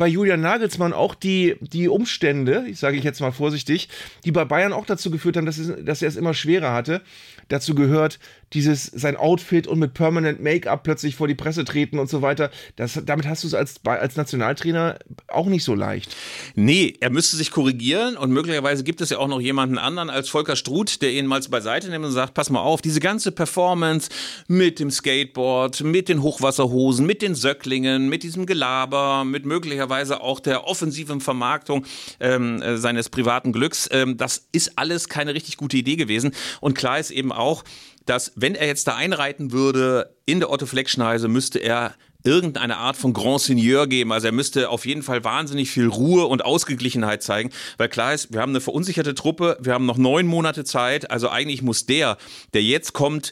bei 0.01 0.07
Julian 0.07 0.41
Nagelsmann 0.41 0.93
auch 0.93 1.13
die, 1.13 1.57
die 1.61 1.87
Umstände, 1.87 2.65
ich 2.67 2.79
sage 2.79 2.97
ich 2.97 3.03
jetzt 3.03 3.21
mal 3.21 3.31
vorsichtig, 3.31 3.87
die 4.25 4.31
bei 4.31 4.45
Bayern 4.45 4.73
auch 4.73 4.87
dazu 4.87 5.11
geführt 5.11 5.37
haben, 5.37 5.45
dass, 5.45 5.59
es, 5.59 5.85
dass 5.85 6.01
er 6.01 6.07
es 6.07 6.15
immer 6.15 6.33
schwerer 6.33 6.73
hatte. 6.73 7.01
Dazu 7.47 7.75
gehört, 7.75 8.19
dieses, 8.53 8.85
sein 8.85 9.15
Outfit 9.15 9.67
und 9.67 9.79
mit 9.79 9.93
Permanent 9.93 10.41
Make-up 10.41 10.83
plötzlich 10.83 11.15
vor 11.15 11.27
die 11.27 11.35
Presse 11.35 11.63
treten 11.63 11.99
und 11.99 12.09
so 12.09 12.21
weiter. 12.21 12.51
Das, 12.75 12.99
damit 13.05 13.27
hast 13.27 13.43
du 13.43 13.47
es 13.47 13.53
als, 13.53 13.75
als 13.85 14.17
Nationaltrainer 14.17 14.99
auch 15.27 15.45
nicht 15.45 15.63
so 15.63 15.73
leicht. 15.73 16.15
Nee, 16.55 16.95
er 16.99 17.09
müsste 17.09 17.37
sich 17.37 17.51
korrigieren 17.51 18.17
und 18.17 18.31
möglicherweise 18.31 18.83
gibt 18.83 18.99
es 19.01 19.09
ja 19.09 19.19
auch 19.19 19.27
noch 19.27 19.39
jemanden 19.39 19.77
anderen 19.77 20.09
als 20.09 20.29
Volker 20.29 20.55
Struth, 20.55 21.01
der 21.01 21.11
ihn 21.11 21.27
mal 21.27 21.41
beiseite 21.49 21.89
nimmt 21.89 22.05
und 22.05 22.11
sagt, 22.11 22.33
pass 22.33 22.49
mal 22.49 22.59
auf, 22.59 22.81
diese 22.81 22.99
ganze 22.99 23.31
Performance 23.31 24.09
mit 24.47 24.79
dem 24.79 24.91
Skateboard, 24.91 25.81
mit 25.83 26.07
den 26.09 26.21
Hochwasserhosen, 26.21 27.05
mit 27.05 27.21
den 27.21 27.35
Söcklingen, 27.35 28.09
mit 28.09 28.23
diesem 28.23 28.45
Gelaber, 28.45 29.23
mit 29.23 29.45
möglicherweise 29.45 30.21
auch 30.21 30.39
der 30.39 30.67
offensiven 30.67 31.21
Vermarktung 31.21 31.85
ähm, 32.19 32.61
äh, 32.61 32.77
seines 32.77 33.09
privaten 33.09 33.53
Glücks, 33.53 33.89
ähm, 33.91 34.17
das 34.17 34.47
ist 34.51 34.77
alles 34.77 35.09
keine 35.09 35.33
richtig 35.33 35.57
gute 35.57 35.77
Idee 35.77 35.95
gewesen. 35.95 36.33
Und 36.59 36.77
klar 36.77 36.99
ist 36.99 37.11
eben 37.11 37.30
auch, 37.31 37.63
dass 38.05 38.31
wenn 38.35 38.55
er 38.55 38.67
jetzt 38.67 38.87
da 38.87 38.95
einreiten 38.95 39.51
würde 39.51 40.15
in 40.25 40.39
der 40.39 40.49
Otto 40.49 40.65
Fleck-Schneise, 40.65 41.27
müsste 41.27 41.59
er 41.59 41.95
irgendeine 42.23 42.77
Art 42.77 42.97
von 42.97 43.13
Grand 43.13 43.41
Seigneur 43.41 43.87
geben. 43.87 44.11
Also 44.11 44.27
er 44.27 44.33
müsste 44.33 44.69
auf 44.69 44.85
jeden 44.85 45.03
Fall 45.03 45.23
wahnsinnig 45.23 45.71
viel 45.71 45.87
Ruhe 45.87 46.25
und 46.25 46.45
Ausgeglichenheit 46.45 47.23
zeigen, 47.23 47.51
weil 47.77 47.89
klar 47.89 48.13
ist, 48.13 48.31
wir 48.31 48.41
haben 48.41 48.51
eine 48.51 48.61
verunsicherte 48.61 49.15
Truppe, 49.15 49.57
wir 49.59 49.73
haben 49.73 49.85
noch 49.85 49.97
neun 49.97 50.27
Monate 50.27 50.63
Zeit. 50.63 51.09
Also 51.09 51.29
eigentlich 51.29 51.61
muss 51.61 51.85
der, 51.85 52.17
der 52.53 52.63
jetzt 52.63 52.93
kommt, 52.93 53.31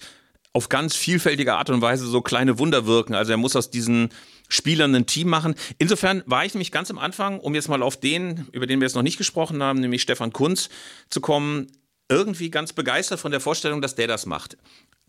auf 0.52 0.68
ganz 0.68 0.96
vielfältige 0.96 1.54
Art 1.54 1.70
und 1.70 1.82
Weise 1.82 2.08
so 2.08 2.22
kleine 2.22 2.58
Wunder 2.58 2.88
wirken. 2.88 3.14
Also 3.14 3.32
er 3.32 3.38
muss 3.38 3.56
aus 3.56 3.70
diesen 3.70 4.10
Spielern 4.48 4.96
ein 4.96 5.06
Team 5.06 5.30
machen. 5.30 5.54
Insofern 5.78 6.24
war 6.26 6.44
ich 6.44 6.56
nämlich 6.56 6.72
ganz 6.72 6.90
am 6.90 6.98
Anfang, 6.98 7.40
um 7.40 7.54
jetzt 7.54 7.70
mal 7.70 7.84
auf 7.84 7.98
den, 7.98 8.48
über 8.52 8.66
den 8.66 8.80
wir 8.80 8.88
jetzt 8.88 8.96
noch 8.96 9.04
nicht 9.04 9.18
gesprochen 9.18 9.62
haben, 9.62 9.80
nämlich 9.80 10.02
Stefan 10.02 10.34
Kunz 10.34 10.70
zu 11.10 11.22
kommen, 11.22 11.68
irgendwie 12.10 12.50
ganz 12.50 12.74
begeistert 12.74 13.20
von 13.20 13.32
der 13.32 13.40
Vorstellung, 13.40 13.82
dass 13.82 13.96
der 13.96 14.08
das 14.08 14.26
macht. 14.26 14.58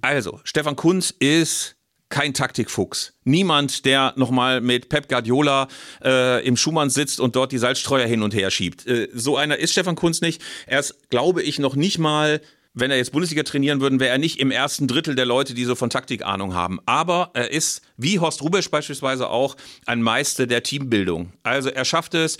Also, 0.03 0.41
Stefan 0.45 0.77
Kunz 0.77 1.13
ist 1.19 1.77
kein 2.11 2.35
Taktikfuchs. 2.35 3.15
Niemand, 3.25 3.85
der 3.85 4.13
nochmal 4.17 4.61
mit 4.61 4.89
Pep 4.89 5.09
Guardiola 5.09 5.69
äh, 6.05 6.45
im 6.47 6.57
Schumann 6.57 6.91
sitzt 6.91 7.21
und 7.21 7.37
dort 7.37 7.53
die 7.53 7.59
Salzstreuer 7.59 8.07
hin 8.07 8.23
und 8.23 8.35
her 8.35 8.51
schiebt. 8.51 8.87
Äh, 8.87 9.09
so 9.15 9.37
einer 9.37 9.59
ist 9.59 9.73
Stefan 9.73 9.95
Kunz 9.95 10.21
nicht. 10.21 10.43
Er 10.67 10.81
ist, 10.81 11.09
glaube 11.11 11.43
ich, 11.43 11.59
noch 11.59 11.77
nicht 11.77 11.99
mal 11.99 12.41
wenn 12.73 12.91
er 12.91 12.99
jetzt 12.99 13.13
Bundesliga 13.13 13.43
trainieren 13.43 13.81
würden, 13.81 13.99
wäre 13.99 14.13
er 14.13 14.19
nicht 14.19 14.39
im 14.39 14.51
ersten 14.51 14.87
Drittel 14.87 15.17
der 15.17 15.27
Leute, 15.27 15.55
die 15.55 15.65
so 15.65 15.75
von 15.75 15.91
Taktik 15.91 16.25
Ahnung 16.25 16.55
haben. 16.55 16.79
Aber 16.87 17.31
er 17.35 17.51
ist, 17.51 17.83
wie 17.97 18.21
Horst 18.21 18.43
Rubesch 18.43 18.71
beispielsweise 18.71 19.29
auch, 19.29 19.57
ein 19.87 20.03
Meister 20.03 20.47
der 20.47 20.63
Teambildung. 20.63 21.33
Also 21.43 21.69
er 21.69 21.85
schafft 21.85 22.15
es, 22.15 22.39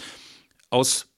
aus 0.71 1.10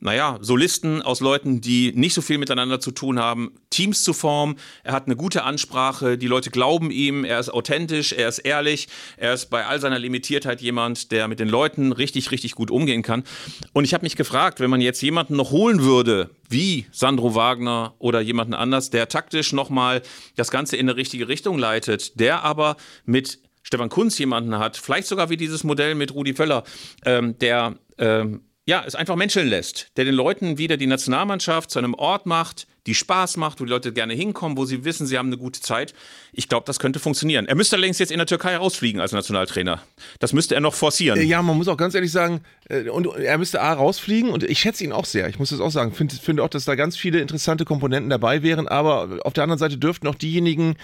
naja, 0.00 0.38
Solisten, 0.40 1.02
aus 1.02 1.20
Leuten, 1.20 1.60
die 1.60 1.92
nicht 1.94 2.14
so 2.14 2.22
viel 2.22 2.38
miteinander 2.38 2.80
zu 2.80 2.90
tun 2.90 3.18
haben, 3.18 3.52
Teams 3.70 4.04
zu 4.04 4.12
formen. 4.12 4.56
Er 4.84 4.92
hat 4.92 5.06
eine 5.06 5.16
gute 5.16 5.44
Ansprache, 5.44 6.18
die 6.18 6.26
Leute 6.26 6.50
glauben 6.50 6.90
ihm, 6.90 7.24
er 7.24 7.38
ist 7.38 7.50
authentisch, 7.50 8.12
er 8.12 8.28
ist 8.28 8.38
ehrlich, 8.38 8.88
er 9.16 9.34
ist 9.34 9.50
bei 9.50 9.66
all 9.66 9.80
seiner 9.80 9.98
Limitiertheit 9.98 10.60
jemand, 10.60 11.12
der 11.12 11.28
mit 11.28 11.40
den 11.40 11.48
Leuten 11.48 11.92
richtig, 11.92 12.30
richtig 12.30 12.54
gut 12.54 12.70
umgehen 12.70 13.02
kann. 13.02 13.24
Und 13.72 13.84
ich 13.84 13.94
habe 13.94 14.04
mich 14.04 14.16
gefragt, 14.16 14.60
wenn 14.60 14.70
man 14.70 14.80
jetzt 14.80 15.02
jemanden 15.02 15.36
noch 15.36 15.50
holen 15.50 15.82
würde, 15.82 16.30
wie 16.48 16.86
Sandro 16.92 17.34
Wagner 17.34 17.94
oder 17.98 18.20
jemanden 18.20 18.54
anders, 18.54 18.90
der 18.90 19.08
taktisch 19.08 19.52
nochmal 19.52 20.02
das 20.36 20.50
Ganze 20.50 20.76
in 20.76 20.88
eine 20.88 20.96
richtige 20.96 21.28
Richtung 21.28 21.58
leitet, 21.58 22.18
der 22.18 22.42
aber 22.44 22.76
mit 23.04 23.40
Stefan 23.62 23.88
Kunz 23.88 24.18
jemanden 24.18 24.58
hat, 24.58 24.76
vielleicht 24.76 25.06
sogar 25.06 25.30
wie 25.30 25.36
dieses 25.36 25.64
Modell 25.64 25.94
mit 25.94 26.12
Rudi 26.14 26.34
Völler, 26.34 26.64
ähm, 27.04 27.38
der 27.38 27.76
ähm, 27.98 28.42
ja, 28.64 28.84
es 28.86 28.94
einfach 28.94 29.16
menscheln 29.16 29.48
lässt, 29.48 29.88
der 29.96 30.04
den 30.04 30.14
Leuten 30.14 30.56
wieder 30.56 30.76
die 30.76 30.86
Nationalmannschaft 30.86 31.70
zu 31.70 31.78
einem 31.78 31.94
Ort 31.94 32.26
macht, 32.26 32.66
die 32.86 32.94
Spaß 32.94 33.36
macht, 33.36 33.60
wo 33.60 33.64
die 33.64 33.70
Leute 33.70 33.92
gerne 33.92 34.14
hinkommen, 34.14 34.56
wo 34.56 34.64
sie 34.64 34.84
wissen, 34.84 35.06
sie 35.06 35.18
haben 35.18 35.28
eine 35.28 35.38
gute 35.38 35.60
Zeit. 35.60 35.94
Ich 36.32 36.48
glaube, 36.48 36.64
das 36.66 36.78
könnte 36.78 36.98
funktionieren. 36.98 37.46
Er 37.46 37.54
müsste 37.54 37.76
allerdings 37.76 37.98
jetzt 37.98 38.10
in 38.10 38.18
der 38.18 38.26
Türkei 38.26 38.56
rausfliegen 38.56 39.00
als 39.00 39.12
Nationaltrainer. 39.12 39.82
Das 40.18 40.32
müsste 40.32 40.54
er 40.54 40.60
noch 40.60 40.74
forcieren. 40.74 41.20
Ja, 41.26 41.42
man 41.42 41.56
muss 41.56 41.68
auch 41.68 41.76
ganz 41.76 41.94
ehrlich 41.94 42.12
sagen, 42.12 42.42
und 42.90 43.06
er 43.16 43.38
müsste 43.38 43.60
A 43.60 43.72
rausfliegen 43.72 44.30
und 44.30 44.42
ich 44.42 44.58
schätze 44.58 44.84
ihn 44.84 44.92
auch 44.92 45.04
sehr. 45.04 45.28
Ich 45.28 45.38
muss 45.38 45.50
das 45.50 45.60
auch 45.60 45.70
sagen. 45.70 45.92
Finde 45.92 46.14
find 46.16 46.40
auch, 46.40 46.48
dass 46.48 46.64
da 46.64 46.74
ganz 46.74 46.96
viele 46.96 47.20
interessante 47.20 47.64
Komponenten 47.64 48.10
dabei 48.10 48.42
wären, 48.42 48.68
aber 48.68 49.20
auf 49.24 49.32
der 49.32 49.44
anderen 49.44 49.58
Seite 49.58 49.78
dürften 49.78 50.08
auch 50.08 50.14
diejenigen, 50.14 50.76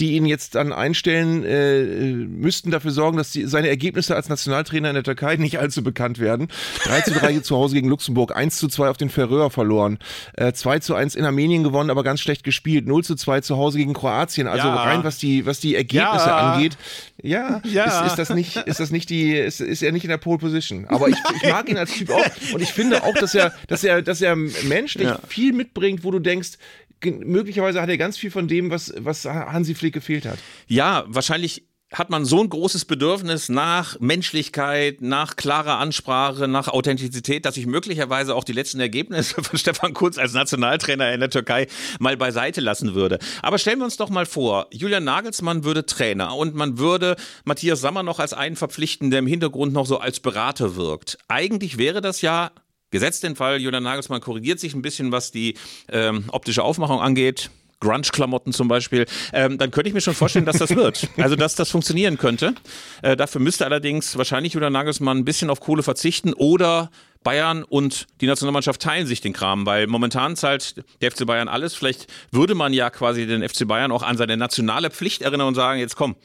die 0.00 0.16
ihn 0.16 0.26
jetzt 0.26 0.54
dann 0.54 0.72
einstellen, 0.72 1.44
äh, 1.44 1.82
müssten 1.82 2.70
dafür 2.70 2.90
sorgen, 2.90 3.16
dass 3.16 3.30
die, 3.30 3.46
seine 3.46 3.68
Ergebnisse 3.68 4.16
als 4.16 4.28
Nationaltrainer 4.28 4.88
in 4.90 4.94
der 4.94 5.04
Türkei 5.04 5.36
nicht 5.44 5.58
allzu 5.58 5.84
bekannt 5.84 6.18
werden. 6.18 6.48
3 6.84 7.00
zu 7.02 7.12
3 7.12 7.38
zu 7.40 7.56
Hause 7.56 7.74
gegen 7.74 7.88
Luxemburg, 7.88 8.34
1 8.34 8.58
zu 8.58 8.68
2 8.68 8.88
auf 8.88 8.96
den 8.96 9.10
Färöer 9.10 9.50
verloren, 9.50 9.98
äh, 10.34 10.52
2 10.52 10.80
zu 10.80 10.94
1 10.94 11.14
in 11.14 11.24
Armenien 11.24 11.44
Armenien 11.44 11.64
gewonnen, 11.64 11.90
aber 11.90 12.02
ganz 12.02 12.20
schlecht 12.20 12.44
gespielt. 12.44 12.86
0 12.86 13.04
zu 13.04 13.14
2 13.16 13.40
zu 13.40 13.56
Hause 13.56 13.78
gegen 13.78 13.92
Kroatien. 13.92 14.46
Also 14.46 14.66
ja. 14.66 14.74
rein, 14.74 15.04
was 15.04 15.18
die, 15.18 15.46
was 15.46 15.60
die 15.60 15.74
Ergebnisse 15.74 16.28
ja. 16.28 16.52
angeht. 16.52 16.76
Ja, 17.24 17.62
ja. 17.64 18.04
Ist, 18.04 18.12
ist, 18.12 18.18
das 18.18 18.30
nicht, 18.34 18.56
ist 18.56 18.80
das 18.80 18.90
nicht 18.90 19.08
die, 19.08 19.32
ist, 19.32 19.60
ist 19.60 19.82
er 19.82 19.92
nicht 19.92 20.04
in 20.04 20.10
der 20.10 20.18
Pole 20.18 20.36
Position. 20.36 20.84
Aber 20.88 21.08
ich, 21.08 21.16
ich 21.36 21.50
mag 21.50 21.66
ihn 21.70 21.78
als 21.78 21.92
Typ 21.92 22.10
auch. 22.10 22.22
Und 22.52 22.60
ich 22.60 22.70
finde 22.70 23.02
auch, 23.02 23.14
dass 23.14 23.34
er, 23.34 23.54
dass 23.66 23.82
er, 23.82 24.02
dass 24.02 24.20
er 24.20 24.36
menschlich 24.36 25.08
ja. 25.08 25.18
viel 25.26 25.54
mitbringt, 25.54 26.04
wo 26.04 26.10
du 26.10 26.18
denkst, 26.18 26.58
möglicherweise 27.02 27.80
hat 27.80 27.88
er 27.88 27.96
ganz 27.96 28.18
viel 28.18 28.30
von 28.30 28.46
dem, 28.46 28.70
was, 28.70 28.92
was 28.98 29.24
Hansi 29.24 29.74
Flick 29.74 29.94
gefehlt 29.94 30.26
hat. 30.26 30.38
Ja, 30.66 31.04
wahrscheinlich 31.06 31.64
hat 31.94 32.10
man 32.10 32.24
so 32.24 32.40
ein 32.40 32.48
großes 32.48 32.84
Bedürfnis 32.84 33.48
nach 33.48 33.98
Menschlichkeit, 34.00 35.00
nach 35.00 35.36
klarer 35.36 35.78
Ansprache, 35.78 36.48
nach 36.48 36.68
Authentizität, 36.68 37.44
dass 37.44 37.56
ich 37.56 37.66
möglicherweise 37.66 38.34
auch 38.34 38.44
die 38.44 38.52
letzten 38.52 38.80
Ergebnisse 38.80 39.42
von 39.42 39.58
Stefan 39.58 39.94
Kurz 39.94 40.18
als 40.18 40.32
Nationaltrainer 40.32 41.12
in 41.12 41.20
der 41.20 41.30
Türkei 41.30 41.68
mal 42.00 42.16
beiseite 42.16 42.60
lassen 42.60 42.94
würde. 42.94 43.18
Aber 43.42 43.58
stellen 43.58 43.78
wir 43.78 43.84
uns 43.84 43.96
doch 43.96 44.10
mal 44.10 44.26
vor, 44.26 44.66
Julian 44.70 45.04
Nagelsmann 45.04 45.64
würde 45.64 45.86
Trainer 45.86 46.36
und 46.36 46.54
man 46.54 46.78
würde 46.78 47.16
Matthias 47.44 47.80
Sammer 47.80 48.02
noch 48.02 48.18
als 48.18 48.32
einen 48.32 48.56
verpflichten, 48.56 49.10
der 49.10 49.20
im 49.20 49.26
Hintergrund 49.26 49.72
noch 49.72 49.86
so 49.86 49.98
als 49.98 50.20
Berater 50.20 50.76
wirkt. 50.76 51.18
Eigentlich 51.28 51.78
wäre 51.78 52.00
das 52.00 52.20
ja 52.20 52.50
Gesetzt 52.94 53.24
den 53.24 53.34
Fall, 53.34 53.60
Julian 53.60 53.82
Nagelsmann 53.82 54.20
korrigiert 54.20 54.60
sich 54.60 54.72
ein 54.72 54.80
bisschen, 54.80 55.10
was 55.10 55.32
die 55.32 55.56
ähm, 55.90 56.26
optische 56.28 56.62
Aufmachung 56.62 57.00
angeht. 57.00 57.50
Grunge-Klamotten 57.84 58.52
zum 58.52 58.68
Beispiel, 58.68 59.06
ähm, 59.32 59.58
dann 59.58 59.70
könnte 59.70 59.88
ich 59.88 59.94
mir 59.94 60.00
schon 60.00 60.14
vorstellen, 60.14 60.46
dass 60.46 60.58
das 60.58 60.74
wird. 60.74 61.08
Also, 61.24 61.36
dass 61.36 61.54
das 61.54 61.70
funktionieren 61.70 62.18
könnte. 62.18 62.54
Äh, 63.00 63.16
dafür 63.16 63.40
müsste 63.40 63.64
allerdings 63.64 64.18
wahrscheinlich 64.18 64.52
Julian 64.52 64.72
Nagelsmann 64.72 65.18
ein 65.18 65.24
bisschen 65.24 65.48
auf 65.48 65.60
Kohle 65.60 65.82
verzichten 65.82 66.34
oder 66.34 66.90
Bayern 67.22 67.64
und 67.64 68.06
die 68.20 68.26
Nationalmannschaft 68.26 68.80
teilen 68.82 69.06
sich 69.06 69.20
den 69.20 69.32
Kram, 69.32 69.64
weil 69.66 69.86
momentan 69.86 70.36
zahlt 70.36 70.84
der 71.00 71.10
FC 71.10 71.26
Bayern 71.26 71.48
alles. 71.48 71.74
Vielleicht 71.74 72.06
würde 72.30 72.54
man 72.54 72.72
ja 72.72 72.90
quasi 72.90 73.26
den 73.26 73.48
FC 73.48 73.66
Bayern 73.66 73.90
auch 73.90 74.02
an 74.02 74.16
seine 74.16 74.36
nationale 74.36 74.90
Pflicht 74.90 75.22
erinnern 75.22 75.48
und 75.48 75.54
sagen, 75.54 75.80
jetzt 75.80 75.96
komm, 75.96 76.16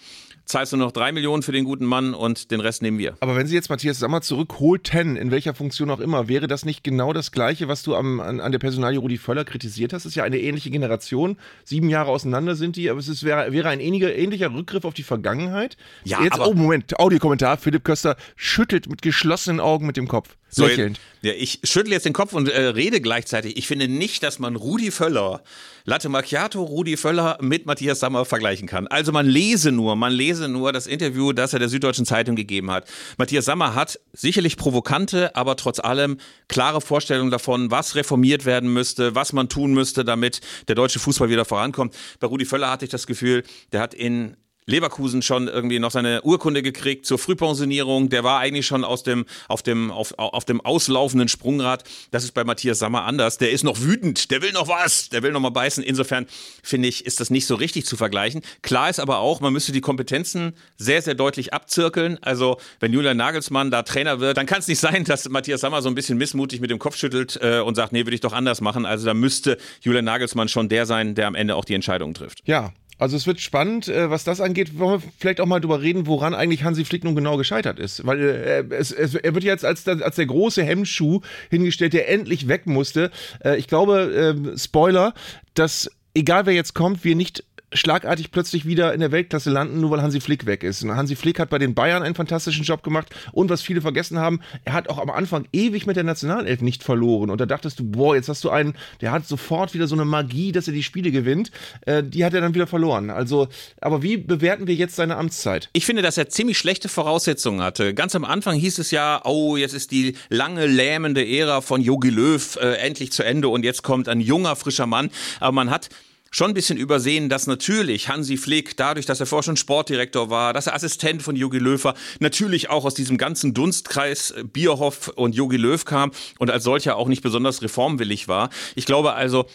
zahlst 0.49 0.73
du 0.73 0.77
noch 0.77 0.91
drei 0.91 1.11
Millionen 1.11 1.43
für 1.43 1.51
den 1.51 1.63
guten 1.63 1.85
Mann 1.85 2.13
und 2.13 2.51
den 2.51 2.59
Rest 2.59 2.81
nehmen 2.81 2.97
wir. 2.97 3.15
Aber 3.19 3.35
wenn 3.35 3.47
Sie 3.47 3.55
jetzt 3.55 3.69
Matthias 3.69 3.99
Sammer 3.99 4.21
zurückholten, 4.21 5.15
in 5.15 5.31
welcher 5.31 5.53
Funktion 5.53 5.91
auch 5.91 5.99
immer, 5.99 6.27
wäre 6.27 6.47
das 6.47 6.65
nicht 6.65 6.83
genau 6.83 7.13
das 7.13 7.31
Gleiche, 7.31 7.67
was 7.67 7.83
du 7.83 7.95
am, 7.95 8.19
an, 8.19 8.39
an 8.39 8.51
der 8.51 8.59
Personalie 8.59 8.99
Rudi 8.99 9.17
Völler 9.17 9.45
kritisiert 9.45 9.93
hast? 9.93 10.05
Das 10.05 10.11
ist 10.11 10.15
ja 10.15 10.23
eine 10.23 10.39
ähnliche 10.39 10.71
Generation. 10.71 11.37
Sieben 11.63 11.89
Jahre 11.89 12.09
auseinander 12.09 12.55
sind 12.55 12.75
die, 12.75 12.89
aber 12.89 12.99
es 12.99 13.07
ist, 13.07 13.23
wäre, 13.23 13.51
wäre 13.51 13.69
ein 13.69 13.79
ähnlicher, 13.79 14.15
ähnlicher 14.15 14.51
Rückgriff 14.51 14.85
auf 14.85 14.95
die 14.95 15.03
Vergangenheit. 15.03 15.77
Ja, 16.03 16.23
jetzt, 16.23 16.33
aber, 16.33 16.47
oh 16.47 16.53
Moment, 16.53 16.99
Audiokommentar. 16.99 17.57
Philipp 17.57 17.83
Köster 17.83 18.17
schüttelt 18.35 18.89
mit 18.89 19.01
geschlossenen 19.01 19.59
Augen 19.59 19.85
mit 19.85 19.97
dem 19.97 20.07
Kopf. 20.07 20.35
So, 20.49 20.65
Lächelnd. 20.65 20.99
Ja, 21.21 21.33
ich 21.33 21.59
schüttle 21.63 21.93
jetzt 21.93 22.05
den 22.05 22.13
Kopf 22.13 22.33
und 22.33 22.47
äh, 22.47 22.59
rede 22.67 23.01
gleichzeitig. 23.01 23.57
Ich 23.57 23.67
finde 23.67 23.87
nicht, 23.87 24.23
dass 24.23 24.39
man 24.39 24.55
Rudi 24.55 24.89
Völler, 24.89 25.43
Latte 25.85 26.07
Macchiato 26.07 26.63
Rudi 26.63 26.95
Völler 26.97 27.37
mit 27.41 27.65
Matthias 27.65 27.99
Sammer 27.99 28.23
vergleichen 28.25 28.67
kann. 28.67 28.87
Also 28.87 29.11
man 29.11 29.25
lese 29.25 29.71
nur, 29.71 29.95
man 29.95 30.13
lese 30.13 30.47
nur 30.47 30.71
das 30.71 30.87
Interview, 30.87 31.33
das 31.33 31.53
er 31.53 31.59
der 31.59 31.67
Süddeutschen 31.67 32.05
Zeitung 32.05 32.35
gegeben 32.35 32.71
hat. 32.71 32.85
Matthias 33.17 33.45
Sammer 33.45 33.75
hat 33.75 33.99
sicherlich 34.13 34.55
provokante, 34.55 35.35
aber 35.35 35.55
trotz 35.55 35.79
allem 35.79 36.17
klare 36.47 36.79
Vorstellungen 36.79 37.31
davon, 37.31 37.69
was 37.69 37.95
reformiert 37.95 38.45
werden 38.45 38.71
müsste, 38.71 39.13
was 39.13 39.33
man 39.33 39.49
tun 39.49 39.73
müsste, 39.73 40.05
damit 40.05 40.41
der 40.67 40.75
deutsche 40.75 40.99
Fußball 40.99 41.29
wieder 41.29 41.45
vorankommt. 41.45 41.95
Bei 42.19 42.27
Rudi 42.27 42.45
Völler 42.45 42.71
hatte 42.71 42.85
ich 42.85 42.91
das 42.91 43.07
Gefühl, 43.07 43.43
der 43.71 43.81
hat 43.81 43.93
in 43.93 44.37
Leverkusen 44.69 45.21
schon 45.21 45.47
irgendwie 45.47 45.79
noch 45.79 45.91
seine 45.91 46.21
Urkunde 46.21 46.61
gekriegt 46.61 47.05
zur 47.05 47.19
Frühpensionierung. 47.19 48.09
Der 48.09 48.23
war 48.23 48.39
eigentlich 48.39 48.65
schon 48.65 48.83
aus 48.83 49.03
dem, 49.03 49.25
auf 49.47 49.61
dem, 49.63 49.91
auf, 49.91 50.13
auf 50.17 50.45
dem 50.45 50.61
auslaufenden 50.61 51.27
Sprungrad. 51.27 51.83
Das 52.11 52.23
ist 52.23 52.33
bei 52.33 52.43
Matthias 52.43 52.79
Sammer 52.79 53.03
anders. 53.05 53.37
Der 53.37 53.51
ist 53.51 53.63
noch 53.63 53.81
wütend. 53.81 54.31
Der 54.31 54.41
will 54.41 54.51
noch 54.51 54.67
was. 54.67 55.09
Der 55.09 55.23
will 55.23 55.31
noch 55.31 55.39
mal 55.39 55.49
beißen. 55.49 55.83
Insofern 55.83 56.27
finde 56.63 56.87
ich, 56.87 57.05
ist 57.05 57.19
das 57.19 57.29
nicht 57.29 57.45
so 57.45 57.55
richtig 57.55 57.85
zu 57.85 57.97
vergleichen. 57.97 58.41
Klar 58.61 58.89
ist 58.89 58.99
aber 58.99 59.19
auch, 59.19 59.41
man 59.41 59.53
müsste 59.53 59.71
die 59.71 59.81
Kompetenzen 59.81 60.53
sehr, 60.77 61.01
sehr 61.01 61.15
deutlich 61.15 61.53
abzirkeln. 61.53 62.17
Also, 62.21 62.57
wenn 62.79 62.93
Julian 62.93 63.17
Nagelsmann 63.17 63.71
da 63.71 63.83
Trainer 63.83 64.19
wird, 64.19 64.37
dann 64.37 64.45
kann 64.45 64.59
es 64.59 64.67
nicht 64.67 64.79
sein, 64.79 65.03
dass 65.03 65.27
Matthias 65.29 65.61
Sammer 65.61 65.81
so 65.81 65.89
ein 65.89 65.95
bisschen 65.95 66.17
missmutig 66.17 66.61
mit 66.61 66.69
dem 66.69 66.79
Kopf 66.79 66.95
schüttelt 66.95 67.39
äh, 67.41 67.59
und 67.59 67.75
sagt, 67.75 67.91
nee, 67.91 68.05
würde 68.05 68.15
ich 68.15 68.21
doch 68.21 68.33
anders 68.33 68.61
machen. 68.61 68.85
Also, 68.85 69.05
da 69.05 69.13
müsste 69.13 69.57
Julian 69.81 70.05
Nagelsmann 70.05 70.47
schon 70.47 70.69
der 70.69 70.85
sein, 70.85 71.15
der 71.15 71.27
am 71.27 71.35
Ende 71.35 71.55
auch 71.55 71.65
die 71.65 71.73
Entscheidung 71.73 72.13
trifft. 72.13 72.41
Ja, 72.45 72.73
also 72.99 73.15
es 73.15 73.25
wird 73.25 73.39
spannend, 73.39 73.87
äh, 73.87 74.09
was 74.09 74.25
das 74.25 74.41
angeht. 74.41 74.77
Wollen 74.77 75.01
wir 75.01 75.09
vielleicht 75.17 75.41
auch 75.41 75.45
mal 75.45 75.59
drüber 75.59 75.81
reden, 75.81 76.05
woran 76.05 76.35
eigentlich 76.35 76.63
Hansi 76.63 76.85
Flick 76.85 77.05
nun 77.05 77.15
genau 77.15 77.37
gescheitert 77.37 77.79
ist. 77.79 78.05
Weil 78.05 78.21
äh, 78.21 78.75
es, 78.75 78.91
es, 78.91 79.15
er 79.15 79.33
wird 79.33 79.45
jetzt 79.45 79.65
als, 79.65 79.87
als 79.87 80.17
der 80.17 80.25
große 80.25 80.63
Hemmschuh 80.63 81.21
hingestellt, 81.49 81.93
der 81.93 82.09
endlich 82.09 82.47
weg 82.47 82.67
musste. 82.67 83.09
Äh, 83.43 83.57
ich 83.57 83.67
glaube, 83.67 84.35
äh, 84.53 84.57
Spoiler, 84.57 85.13
dass 85.53 85.89
egal 86.13 86.45
wer 86.45 86.53
jetzt 86.53 86.73
kommt, 86.75 87.03
wir 87.03 87.15
nicht 87.15 87.45
schlagartig 87.73 88.31
plötzlich 88.31 88.65
wieder 88.65 88.93
in 88.93 88.99
der 88.99 89.11
Weltklasse 89.11 89.49
landen, 89.49 89.79
nur 89.79 89.91
weil 89.91 90.01
Hansi 90.01 90.19
Flick 90.19 90.45
weg 90.45 90.63
ist. 90.63 90.83
Und 90.83 90.95
Hansi 90.95 91.15
Flick 91.15 91.39
hat 91.39 91.49
bei 91.49 91.57
den 91.57 91.73
Bayern 91.73 92.03
einen 92.03 92.15
fantastischen 92.15 92.63
Job 92.63 92.83
gemacht 92.83 93.07
und 93.31 93.49
was 93.49 93.61
viele 93.61 93.81
vergessen 93.81 94.19
haben, 94.19 94.41
er 94.65 94.73
hat 94.73 94.89
auch 94.89 94.97
am 94.97 95.09
Anfang 95.09 95.47
ewig 95.53 95.85
mit 95.85 95.95
der 95.95 96.03
Nationalelf 96.03 96.61
nicht 96.61 96.83
verloren. 96.83 97.29
Und 97.29 97.39
da 97.39 97.45
dachtest 97.45 97.79
du, 97.79 97.83
boah, 97.83 98.15
jetzt 98.15 98.29
hast 98.29 98.43
du 98.43 98.49
einen, 98.49 98.75
der 99.01 99.11
hat 99.11 99.27
sofort 99.27 99.73
wieder 99.73 99.87
so 99.87 99.95
eine 99.95 100.05
Magie, 100.05 100.51
dass 100.51 100.67
er 100.67 100.73
die 100.73 100.83
Spiele 100.83 101.11
gewinnt. 101.11 101.51
Äh, 101.85 102.03
die 102.03 102.25
hat 102.25 102.33
er 102.33 102.41
dann 102.41 102.55
wieder 102.55 102.67
verloren. 102.67 103.09
Also, 103.09 103.47
aber 103.81 104.01
wie 104.01 104.17
bewerten 104.17 104.67
wir 104.67 104.75
jetzt 104.75 104.95
seine 104.95 105.17
Amtszeit? 105.17 105.69
Ich 105.73 105.85
finde, 105.85 106.01
dass 106.01 106.17
er 106.17 106.29
ziemlich 106.29 106.57
schlechte 106.57 106.89
Voraussetzungen 106.89 107.61
hatte. 107.61 107.93
Ganz 107.93 108.15
am 108.15 108.25
Anfang 108.25 108.55
hieß 108.55 108.79
es 108.79 108.91
ja, 108.91 109.21
oh, 109.25 109.57
jetzt 109.57 109.73
ist 109.73 109.91
die 109.91 110.15
lange 110.29 110.65
lähmende 110.65 111.25
Ära 111.25 111.61
von 111.61 111.81
Jogi 111.81 112.09
Löw 112.09 112.57
äh, 112.61 112.75
endlich 112.77 113.11
zu 113.11 113.23
Ende 113.23 113.49
und 113.49 113.63
jetzt 113.63 113.83
kommt 113.83 114.09
ein 114.09 114.21
junger, 114.21 114.55
frischer 114.55 114.87
Mann. 114.87 115.09
Aber 115.39 115.51
man 115.51 115.69
hat 115.69 115.89
schon 116.31 116.51
ein 116.51 116.53
bisschen 116.53 116.77
übersehen, 116.77 117.29
dass 117.29 117.47
natürlich 117.47 118.09
Hansi 118.09 118.37
Flick, 118.37 118.77
dadurch, 118.77 119.05
dass 119.05 119.19
er 119.19 119.25
vorher 119.25 119.43
schon 119.43 119.57
Sportdirektor 119.57 120.29
war, 120.29 120.53
dass 120.53 120.67
er 120.67 120.75
Assistent 120.75 121.23
von 121.23 121.35
Jogi 121.35 121.59
Löw 121.59 121.83
war, 121.83 121.95
natürlich 122.19 122.69
auch 122.69 122.85
aus 122.85 122.93
diesem 122.93 123.17
ganzen 123.17 123.53
Dunstkreis 123.53 124.31
äh, 124.31 124.43
Bierhoff 124.43 125.09
und 125.09 125.35
Jogi 125.35 125.57
Löw 125.57 125.83
kam 125.83 126.11
und 126.37 126.49
als 126.49 126.63
solcher 126.63 126.95
auch 126.95 127.07
nicht 127.07 127.21
besonders 127.21 127.61
reformwillig 127.61 128.27
war. 128.27 128.49
Ich 128.75 128.85
glaube 128.85 129.13
also, 129.13 129.45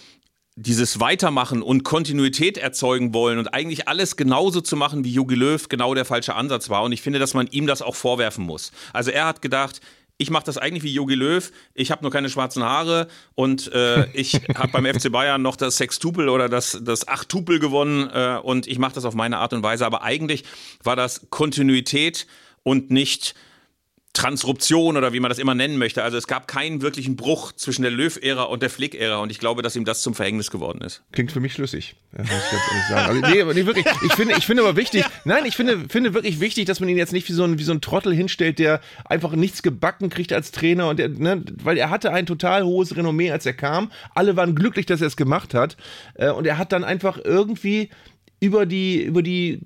dieses 0.56 1.00
Weitermachen 1.00 1.62
und 1.62 1.82
Kontinuität 1.82 2.58
erzeugen 2.58 3.12
wollen 3.12 3.38
und 3.38 3.48
eigentlich 3.48 3.88
alles 3.88 4.16
genauso 4.16 4.60
zu 4.60 4.76
machen 4.76 5.04
wie 5.04 5.12
Jogi 5.12 5.34
Löw 5.34 5.68
genau 5.68 5.94
der 5.94 6.04
falsche 6.04 6.34
Ansatz 6.34 6.70
war. 6.70 6.84
Und 6.84 6.92
ich 6.92 7.02
finde, 7.02 7.18
dass 7.18 7.34
man 7.34 7.48
ihm 7.48 7.66
das 7.66 7.82
auch 7.82 7.96
vorwerfen 7.96 8.44
muss. 8.44 8.70
Also 8.92 9.10
er 9.10 9.26
hat 9.26 9.42
gedacht, 9.42 9.80
ich 10.16 10.30
mache 10.30 10.44
das 10.44 10.58
eigentlich 10.58 10.84
wie 10.84 10.92
Jogi 10.92 11.14
Löw. 11.14 11.50
Ich 11.74 11.90
habe 11.90 12.02
nur 12.02 12.10
keine 12.10 12.30
schwarzen 12.30 12.62
Haare 12.62 13.08
und 13.34 13.72
äh, 13.72 14.06
ich 14.12 14.34
habe 14.54 14.68
beim 14.68 14.86
FC 14.86 15.10
Bayern 15.10 15.42
noch 15.42 15.56
das 15.56 15.76
Sextupel 15.76 16.28
oder 16.28 16.48
das, 16.48 16.80
das 16.82 17.08
Achttupel 17.08 17.58
gewonnen 17.58 18.08
äh, 18.12 18.38
und 18.42 18.66
ich 18.66 18.78
mache 18.78 18.94
das 18.94 19.04
auf 19.04 19.14
meine 19.14 19.38
Art 19.38 19.52
und 19.52 19.62
Weise. 19.62 19.84
Aber 19.86 20.02
eigentlich 20.02 20.44
war 20.82 20.96
das 20.96 21.26
Kontinuität 21.30 22.26
und 22.62 22.90
nicht 22.90 23.34
Transruption 24.14 24.96
oder 24.96 25.12
wie 25.12 25.20
man 25.20 25.28
das 25.28 25.38
immer 25.38 25.54
nennen 25.54 25.76
möchte. 25.76 26.02
Also 26.02 26.16
es 26.16 26.28
gab 26.28 26.46
keinen 26.48 26.82
wirklichen 26.82 27.16
Bruch 27.16 27.52
zwischen 27.52 27.82
der 27.82 27.90
Löw-Ära 27.90 28.44
und 28.44 28.62
der 28.62 28.70
Flick-Ära 28.70 29.18
und 29.18 29.30
ich 29.30 29.40
glaube, 29.40 29.60
dass 29.60 29.74
ihm 29.74 29.84
das 29.84 30.02
zum 30.02 30.14
Verhängnis 30.14 30.52
geworden 30.52 30.80
ist. 30.82 31.02
Klingt 31.12 31.32
für 31.32 31.40
mich 31.40 31.52
schlüssig, 31.52 31.96
muss 32.12 32.26
ich 32.26 32.30
ganz 32.30 32.52
ehrlich 32.52 32.88
sagen. 32.88 33.08
Also, 33.08 33.34
nee, 33.34 33.42
aber 33.42 33.54
nee, 33.54 33.66
wirklich, 33.66 33.84
ich 34.06 34.12
finde, 34.14 34.36
ich 34.38 34.46
finde 34.46 34.62
aber 34.62 34.76
wichtig, 34.76 35.04
nein, 35.24 35.44
ich 35.44 35.56
finde, 35.56 35.86
finde 35.88 36.14
wirklich 36.14 36.38
wichtig, 36.38 36.64
dass 36.66 36.78
man 36.78 36.88
ihn 36.88 36.96
jetzt 36.96 37.12
nicht 37.12 37.28
wie 37.28 37.32
so 37.32 37.42
ein, 37.42 37.58
wie 37.58 37.64
so 37.64 37.72
ein 37.72 37.80
Trottel 37.80 38.14
hinstellt, 38.14 38.60
der 38.60 38.80
einfach 39.04 39.32
nichts 39.32 39.62
gebacken 39.62 40.10
kriegt 40.10 40.32
als 40.32 40.52
Trainer 40.52 40.88
und 40.88 41.00
der, 41.00 41.08
ne, 41.08 41.42
weil 41.62 41.76
er 41.76 41.90
hatte 41.90 42.12
ein 42.12 42.24
total 42.24 42.64
hohes 42.64 42.96
Renommee, 42.96 43.32
als 43.32 43.44
er 43.46 43.52
kam. 43.54 43.90
Alle 44.14 44.36
waren 44.36 44.54
glücklich, 44.54 44.86
dass 44.86 45.00
er 45.00 45.08
es 45.08 45.16
gemacht 45.16 45.54
hat 45.54 45.76
äh, 46.14 46.30
und 46.30 46.46
er 46.46 46.56
hat 46.56 46.70
dann 46.70 46.84
einfach 46.84 47.18
irgendwie 47.22 47.90
über 48.44 48.66
die, 48.66 49.02
über 49.02 49.22
die 49.22 49.60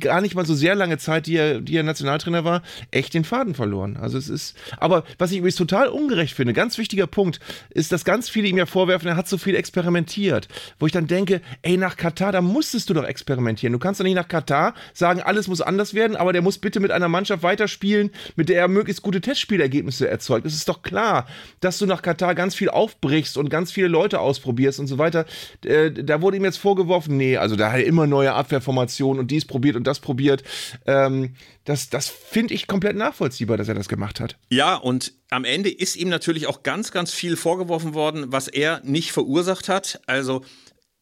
gar 0.00 0.20
nicht 0.20 0.34
mal 0.34 0.44
so 0.44 0.54
sehr 0.54 0.74
lange 0.74 0.98
Zeit, 0.98 1.26
die 1.26 1.36
er, 1.36 1.60
die 1.60 1.76
er 1.76 1.84
Nationaltrainer 1.84 2.44
war, 2.44 2.62
echt 2.90 3.14
den 3.14 3.22
Faden 3.22 3.54
verloren. 3.54 3.96
Also 3.96 4.18
es 4.18 4.28
ist, 4.28 4.56
aber 4.78 5.04
was 5.16 5.30
ich 5.30 5.38
übrigens 5.38 5.54
total 5.54 5.86
ungerecht 5.86 6.34
finde, 6.34 6.52
ganz 6.52 6.76
wichtiger 6.76 7.06
Punkt, 7.06 7.38
ist, 7.70 7.92
dass 7.92 8.04
ganz 8.04 8.28
viele 8.28 8.48
ihm 8.48 8.58
ja 8.58 8.66
vorwerfen, 8.66 9.06
er 9.06 9.16
hat 9.16 9.28
so 9.28 9.38
viel 9.38 9.54
experimentiert. 9.54 10.48
Wo 10.80 10.86
ich 10.86 10.92
dann 10.92 11.06
denke, 11.06 11.40
ey, 11.62 11.76
nach 11.76 11.96
Katar, 11.96 12.32
da 12.32 12.40
musstest 12.40 12.90
du 12.90 12.94
doch 12.94 13.04
experimentieren. 13.04 13.72
Du 13.72 13.78
kannst 13.78 14.00
doch 14.00 14.04
nicht 14.04 14.16
nach 14.16 14.26
Katar 14.26 14.74
sagen, 14.92 15.20
alles 15.20 15.46
muss 15.46 15.60
anders 15.60 15.94
werden, 15.94 16.16
aber 16.16 16.32
der 16.32 16.42
muss 16.42 16.58
bitte 16.58 16.80
mit 16.80 16.90
einer 16.90 17.08
Mannschaft 17.08 17.44
weiterspielen, 17.44 18.10
mit 18.34 18.48
der 18.48 18.60
er 18.60 18.68
möglichst 18.68 19.02
gute 19.02 19.20
Testspielergebnisse 19.20 20.08
erzeugt. 20.08 20.46
Es 20.46 20.54
ist 20.54 20.68
doch 20.68 20.82
klar, 20.82 21.28
dass 21.60 21.78
du 21.78 21.86
nach 21.86 22.02
Katar 22.02 22.34
ganz 22.34 22.56
viel 22.56 22.70
aufbrichst 22.70 23.36
und 23.36 23.50
ganz 23.50 23.70
viele 23.70 23.86
Leute 23.86 24.18
ausprobierst 24.18 24.80
und 24.80 24.88
so 24.88 24.98
weiter. 24.98 25.26
Äh, 25.64 25.92
da 25.92 26.20
wurde 26.22 26.38
ihm 26.38 26.44
jetzt 26.44 26.58
vorgeworfen, 26.58 27.16
nee, 27.16 27.36
also 27.36 27.54
da 27.54 27.70
hat 27.70 27.78
er 27.78 27.86
immer 27.86 28.06
noch 28.06 28.15
neue 28.16 28.32
Abwehrformation 28.32 29.18
und 29.18 29.30
dies 29.30 29.44
probiert 29.44 29.76
und 29.76 29.86
das 29.86 30.00
probiert. 30.00 30.42
Ähm, 30.86 31.34
das 31.64 31.90
das 31.90 32.08
finde 32.08 32.54
ich 32.54 32.66
komplett 32.66 32.96
nachvollziehbar, 32.96 33.56
dass 33.56 33.68
er 33.68 33.74
das 33.74 33.88
gemacht 33.88 34.20
hat. 34.20 34.36
Ja, 34.50 34.76
und 34.76 35.12
am 35.30 35.44
Ende 35.44 35.70
ist 35.70 35.96
ihm 35.96 36.08
natürlich 36.08 36.46
auch 36.46 36.62
ganz, 36.62 36.92
ganz 36.92 37.12
viel 37.12 37.36
vorgeworfen 37.36 37.94
worden, 37.94 38.26
was 38.28 38.48
er 38.48 38.80
nicht 38.84 39.12
verursacht 39.12 39.68
hat. 39.68 40.00
Also 40.06 40.42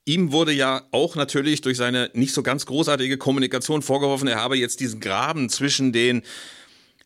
Ihm 0.07 0.33
wurde 0.33 0.53
ja 0.53 0.83
auch 0.91 1.17
natürlich 1.17 1.63
durch 1.63 1.79
seine 1.79 2.11
nicht 2.13 2.35
so 2.35 2.43
ganz 2.43 2.67
großartige 2.67 3.17
Kommunikation 3.17 3.81
vorgeworfen, 3.81 4.29
er 4.29 4.37
habe 4.37 4.59
jetzt 4.59 4.81
diesen 4.81 5.01
Graben 5.01 5.49
zwischen 5.49 5.95
den 5.95 6.23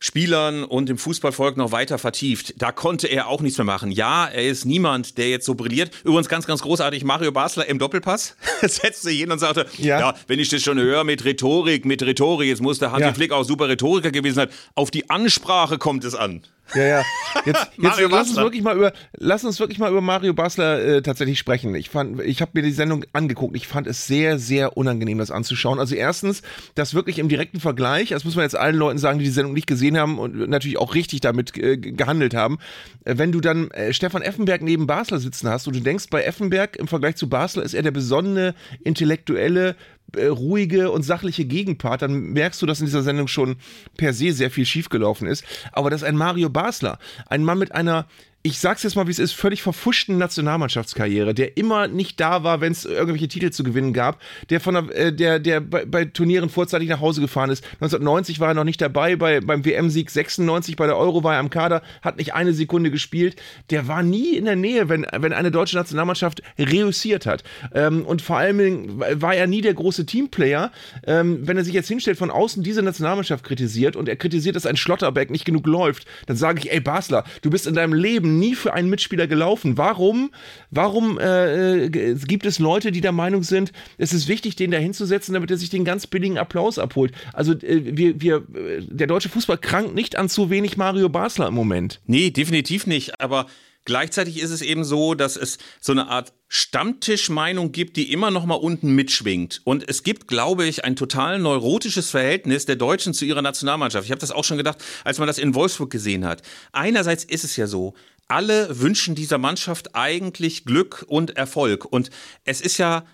Spielern 0.01 0.65
und 0.65 0.89
dem 0.89 0.97
Fußballvolk 0.97 1.57
noch 1.57 1.73
weiter 1.73 1.99
vertieft. 1.99 2.55
Da 2.59 2.71
konnte 2.71 3.09
er 3.09 3.29
auch 3.29 3.41
nichts 3.41 3.59
mehr 3.59 3.65
machen. 3.65 3.91
Ja, 3.91 4.27
er 4.27 4.49
ist 4.49 4.65
niemand, 4.65 5.19
der 5.19 5.29
jetzt 5.29 5.45
so 5.45 5.55
brilliert. 5.55 5.91
Übrigens 6.05 6.29
ganz, 6.29 6.47
ganz 6.47 6.63
großartig, 6.63 7.05
Mario 7.05 7.33
Basler 7.33 7.67
im 7.67 7.79
Doppelpass 7.79 8.37
setzte 8.61 9.09
sich 9.09 9.19
hin 9.19 9.33
und 9.33 9.41
sagte, 9.41 9.67
ja. 9.77 9.99
ja. 9.99 10.15
wenn 10.29 10.39
ich 10.39 10.49
das 10.49 10.63
schon 10.63 10.79
höre 10.79 11.03
mit 11.03 11.25
Rhetorik, 11.25 11.85
mit 11.85 12.03
Rhetorik, 12.03 12.49
jetzt 12.49 12.63
muss 12.63 12.79
der 12.79 12.93
Hansi 12.93 13.07
ja. 13.07 13.15
Flick 13.15 13.33
auch 13.33 13.45
super 13.45 13.69
Rhetoriker 13.69 14.13
gewesen 14.13 14.37
sein. 14.37 14.49
Auf 14.75 14.91
die 14.91 15.11
Ansprache 15.11 15.79
kommt 15.79 16.05
es 16.05 16.15
an. 16.15 16.43
Ja, 16.75 16.83
ja. 16.83 17.03
Jetzt, 17.45 17.71
jetzt 17.77 18.01
lass, 18.11 18.29
uns 18.29 18.37
wirklich 18.37 18.63
mal 18.63 18.77
über, 18.77 18.93
lass 19.17 19.45
uns 19.45 19.59
wirklich 19.61 19.79
mal 19.79 19.91
über 19.91 20.01
Mario 20.01 20.35
Basler 20.35 20.83
äh, 20.85 21.03
tatsächlich 21.03 21.39
sprechen. 21.39 21.75
Ich, 21.75 21.91
fand, 21.91 22.21
ich 22.21 22.41
habe 22.41 22.53
mir 22.55 22.63
die 22.63 22.73
Sendung 22.73 23.05
angeguckt. 23.13 23.57
Ich 23.57 23.67
fand 23.69 23.87
es 23.87 24.07
sehr, 24.07 24.39
sehr 24.39 24.77
unangenehm, 24.77 25.19
das 25.19 25.31
anzuschauen. 25.31 25.79
Also 25.79 25.95
erstens, 25.95 26.43
das 26.75 26.95
wirklich 26.95 27.19
im 27.19 27.29
direkten 27.29 27.61
Vergleich, 27.61 28.11
das 28.11 28.25
muss 28.25 28.37
man 28.37 28.45
jetzt 28.45 28.57
allen 28.57 28.77
Leuten 28.77 28.99
sagen, 28.99 29.19
die 29.19 29.25
die 29.25 29.31
Sendung 29.31 29.55
nicht 29.55 29.67
gesehen 29.67 29.97
haben 29.99 30.19
und 30.19 30.49
natürlich 30.49 30.79
auch 30.79 30.95
richtig 30.95 31.21
damit 31.21 31.57
äh, 31.57 31.77
gehandelt 31.77 32.35
haben. 32.35 32.59
Äh, 33.05 33.15
wenn 33.17 33.33
du 33.33 33.41
dann 33.41 33.71
äh, 33.71 33.93
Stefan 33.93 34.23
Effenberg 34.23 34.63
neben 34.63 34.87
Basler 34.87 35.19
sitzen 35.19 35.49
hast 35.49 35.67
und 35.67 35.77
du 35.77 35.81
denkst, 35.81 36.07
bei 36.11 36.23
Effenberg 36.23 36.77
im 36.77 36.89
Vergleich 36.89 37.17
zu 37.17 37.29
Basler 37.29 37.63
ist 37.63 37.75
er 37.75 37.83
der 37.83 37.91
besonnene, 37.91 38.55
intellektuelle, 38.85 39.77
ruhige 40.17 40.91
und 40.91 41.03
sachliche 41.03 41.45
Gegenpart, 41.45 42.03
dann 42.03 42.33
merkst 42.33 42.61
du, 42.63 42.67
dass 42.67 42.81
in 42.81 42.87
dieser 42.87 43.03
Sendung 43.03 43.29
schon 43.29 43.57
per 43.97 44.13
se 44.13 44.33
sehr 44.33 44.51
viel 44.51 44.65
schiefgelaufen 44.67 45.27
ist. 45.27 45.45
Aber 45.73 45.91
das 45.91 46.03
ist 46.03 46.09
ein 46.09 46.17
Mario 46.17 46.49
Basler, 46.49 46.99
ein 47.29 47.45
Mann 47.45 47.59
mit 47.59 47.73
einer 47.73 48.07
ich 48.43 48.61
sag's 48.61 48.85
jetzt 48.85 48.95
mal, 48.95 49.09
wie 49.09 49.11
es 49.11 49.19
ist, 49.19 49.33
völlig 49.33 49.63
verfuschten 49.63 50.17
Nationalmannschaftskarriere, 50.17 51.35
der 51.35 51.57
immer 51.57 51.89
nicht 51.89 52.21
da 52.21 52.45
war, 52.45 52.61
wenn 52.61 52.71
es 52.71 52.85
irgendwelche 52.85 53.27
Titel 53.27 53.51
zu 53.51 53.65
gewinnen 53.65 53.93
gab, 53.93 54.21
der 54.49 54.61
von 54.61 54.75
der, 54.75 54.97
äh, 54.97 55.13
der, 55.13 55.41
der 55.41 55.61
bei, 55.61 55.85
bei, 55.85 56.05
Turnieren 56.05 56.49
vorzeitig 56.49 56.89
nach 56.89 57.01
Hause 57.01 57.21
gefahren 57.21 57.51
ist. 57.51 57.65
1990 57.65 58.39
war 58.39 58.49
er 58.49 58.55
noch 58.55 58.65
nicht 58.65 58.81
dabei, 58.81 59.17
bei, 59.17 59.41
beim 59.41 59.65
WM-Sieg 59.65 60.09
96 60.09 60.77
bei 60.77 60.87
der 60.87 60.97
Euro 60.97 61.25
war 61.25 61.35
er 61.35 61.41
am 61.41 61.51
Kader, 61.51 61.83
hat 62.01 62.17
nicht 62.17 62.33
eine 62.33 62.53
Sekunde 62.53 62.93
gespielt. 62.93 63.37
Der 63.71 63.89
war 63.89 64.05
nie 64.05 64.37
in 64.37 64.45
der 64.45 64.57
Nähe, 64.57 64.89
wenn, 64.89 65.05
wenn 65.17 65.33
eine 65.33 65.51
deutsche 65.51 65.77
Nationalmannschaft 65.77 66.41
reüssiert 66.59 67.27
hat. 67.27 67.43
Ähm, 67.75 68.07
und 68.07 68.23
vor 68.23 68.39
allem 68.39 69.01
war 69.01 69.35
er 69.35 69.49
nie 69.49 69.63
der 69.63 69.75
große 69.75 70.07
Teamplayer. 70.07 70.71
Ähm, 71.07 71.41
wenn 71.43 71.57
er 71.57 71.65
sich 71.65 71.75
jetzt 71.75 71.89
hinstellt, 71.89 72.19
von 72.19 72.31
außen 72.31 72.63
diese 72.63 72.83
Nationalmannschaft 72.83 73.45
kritisiert 73.45 73.97
und 73.97 74.09
er 74.09 74.17
kritisiert, 74.17 74.55
dass 74.55 74.65
ein 74.65 74.77
Schlotterbeck 74.77 75.31
nicht 75.31 75.45
genug 75.45 75.67
läuft, 75.67 76.07
dann 76.27 76.37
sage 76.37 76.61
ich, 76.61 76.73
ey 76.73 76.79
Basler, 76.81 77.25
du 77.43 77.51
bist 77.51 77.67
in 77.67 77.75
deinem 77.75 77.93
Leben 77.93 78.28
Leben 78.29 78.39
nie 78.39 78.55
für 78.55 78.73
einen 78.73 78.91
Mitspieler 78.91 79.27
gelaufen. 79.27 79.79
Warum, 79.79 80.31
warum 80.71 81.19
äh, 81.19 81.87
äh 81.87 82.15
gibt 82.15 82.47
es 82.47 82.59
Leute, 82.59 82.93
die 82.93 83.01
der 83.01 83.13
Meinung 83.13 83.43
sind, 83.43 83.73
es 83.97 84.13
ist 84.13 84.29
wichtig, 84.29 84.57
den 84.57 84.71
da 84.71 84.79
hinzusetzen, 84.79 85.35
damit 85.35 85.51
er 85.51 85.57
sich 85.57 85.71
den 85.71 85.85
ganz 85.85 86.07
billigen 86.07 86.39
Applaus 86.39 86.79
abholt? 86.79 87.13
Also 87.33 87.53
äh, 87.53 87.97
wir, 87.97 88.21
wir, 88.21 88.37
äh, 88.55 88.83
der 88.83 89.07
deutsche 89.07 89.29
Fußball 89.29 89.59
krankt 89.59 89.95
nicht 89.95 90.17
an 90.17 90.29
zu 90.29 90.51
wenig 90.51 90.77
Mario 90.77 91.09
Basler 91.09 91.49
im 91.49 91.55
Moment. 91.55 92.01
Nee, 92.07 92.31
definitiv 92.31 92.87
nicht. 92.87 93.21
Aber 93.21 93.47
Gleichzeitig 93.89 94.43
ist 94.43 94.51
es 94.51 94.61
eben 94.61 94.85
so, 94.85 95.15
dass 95.15 95.39
es 95.39 95.57
so 95.81 95.93
eine 95.93 96.09
Art 96.09 96.35
Stammtischmeinung 96.49 97.73
gibt, 97.73 97.97
die 97.97 98.13
immer 98.13 98.31
noch 98.31 98.45
mal 98.45 98.57
unten 98.57 98.95
mitschwingt. 98.95 99.63
Und 99.65 99.89
es 99.89 100.03
gibt, 100.03 100.29
glaube 100.29 100.67
ich, 100.67 100.85
ein 100.85 100.95
total 100.95 101.39
neurotisches 101.39 102.11
Verhältnis 102.11 102.67
der 102.67 102.77
Deutschen 102.77 103.15
zu 103.15 103.25
ihrer 103.25 103.41
Nationalmannschaft. 103.41 104.05
Ich 104.05 104.11
habe 104.11 104.21
das 104.21 104.31
auch 104.31 104.45
schon 104.45 104.59
gedacht, 104.59 104.85
als 105.05 105.19
man 105.19 105.27
das 105.27 105.39
in 105.39 105.55
Wolfsburg 105.55 105.89
gesehen 105.89 106.27
hat. 106.27 106.43
Einerseits 106.71 107.25
ist 107.25 107.45
es 107.45 107.57
ja 107.57 107.67
so, 107.67 107.95
alle 108.29 108.81
wünschen 108.81 109.15
dieser 109.15 109.39
Mannschaft 109.39 109.95
eigentlich 109.95 110.65
Glück 110.65 111.05
und 111.09 111.37
Erfolg. 111.37 111.85
Und 111.85 112.11
es 112.45 112.61
ist 112.61 112.79
ja 112.79 113.05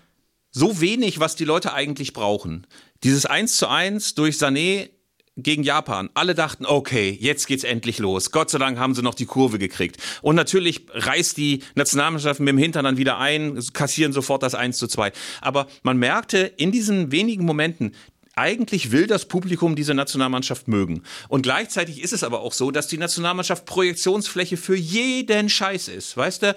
so 0.51 0.79
wenig, 0.81 1.19
was 1.19 1.35
die 1.35 1.45
Leute 1.45 1.73
eigentlich 1.73 2.13
brauchen. 2.13 2.67
Dieses 3.03 3.25
1 3.25 3.57
zu 3.57 3.67
1 3.67 4.15
durch 4.15 4.35
Sané 4.35 4.89
gegen 5.37 5.63
Japan. 5.63 6.09
Alle 6.13 6.33
dachten, 6.33 6.65
okay, 6.65 7.17
jetzt 7.19 7.47
geht's 7.47 7.65
endlich 7.65 7.99
los. 7.99 8.31
Gott 8.31 8.49
sei 8.49 8.57
Dank 8.57 8.77
haben 8.77 8.95
sie 8.95 9.01
noch 9.01 9.15
die 9.15 9.25
Kurve 9.25 9.59
gekriegt. 9.59 9.97
Und 10.21 10.35
natürlich 10.35 10.85
reißt 10.93 11.35
die 11.35 11.61
Nationalmannschaft 11.75 12.39
mit 12.39 12.49
dem 12.49 12.57
Hintern 12.57 12.85
dann 12.85 12.97
wieder 12.97 13.17
ein, 13.17 13.61
kassieren 13.73 14.13
sofort 14.13 14.43
das 14.43 14.55
1 14.55 14.77
zu 14.77 14.87
2. 14.87 15.11
Aber 15.41 15.67
man 15.83 15.97
merkte 15.97 16.39
in 16.39 16.71
diesen 16.71 17.11
wenigen 17.11 17.45
Momenten, 17.45 17.93
eigentlich 18.35 18.91
will 18.91 19.07
das 19.07 19.25
Publikum 19.27 19.75
diese 19.75 19.93
Nationalmannschaft 19.93 20.67
mögen. 20.67 21.03
Und 21.29 21.43
gleichzeitig 21.43 22.01
ist 22.01 22.13
es 22.13 22.23
aber 22.23 22.41
auch 22.41 22.53
so, 22.53 22.71
dass 22.71 22.87
die 22.87 22.97
Nationalmannschaft 22.97 23.65
Projektionsfläche 23.65 24.57
für 24.57 24.75
jeden 24.75 25.49
Scheiß 25.49 25.87
ist. 25.87 26.17
Weißt 26.17 26.43
du, 26.43 26.55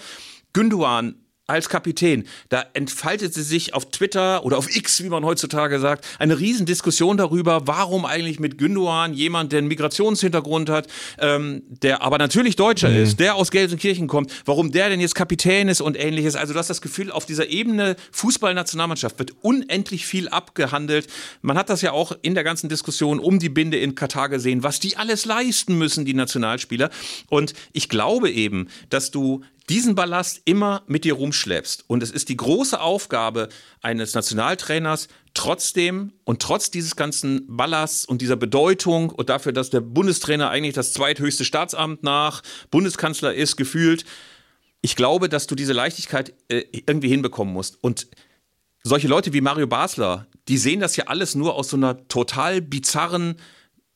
Günduan 0.52 1.14
als 1.48 1.70
Kapitän. 1.70 2.24
Da 2.50 2.66
entfaltete 2.74 3.42
sich 3.42 3.72
auf 3.72 3.90
Twitter 3.90 4.44
oder 4.44 4.58
auf 4.58 4.74
X, 4.74 5.02
wie 5.02 5.08
man 5.08 5.24
heutzutage 5.24 5.80
sagt, 5.80 6.06
eine 6.18 6.38
Riesendiskussion 6.38 7.16
darüber, 7.16 7.66
warum 7.66 8.04
eigentlich 8.04 8.38
mit 8.38 8.58
Gündogan 8.58 9.14
jemand, 9.14 9.52
der 9.52 9.60
einen 9.60 9.68
Migrationshintergrund 9.68 10.68
hat, 10.68 10.88
ähm, 11.18 11.62
der 11.68 12.02
aber 12.02 12.18
natürlich 12.18 12.54
Deutscher 12.56 12.90
mhm. 12.90 13.02
ist, 13.02 13.18
der 13.18 13.34
aus 13.34 13.50
Gelsenkirchen 13.50 14.08
kommt, 14.08 14.30
warum 14.44 14.72
der 14.72 14.90
denn 14.90 15.00
jetzt 15.00 15.14
Kapitän 15.14 15.68
ist 15.68 15.80
und 15.80 15.98
ähnliches. 15.98 16.36
Also 16.36 16.52
du 16.52 16.58
hast 16.58 16.68
das 16.68 16.82
Gefühl, 16.82 17.10
auf 17.10 17.24
dieser 17.24 17.48
Ebene 17.48 17.96
Fußballnationalmannschaft 18.12 19.18
wird 19.18 19.32
unendlich 19.40 20.04
viel 20.04 20.28
abgehandelt. 20.28 21.06
Man 21.40 21.56
hat 21.56 21.70
das 21.70 21.80
ja 21.80 21.92
auch 21.92 22.12
in 22.20 22.34
der 22.34 22.44
ganzen 22.44 22.68
Diskussion 22.68 23.18
um 23.18 23.38
die 23.38 23.48
Binde 23.48 23.78
in 23.78 23.94
Katar 23.94 24.28
gesehen, 24.28 24.62
was 24.62 24.80
die 24.80 24.98
alles 24.98 25.24
leisten 25.24 25.78
müssen, 25.78 26.04
die 26.04 26.14
Nationalspieler. 26.14 26.90
Und 27.30 27.54
ich 27.72 27.88
glaube 27.88 28.30
eben, 28.30 28.68
dass 28.90 29.10
du 29.10 29.42
diesen 29.68 29.94
Ballast 29.94 30.42
immer 30.44 30.82
mit 30.86 31.04
dir 31.04 31.14
rumschleppst. 31.14 31.84
Und 31.86 32.02
es 32.02 32.10
ist 32.10 32.28
die 32.28 32.36
große 32.36 32.80
Aufgabe 32.80 33.48
eines 33.82 34.14
Nationaltrainers, 34.14 35.08
trotzdem 35.34 36.12
und 36.24 36.40
trotz 36.40 36.70
dieses 36.70 36.96
ganzen 36.96 37.44
Ballasts 37.48 38.04
und 38.04 38.22
dieser 38.22 38.36
Bedeutung 38.36 39.10
und 39.10 39.28
dafür, 39.28 39.52
dass 39.52 39.70
der 39.70 39.80
Bundestrainer 39.80 40.50
eigentlich 40.50 40.74
das 40.74 40.92
zweithöchste 40.92 41.44
Staatsamt 41.44 42.02
nach 42.02 42.42
Bundeskanzler 42.70 43.34
ist, 43.34 43.56
gefühlt, 43.56 44.04
ich 44.80 44.96
glaube, 44.96 45.28
dass 45.28 45.46
du 45.46 45.54
diese 45.54 45.72
Leichtigkeit 45.72 46.34
äh, 46.48 46.64
irgendwie 46.72 47.08
hinbekommen 47.08 47.52
musst. 47.52 47.82
Und 47.82 48.08
solche 48.82 49.08
Leute 49.08 49.32
wie 49.32 49.40
Mario 49.40 49.66
Basler, 49.66 50.26
die 50.48 50.58
sehen 50.58 50.80
das 50.80 50.96
ja 50.96 51.04
alles 51.08 51.34
nur 51.34 51.54
aus 51.54 51.68
so 51.68 51.76
einer 51.76 52.06
total 52.08 52.62
bizarren 52.62 53.36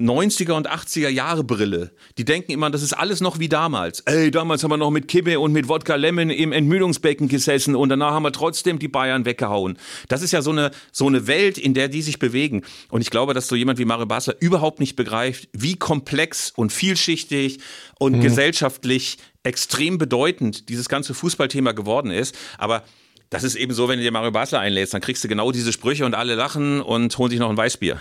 90er 0.02 0.52
und 0.52 0.70
80er 0.70 1.08
Jahre 1.08 1.44
Brille. 1.44 1.92
Die 2.18 2.24
denken 2.24 2.52
immer, 2.52 2.70
das 2.70 2.82
ist 2.82 2.92
alles 2.92 3.20
noch 3.20 3.38
wie 3.38 3.48
damals. 3.48 4.00
Ey, 4.00 4.30
damals 4.30 4.62
haben 4.62 4.70
wir 4.70 4.76
noch 4.76 4.90
mit 4.90 5.08
Kippe 5.08 5.38
und 5.38 5.52
mit 5.52 5.68
Wodka 5.68 5.94
Lemon 5.94 6.30
im 6.30 6.52
Entmüdungsbecken 6.52 7.28
gesessen 7.28 7.76
und 7.76 7.88
danach 7.88 8.12
haben 8.12 8.24
wir 8.24 8.32
trotzdem 8.32 8.78
die 8.78 8.88
Bayern 8.88 9.24
weggehauen. 9.24 9.78
Das 10.08 10.22
ist 10.22 10.32
ja 10.32 10.42
so 10.42 10.50
eine, 10.50 10.70
so 10.90 11.06
eine 11.06 11.26
Welt, 11.26 11.58
in 11.58 11.74
der 11.74 11.88
die 11.88 12.02
sich 12.02 12.18
bewegen. 12.18 12.62
Und 12.90 13.00
ich 13.00 13.10
glaube, 13.10 13.34
dass 13.34 13.48
so 13.48 13.54
jemand 13.54 13.78
wie 13.78 13.84
Mario 13.84 14.06
Basler 14.06 14.34
überhaupt 14.40 14.80
nicht 14.80 14.96
begreift, 14.96 15.48
wie 15.52 15.76
komplex 15.76 16.52
und 16.54 16.72
vielschichtig 16.72 17.60
und 17.98 18.16
mhm. 18.16 18.20
gesellschaftlich 18.20 19.18
extrem 19.44 19.98
bedeutend 19.98 20.68
dieses 20.68 20.88
ganze 20.88 21.14
Fußballthema 21.14 21.72
geworden 21.72 22.10
ist. 22.10 22.36
Aber 22.58 22.82
das 23.30 23.44
ist 23.44 23.54
eben 23.54 23.72
so, 23.72 23.88
wenn 23.88 23.98
du 23.98 24.04
dir 24.04 24.12
Mario 24.12 24.30
Basler 24.30 24.60
einlädst, 24.60 24.92
dann 24.92 25.00
kriegst 25.00 25.24
du 25.24 25.28
genau 25.28 25.52
diese 25.52 25.72
Sprüche 25.72 26.04
und 26.04 26.14
alle 26.14 26.34
lachen 26.34 26.80
und 26.80 27.16
holen 27.16 27.30
sich 27.30 27.40
noch 27.40 27.50
ein 27.50 27.56
Weißbier. 27.56 27.98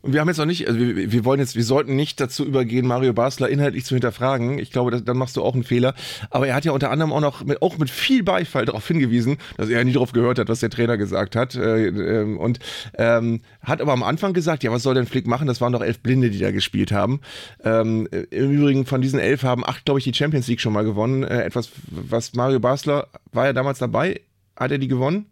Und 0.00 0.12
wir 0.12 0.20
haben 0.20 0.28
jetzt 0.28 0.38
noch 0.38 0.46
nicht, 0.46 0.68
also 0.68 0.78
wir, 0.78 1.10
wir, 1.10 1.24
wollen 1.24 1.40
jetzt, 1.40 1.56
wir 1.56 1.64
sollten 1.64 1.96
nicht 1.96 2.20
dazu 2.20 2.44
übergehen, 2.44 2.86
Mario 2.86 3.12
Basler 3.12 3.48
inhaltlich 3.48 3.84
zu 3.84 3.96
hinterfragen. 3.96 4.60
Ich 4.60 4.70
glaube, 4.70 4.92
das, 4.92 5.04
dann 5.04 5.18
machst 5.18 5.36
du 5.36 5.42
auch 5.42 5.54
einen 5.54 5.64
Fehler. 5.64 5.94
Aber 6.30 6.46
er 6.46 6.54
hat 6.54 6.64
ja 6.64 6.70
unter 6.70 6.90
anderem 6.92 7.12
auch 7.12 7.20
noch 7.20 7.44
mit, 7.44 7.60
auch 7.62 7.78
mit 7.78 7.90
viel 7.90 8.22
Beifall 8.22 8.64
darauf 8.64 8.86
hingewiesen, 8.86 9.38
dass 9.56 9.68
er 9.68 9.84
nie 9.84 9.92
darauf 9.92 10.12
gehört 10.12 10.38
hat, 10.38 10.48
was 10.48 10.60
der 10.60 10.70
Trainer 10.70 10.96
gesagt 10.96 11.34
hat. 11.34 11.56
Äh, 11.56 11.88
äh, 11.88 12.36
und 12.36 12.60
ähm, 12.96 13.40
hat 13.60 13.80
aber 13.80 13.92
am 13.92 14.04
Anfang 14.04 14.34
gesagt, 14.34 14.62
ja, 14.62 14.70
was 14.70 14.84
soll 14.84 14.94
denn 14.94 15.06
Flick 15.06 15.26
machen? 15.26 15.48
Das 15.48 15.60
waren 15.60 15.72
doch 15.72 15.82
elf 15.82 15.98
Blinde, 15.98 16.30
die 16.30 16.38
da 16.38 16.52
gespielt 16.52 16.92
haben. 16.92 17.20
Ähm, 17.64 18.08
Im 18.30 18.50
Übrigen 18.52 18.86
von 18.86 19.00
diesen 19.00 19.18
elf 19.18 19.42
haben 19.42 19.66
acht, 19.66 19.84
glaube 19.84 19.98
ich, 19.98 20.04
die 20.04 20.14
Champions 20.14 20.46
League 20.46 20.60
schon 20.60 20.72
mal 20.72 20.84
gewonnen. 20.84 21.24
Äh, 21.24 21.42
etwas, 21.42 21.70
was 21.88 22.34
Mario 22.34 22.60
Basler 22.60 23.08
war 23.32 23.46
ja 23.46 23.52
damals 23.52 23.80
dabei. 23.80 24.20
Hat 24.56 24.70
er 24.70 24.78
die 24.78 24.88
gewonnen? 24.88 25.26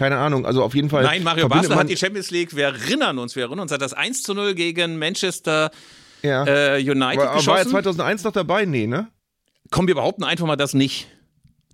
Keine 0.00 0.16
Ahnung, 0.16 0.46
also 0.46 0.62
auf 0.62 0.74
jeden 0.74 0.88
Fall. 0.88 1.02
Nein, 1.02 1.22
Mario 1.22 1.46
Basler 1.46 1.76
hat 1.76 1.90
die 1.90 1.96
Champions 1.98 2.30
League, 2.30 2.56
wir 2.56 2.64
erinnern 2.64 3.18
uns, 3.18 3.36
wir 3.36 3.42
erinnern 3.42 3.60
uns, 3.60 3.70
hat 3.70 3.82
das 3.82 3.92
1 3.92 4.22
zu 4.22 4.32
0 4.32 4.54
gegen 4.54 4.98
Manchester 4.98 5.70
ja. 6.22 6.46
äh, 6.46 6.78
United 6.78 7.20
aber, 7.20 7.34
geschossen. 7.34 7.48
War 7.48 7.58
er 7.58 7.66
2001 7.68 8.24
noch 8.24 8.32
dabei? 8.32 8.64
Nee, 8.64 8.86
ne? 8.86 9.08
Komm, 9.70 9.88
wir 9.88 9.94
behaupten 9.94 10.24
einfach 10.24 10.46
mal 10.46 10.56
das 10.56 10.72
nicht. 10.72 11.06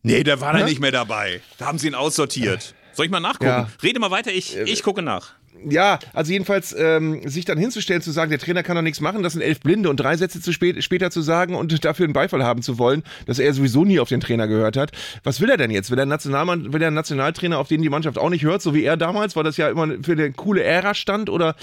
Nee, 0.03 0.25
da 0.25 0.41
war 0.41 0.55
ja? 0.55 0.59
er 0.59 0.67
nicht 0.67 0.81
mehr 0.81 0.91
dabei. 0.91 1.41
Da 1.59 1.67
haben 1.67 1.79
sie 1.79 1.87
ihn 1.87 1.95
aussortiert. 1.95 2.75
Soll 2.95 3.07
ich 3.07 3.13
mal 3.13 3.21
nachgucken? 3.21 3.47
Ja. 3.47 3.69
Rede 3.81 4.01
mal 4.01 4.11
weiter, 4.11 4.33
ich, 4.33 4.57
ich 4.57 4.83
gucke 4.83 5.03
nach 5.03 5.35
ja, 5.65 5.99
also 6.13 6.33
jedenfalls 6.33 6.75
ähm, 6.79 7.29
sich 7.29 7.45
dann 7.45 7.59
hinzustellen, 7.59 8.03
zu 8.03 8.11
sagen, 8.11 8.31
der 8.31 8.39
Trainer 8.39 8.63
kann 8.63 8.77
doch 8.77 8.83
nichts 8.83 9.01
machen, 9.01 9.23
das 9.23 9.33
sind 9.33 9.43
elf 9.43 9.61
Blinde 9.61 9.91
und 9.91 9.99
drei 9.99 10.17
Sätze 10.17 10.41
zu 10.41 10.53
spät, 10.53 10.83
später 10.83 11.11
zu 11.11 11.23
sagen 11.23 11.55
und 11.55 11.85
dafür 11.85 12.05
einen 12.05 12.13
Beifall 12.13 12.45
haben 12.45 12.63
zu 12.63 12.79
wollen, 12.79 13.03
dass 13.27 13.39
er 13.39 13.53
sowieso 13.53 13.85
nie 13.85 14.01
auf 14.01 14.09
den 14.09 14.21
Trainer 14.21 14.49
gehört 14.49 14.77
hat. 14.77 14.93
Was 15.25 15.41
will 15.41 15.51
er 15.51 15.57
denn 15.57 15.71
jetzt? 15.71 15.91
Will 15.91 15.97
der, 15.97 16.07
Nationalmann, 16.07 16.73
will 16.73 16.81
der 16.81 16.91
Nationaltrainer, 16.91 17.59
auf 17.59 17.69
den 17.69 17.83
die 17.83 17.89
Mannschaft 17.89 18.19
auch 18.19 18.31
nicht 18.31 18.45
hört, 18.45 18.63
so 18.63 18.75
wie 18.75 18.85
er 18.85 18.97
damals, 18.97 19.37
weil 19.37 19.45
das 19.45 19.57
ja 19.57 19.69
immer 19.69 19.89
für 20.03 20.13
eine 20.13 20.33
coole 20.33 20.63
Ära 20.63 20.95
stand? 20.95 21.31
Oder 21.31 21.57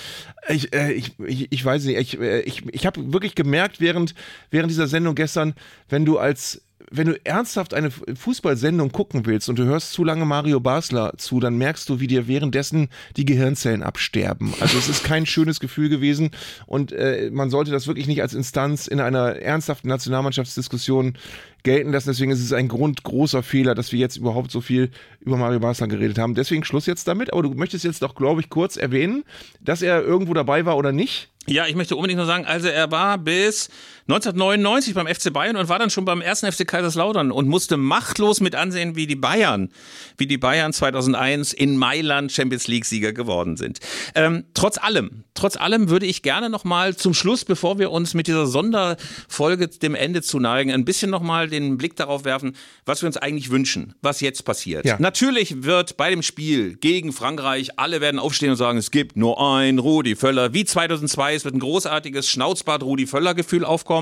ich, 0.49 0.73
äh, 0.73 0.91
ich, 0.91 1.13
ich, 1.19 1.51
ich 1.51 1.65
weiß 1.65 1.85
nicht, 1.85 1.97
ich, 1.97 2.19
äh, 2.19 2.41
ich, 2.41 2.63
ich 2.73 2.85
habe 2.85 3.13
wirklich 3.13 3.35
gemerkt 3.35 3.79
während, 3.79 4.15
während 4.51 4.69
dieser 4.69 4.87
Sendung 4.87 5.15
gestern, 5.15 5.53
wenn 5.89 6.05
du 6.05 6.17
als 6.17 6.61
wenn 6.91 7.07
du 7.07 7.19
ernsthaft 7.25 7.73
eine 7.73 7.91
Fußballsendung 7.91 8.91
gucken 8.91 9.25
willst 9.25 9.49
und 9.49 9.57
du 9.57 9.63
hörst 9.63 9.93
zu 9.93 10.03
lange 10.03 10.25
Mario 10.25 10.59
Basler 10.59 11.13
zu, 11.17 11.39
dann 11.39 11.57
merkst 11.57 11.89
du, 11.89 11.99
wie 11.99 12.07
dir 12.07 12.27
währenddessen 12.27 12.89
die 13.17 13.25
Gehirnzellen 13.25 13.83
absterben. 13.83 14.53
Also 14.59 14.77
es 14.77 14.89
ist 14.89 15.03
kein 15.03 15.25
schönes 15.25 15.59
Gefühl 15.59 15.89
gewesen 15.89 16.31
und 16.65 16.91
äh, 16.91 17.29
man 17.31 17.49
sollte 17.49 17.71
das 17.71 17.87
wirklich 17.87 18.07
nicht 18.07 18.21
als 18.21 18.33
Instanz 18.33 18.87
in 18.87 18.99
einer 18.99 19.37
ernsthaften 19.37 19.87
Nationalmannschaftsdiskussion 19.87 21.17
gelten 21.63 21.91
lassen. 21.91 22.09
Deswegen 22.09 22.31
ist 22.31 22.43
es 22.43 22.53
ein 22.53 22.67
grundgroßer 22.67 23.41
Fehler, 23.41 23.73
dass 23.73 23.91
wir 23.91 23.99
jetzt 23.99 24.17
überhaupt 24.17 24.51
so 24.51 24.61
viel 24.61 24.91
über 25.21 25.37
Mario 25.37 25.59
Basler 25.59 25.87
geredet 25.87 26.19
haben. 26.19 26.35
Deswegen 26.35 26.63
Schluss 26.63 26.85
jetzt 26.85 27.07
damit. 27.07 27.31
Aber 27.33 27.41
du 27.41 27.51
möchtest 27.51 27.85
jetzt 27.85 28.01
doch, 28.01 28.15
glaube 28.15 28.41
ich, 28.41 28.49
kurz 28.49 28.77
erwähnen, 28.77 29.23
dass 29.61 29.81
er 29.81 30.03
irgendwo 30.03 30.33
dabei 30.33 30.65
war 30.65 30.77
oder 30.77 30.91
nicht. 30.91 31.29
Ja, 31.45 31.65
ich 31.65 31.75
möchte 31.75 31.95
unbedingt 31.97 32.17
nur 32.17 32.25
sagen, 32.25 32.45
also 32.45 32.69
er 32.69 32.91
war 32.91 33.17
bis 33.17 33.69
1999 34.07 34.93
beim 34.95 35.07
FC 35.07 35.31
Bayern 35.31 35.55
und 35.55 35.69
war 35.69 35.79
dann 35.79 35.89
schon 35.89 36.03
beim 36.03 36.19
ersten 36.19 36.51
FC 36.51 36.67
Kaiserslautern 36.67 37.31
und 37.31 37.47
musste 37.47 37.77
machtlos 37.77 38.41
mit 38.41 38.53
ansehen, 38.53 38.97
wie 38.97 39.07
die 39.07 39.15
Bayern, 39.15 39.69
wie 40.17 40.27
die 40.27 40.37
Bayern 40.37 40.73
2001 40.73 41.53
in 41.53 41.77
Mailand 41.77 42.29
Champions 42.29 42.67
League 42.67 42.83
Sieger 42.83 43.13
geworden 43.13 43.55
sind. 43.55 43.79
Ähm, 44.13 44.43
trotz 44.53 44.77
allem, 44.77 45.23
trotz 45.35 45.55
allem 45.55 45.89
würde 45.89 46.05
ich 46.05 46.21
gerne 46.21 46.49
nochmal 46.49 46.97
zum 46.97 47.13
Schluss, 47.13 47.45
bevor 47.45 47.79
wir 47.79 47.91
uns 47.91 48.13
mit 48.13 48.27
dieser 48.27 48.45
Sonderfolge 48.45 49.69
dem 49.69 49.95
Ende 49.95 50.21
zuneigen, 50.21 50.73
ein 50.73 50.83
bisschen 50.83 51.09
nochmal 51.09 51.47
den 51.47 51.77
Blick 51.77 51.95
darauf 51.95 52.25
werfen, 52.25 52.57
was 52.85 53.01
wir 53.01 53.07
uns 53.07 53.15
eigentlich 53.15 53.51
wünschen, 53.51 53.95
was 54.01 54.19
jetzt 54.19 54.43
passiert. 54.43 54.85
Ja. 54.85 54.97
Natürlich 54.99 55.63
wird 55.63 55.95
bei 55.95 56.09
dem 56.09 56.23
Spiel 56.23 56.75
gegen 56.75 57.13
Frankreich 57.13 57.79
alle 57.79 58.01
werden 58.01 58.19
aufstehen 58.19 58.49
und 58.49 58.57
sagen, 58.57 58.77
es 58.77 58.91
gibt 58.91 59.15
nur 59.15 59.39
ein 59.39 59.79
Rudi 59.79 60.17
Völler, 60.17 60.53
wie 60.53 60.65
2002 60.65 61.35
es 61.35 61.45
wird 61.45 61.55
ein 61.55 61.59
großartiges 61.59 62.29
Schnauzbart-Rudi-Völler-Gefühl 62.29 63.63
aufkommen. 63.63 63.92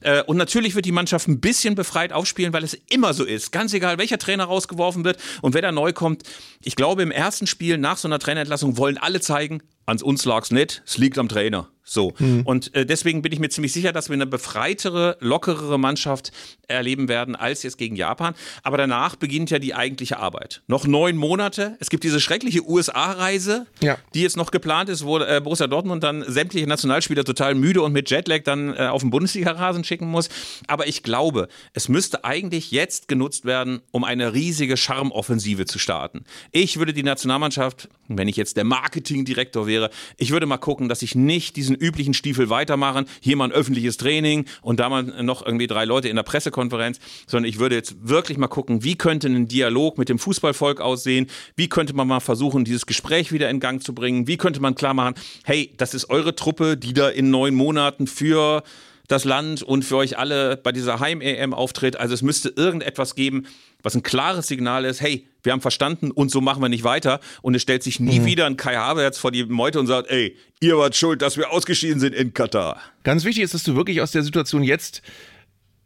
Äh, 0.00 0.22
und 0.22 0.36
natürlich 0.36 0.74
wird 0.74 0.86
die 0.86 0.92
Mannschaft 0.92 1.28
ein 1.28 1.40
bisschen 1.40 1.74
befreit 1.74 2.12
aufspielen, 2.12 2.52
weil 2.52 2.64
es 2.64 2.74
immer 2.90 3.14
so 3.14 3.24
ist. 3.24 3.52
Ganz 3.52 3.72
egal, 3.74 3.98
welcher 3.98 4.18
Trainer 4.18 4.44
rausgeworfen 4.44 5.04
wird 5.04 5.18
und 5.42 5.54
wer 5.54 5.62
da 5.62 5.72
neu 5.72 5.92
kommt. 5.92 6.22
Ich 6.62 6.76
glaube, 6.76 7.02
im 7.02 7.10
ersten 7.10 7.46
Spiel 7.46 7.78
nach 7.78 7.96
so 7.96 8.08
einer 8.08 8.18
Trainerentlassung 8.18 8.76
wollen 8.76 8.98
alle 8.98 9.20
zeigen, 9.20 9.62
ans 9.86 10.02
uns 10.02 10.24
lag's 10.24 10.50
nicht, 10.50 10.82
es 10.86 10.98
liegt 10.98 11.18
am 11.18 11.28
Trainer. 11.28 11.68
So. 11.84 12.14
Mhm. 12.18 12.42
Und 12.44 12.74
äh, 12.74 12.86
deswegen 12.86 13.20
bin 13.20 13.32
ich 13.32 13.38
mir 13.38 13.50
ziemlich 13.50 13.72
sicher, 13.72 13.92
dass 13.92 14.08
wir 14.08 14.14
eine 14.14 14.26
befreitere, 14.26 15.16
lockerere 15.20 15.78
Mannschaft 15.78 16.32
erleben 16.66 17.08
werden 17.08 17.36
als 17.36 17.62
jetzt 17.62 17.76
gegen 17.76 17.94
Japan. 17.94 18.34
Aber 18.62 18.78
danach 18.78 19.16
beginnt 19.16 19.50
ja 19.50 19.58
die 19.58 19.74
eigentliche 19.74 20.18
Arbeit. 20.18 20.62
Noch 20.66 20.86
neun 20.86 21.16
Monate. 21.16 21.76
Es 21.80 21.90
gibt 21.90 22.04
diese 22.04 22.20
schreckliche 22.20 22.66
USA-Reise, 22.66 23.66
ja. 23.82 23.98
die 24.14 24.22
jetzt 24.22 24.38
noch 24.38 24.50
geplant 24.50 24.88
ist, 24.88 25.04
wo 25.04 25.18
äh, 25.18 25.40
Borussia 25.44 25.66
Dortmund 25.66 26.02
dann 26.02 26.24
sämtliche 26.26 26.66
Nationalspieler 26.66 27.24
total 27.24 27.54
müde 27.54 27.82
und 27.82 27.92
mit 27.92 28.10
Jetlag 28.10 28.42
dann 28.44 28.74
äh, 28.74 28.86
auf 28.86 29.02
den 29.02 29.10
Bundesliga-Rasen 29.10 29.84
schicken 29.84 30.06
muss. 30.06 30.30
Aber 30.66 30.86
ich 30.86 31.02
glaube, 31.02 31.48
es 31.74 31.90
müsste 31.90 32.24
eigentlich 32.24 32.70
jetzt 32.70 33.08
genutzt 33.08 33.44
werden, 33.44 33.82
um 33.90 34.04
eine 34.04 34.32
riesige 34.32 34.78
Charmoffensive 34.78 35.66
zu 35.66 35.78
starten. 35.78 36.24
Ich 36.50 36.78
würde 36.78 36.94
die 36.94 37.02
Nationalmannschaft, 37.02 37.90
wenn 38.08 38.28
ich 38.28 38.36
jetzt 38.36 38.56
der 38.56 38.64
Marketingdirektor 38.64 39.66
wäre, 39.66 39.73
ich 40.16 40.30
würde 40.30 40.46
mal 40.46 40.58
gucken, 40.58 40.88
dass 40.88 41.02
ich 41.02 41.14
nicht 41.14 41.56
diesen 41.56 41.74
üblichen 41.74 42.14
Stiefel 42.14 42.48
weitermachen, 42.48 43.06
hier 43.20 43.36
mal 43.36 43.46
ein 43.46 43.52
öffentliches 43.52 43.96
Training 43.96 44.44
und 44.62 44.80
da 44.80 44.88
mal 44.88 45.02
noch 45.02 45.44
irgendwie 45.44 45.66
drei 45.66 45.84
Leute 45.84 46.08
in 46.08 46.16
der 46.16 46.22
Presse 46.22 46.44
Pressekonferenz, 46.44 46.98
sondern 47.26 47.48
ich 47.48 47.58
würde 47.58 47.74
jetzt 47.74 47.94
wirklich 48.02 48.38
mal 48.38 48.48
gucken, 48.48 48.84
wie 48.84 48.96
könnte 48.96 49.28
ein 49.28 49.48
Dialog 49.48 49.98
mit 49.98 50.08
dem 50.08 50.18
Fußballvolk 50.18 50.80
aussehen, 50.80 51.26
wie 51.56 51.68
könnte 51.68 51.94
man 51.94 52.06
mal 52.06 52.20
versuchen, 52.20 52.64
dieses 52.64 52.86
Gespräch 52.86 53.32
wieder 53.32 53.48
in 53.50 53.60
Gang 53.60 53.82
zu 53.82 53.94
bringen, 53.94 54.26
wie 54.26 54.36
könnte 54.36 54.60
man 54.60 54.74
klar 54.74 54.94
machen, 54.94 55.14
hey, 55.44 55.72
das 55.76 55.94
ist 55.94 56.10
eure 56.10 56.34
Truppe, 56.34 56.76
die 56.76 56.92
da 56.92 57.08
in 57.08 57.30
neun 57.30 57.54
Monaten 57.54 58.06
für 58.06 58.62
das 59.08 59.24
Land 59.24 59.62
und 59.62 59.84
für 59.84 59.96
euch 59.96 60.18
alle 60.18 60.56
bei 60.56 60.72
dieser 60.72 60.98
Heim-EM 61.00 61.52
auftritt. 61.52 61.96
Also 61.96 62.14
es 62.14 62.22
müsste 62.22 62.48
irgendetwas 62.56 63.14
geben, 63.14 63.46
was 63.82 63.94
ein 63.94 64.02
klares 64.02 64.48
Signal 64.48 64.84
ist, 64.84 65.00
hey, 65.00 65.26
wir 65.44 65.52
haben 65.52 65.60
verstanden 65.60 66.10
und 66.10 66.30
so 66.30 66.40
machen 66.40 66.60
wir 66.60 66.68
nicht 66.68 66.84
weiter. 66.84 67.20
Und 67.42 67.54
es 67.54 67.62
stellt 67.62 67.82
sich 67.82 68.00
nie 68.00 68.20
mhm. 68.20 68.24
wieder 68.26 68.46
ein 68.46 68.56
Kai 68.56 68.74
Havertz 68.74 69.18
vor 69.18 69.30
die 69.30 69.44
Meute 69.44 69.78
und 69.78 69.86
sagt, 69.86 70.10
ey, 70.10 70.36
ihr 70.60 70.76
wart 70.76 70.96
schuld, 70.96 71.22
dass 71.22 71.36
wir 71.36 71.52
ausgeschieden 71.52 72.00
sind 72.00 72.14
in 72.14 72.34
Katar. 72.34 72.80
Ganz 73.04 73.24
wichtig 73.24 73.44
ist, 73.44 73.54
dass 73.54 73.62
du 73.62 73.76
wirklich 73.76 74.00
aus 74.00 74.10
der 74.10 74.22
Situation 74.22 74.62
jetzt 74.62 75.02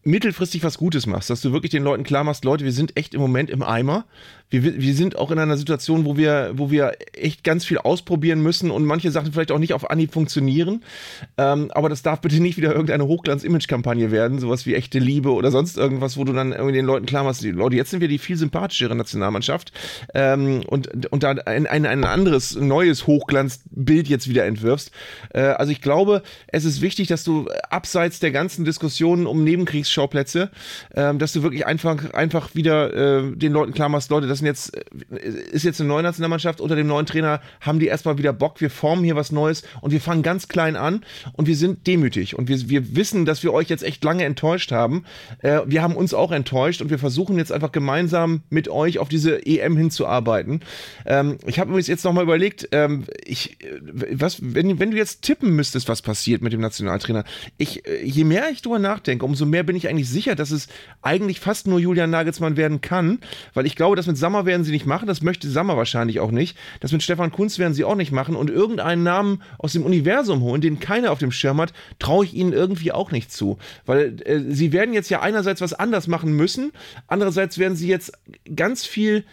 mittelfristig 0.05 0.63
was 0.63 0.79
Gutes 0.79 1.07
machst, 1.07 1.29
dass 1.29 1.43
du 1.43 1.53
wirklich 1.53 1.71
den 1.71 1.83
Leuten 1.83 2.05
klar 2.05 2.25
machst, 2.25 2.45
Leute, 2.45 2.65
wir 2.65 2.73
sind 2.73 2.97
echt 2.97 3.15
im 3.15 3.21
Moment 3.21 3.51
im 3.51 3.63
Eimer 3.63 4.07
wir, 4.51 4.63
wir 4.81 4.95
sind 4.95 5.17
auch 5.17 5.31
in 5.31 5.39
einer 5.39 5.57
Situation, 5.57 6.05
wo 6.05 6.17
wir, 6.17 6.53
wo 6.55 6.71
wir 6.71 6.93
echt 7.13 7.45
ganz 7.45 7.65
viel 7.65 7.79
ausprobieren 7.79 8.43
müssen 8.43 8.71
und 8.71 8.85
manche 8.85 9.11
Sachen 9.11 9.33
vielleicht 9.33 9.53
auch 9.53 9.59
nicht 9.59 9.75
auf 9.75 9.91
Anhieb 9.91 10.13
funktionieren. 10.13 10.83
Ähm, 11.37 11.71
aber 11.73 11.89
das 11.89 12.03
darf 12.03 12.21
bitte 12.21 12.41
nicht 12.41 12.57
wieder 12.57 12.73
irgendeine 12.73 13.07
Hochglanz-Image-Kampagne 13.07 14.11
werden, 14.11 14.39
sowas 14.39 14.67
wie 14.67 14.75
echte 14.75 14.99
Liebe 14.99 15.33
oder 15.33 15.51
sonst 15.51 15.77
irgendwas, 15.77 16.17
wo 16.17 16.25
du 16.25 16.33
dann 16.33 16.53
irgendwie 16.53 16.73
den 16.73 16.87
Leuten 16.87 17.07
klar 17.07 17.25
machst, 17.25 17.43
Leute, 17.43 17.77
jetzt 17.77 17.91
sind 17.91 18.01
wir 18.01 18.09
die 18.09 18.19
viel 18.19 18.37
sympathischere 18.37 18.95
Nationalmannschaft 18.95 19.73
ähm, 20.15 20.63
und, 20.67 21.07
und 21.13 21.23
da 21.23 21.31
ein, 21.31 21.67
ein, 21.67 21.85
ein 21.87 22.05
anderes, 22.05 22.57
neues 22.57 23.07
Hochglanzbild 23.07 24.09
jetzt 24.09 24.29
wieder 24.29 24.47
entwirfst. 24.47 24.91
Äh, 25.31 25.41
also 25.41 25.73
ich 25.73 25.83
glaube, 25.83 26.23
es 26.47 26.65
ist 26.65 26.81
wichtig, 26.81 27.09
dass 27.09 27.25
du 27.25 27.49
abseits 27.69 28.21
der 28.21 28.31
ganzen 28.31 28.65
Diskussionen 28.65 29.27
um 29.27 29.45
Nebenkriegsschauplätze, 29.45 30.51
äh, 30.95 31.15
dass 31.15 31.33
du 31.33 31.43
wirklich 31.43 31.67
einfach, 31.67 32.13
einfach 32.15 32.55
wieder 32.55 32.95
äh, 32.95 33.37
den 33.37 33.53
Leuten 33.53 33.75
klar 33.75 33.89
machst, 33.89 34.11
Leute, 34.11 34.27
das 34.27 34.38
sind 34.39 34.47
jetzt, 34.47 34.77
ist 35.53 35.65
jetzt 35.65 35.81
eine 35.81 35.89
neue 35.89 36.03
Nationalmannschaft 36.03 36.61
unter 36.61 36.77
dem 36.77 36.87
neuen 36.87 37.07
Trainer, 37.07 37.41
haben 37.61 37.79
die 37.79 37.87
erstmal 37.87 38.19
wieder 38.19 38.33
Bock, 38.33 38.61
wir 38.61 38.71
formen 38.71 39.05
hier 39.05 39.17
was 39.17 39.33
Neues 39.33 39.63
und 39.81 39.91
wir 39.91 40.01
fangen 40.01 40.23
ganz 40.23 40.49
klein 40.49 40.77
an 40.77 41.05
und 41.33 41.47
wir 41.47 41.57
sind 41.57 41.87
demütig 41.87 42.39
und 42.39 42.49
wir, 42.49 42.69
wir 42.69 42.97
wissen, 42.97 43.25
dass 43.25 43.43
wir 43.43 43.53
euch 43.53 43.69
jetzt 43.69 43.83
echt 43.83 44.03
lange 44.05 44.25
enttäuscht 44.25 44.73
haben. 44.73 45.05
Äh, 45.41 45.61
wir 45.67 45.83
haben 45.83 45.97
uns 45.97 46.15
auch 46.15 46.33
enttäuscht 46.33 46.83
und 46.83 46.91
wir 46.91 46.99
versuchen 46.99 47.39
jetzt 47.39 47.53
einfach 47.53 47.73
gemeinsam 47.73 48.43
mit 48.51 48.69
euch 48.69 48.99
auf 48.99 49.09
diese 49.09 49.47
EM 49.47 49.77
hinzuarbeiten. 49.77 50.61
Ähm, 51.07 51.39
ich 51.47 51.59
habe 51.59 51.71
mir 51.71 51.81
jetzt 51.81 52.05
nochmal 52.05 52.25
überlegt, 52.25 52.69
ähm, 52.73 53.05
ich, 53.25 53.59
was, 53.83 54.39
wenn, 54.43 54.79
wenn 54.79 54.91
du 54.91 54.97
jetzt 54.97 55.23
tippen 55.23 55.55
müsstest, 55.55 55.89
was 55.89 56.03
passiert 56.03 56.43
mit 56.43 56.53
dem 56.53 56.61
Nationaltrainer, 56.61 57.25
ich, 57.57 57.83
je 58.03 58.25
mehr 58.25 58.51
ich 58.51 58.63
drüber 58.63 58.79
nachdenke, 58.79 59.25
umso 59.25 59.47
mehr 59.47 59.63
bin 59.63 59.77
ich 59.77 59.89
eigentlich 59.89 60.09
sicher, 60.09 60.35
dass 60.35 60.51
es 60.51 60.69
eigentlich 61.03 61.41
fast 61.41 61.67
nur 61.67 61.79
Julian 61.79 62.11
Nagelsmann 62.11 62.57
werden 62.57 62.81
kann, 62.81 63.19
weil 63.55 63.67
ich 63.67 63.77
glaube, 63.77 63.97
dass 63.97 64.07
mit 64.07 64.17
Sammer 64.29 64.45
werden 64.45 64.63
sie 64.63 64.73
nicht 64.73 64.85
machen, 64.85 65.09
das 65.09 65.23
möchte 65.23 65.49
Sammer 65.49 65.79
wahrscheinlich 65.79 66.21
auch 66.21 66.31
nicht. 66.31 66.55
Das 66.81 66.93
mit 66.93 67.03
Stefan 67.03 67.33
Kunz 67.33 67.59
werden 67.59 67.73
sie 67.73 67.85
auch 67.85 67.95
nicht 67.95 68.13
machen 68.13 68.37
und 68.37 68.51
irgendeinen 68.51 69.03
Namen 69.03 69.43
aus 69.57 69.73
dem 69.73 69.85
Universum 69.85 70.43
holen, 70.43 70.61
den 70.61 70.79
keiner 70.81 71.13
auf 71.13 71.19
dem 71.19 71.33
Schirm 71.33 71.59
hat, 71.63 71.73
traue 71.99 72.27
ich 72.27 72.35
ihnen 72.35 72.53
irgendwie 72.53 72.93
auch 72.93 73.11
nicht 73.11 73.33
zu. 73.33 73.57
Weil 73.87 74.21
äh, 74.27 74.41
sie 74.51 74.71
werden 74.75 74.93
jetzt 74.93 75.09
ja 75.09 75.23
einerseits 75.23 75.63
was 75.63 75.73
anders 75.73 76.09
machen 76.09 76.33
müssen, 76.35 76.73
andererseits 77.07 77.57
werden 77.57 77.75
sie 77.75 77.89
jetzt 77.89 78.13
ganz 78.55 78.85
viel 78.85 79.25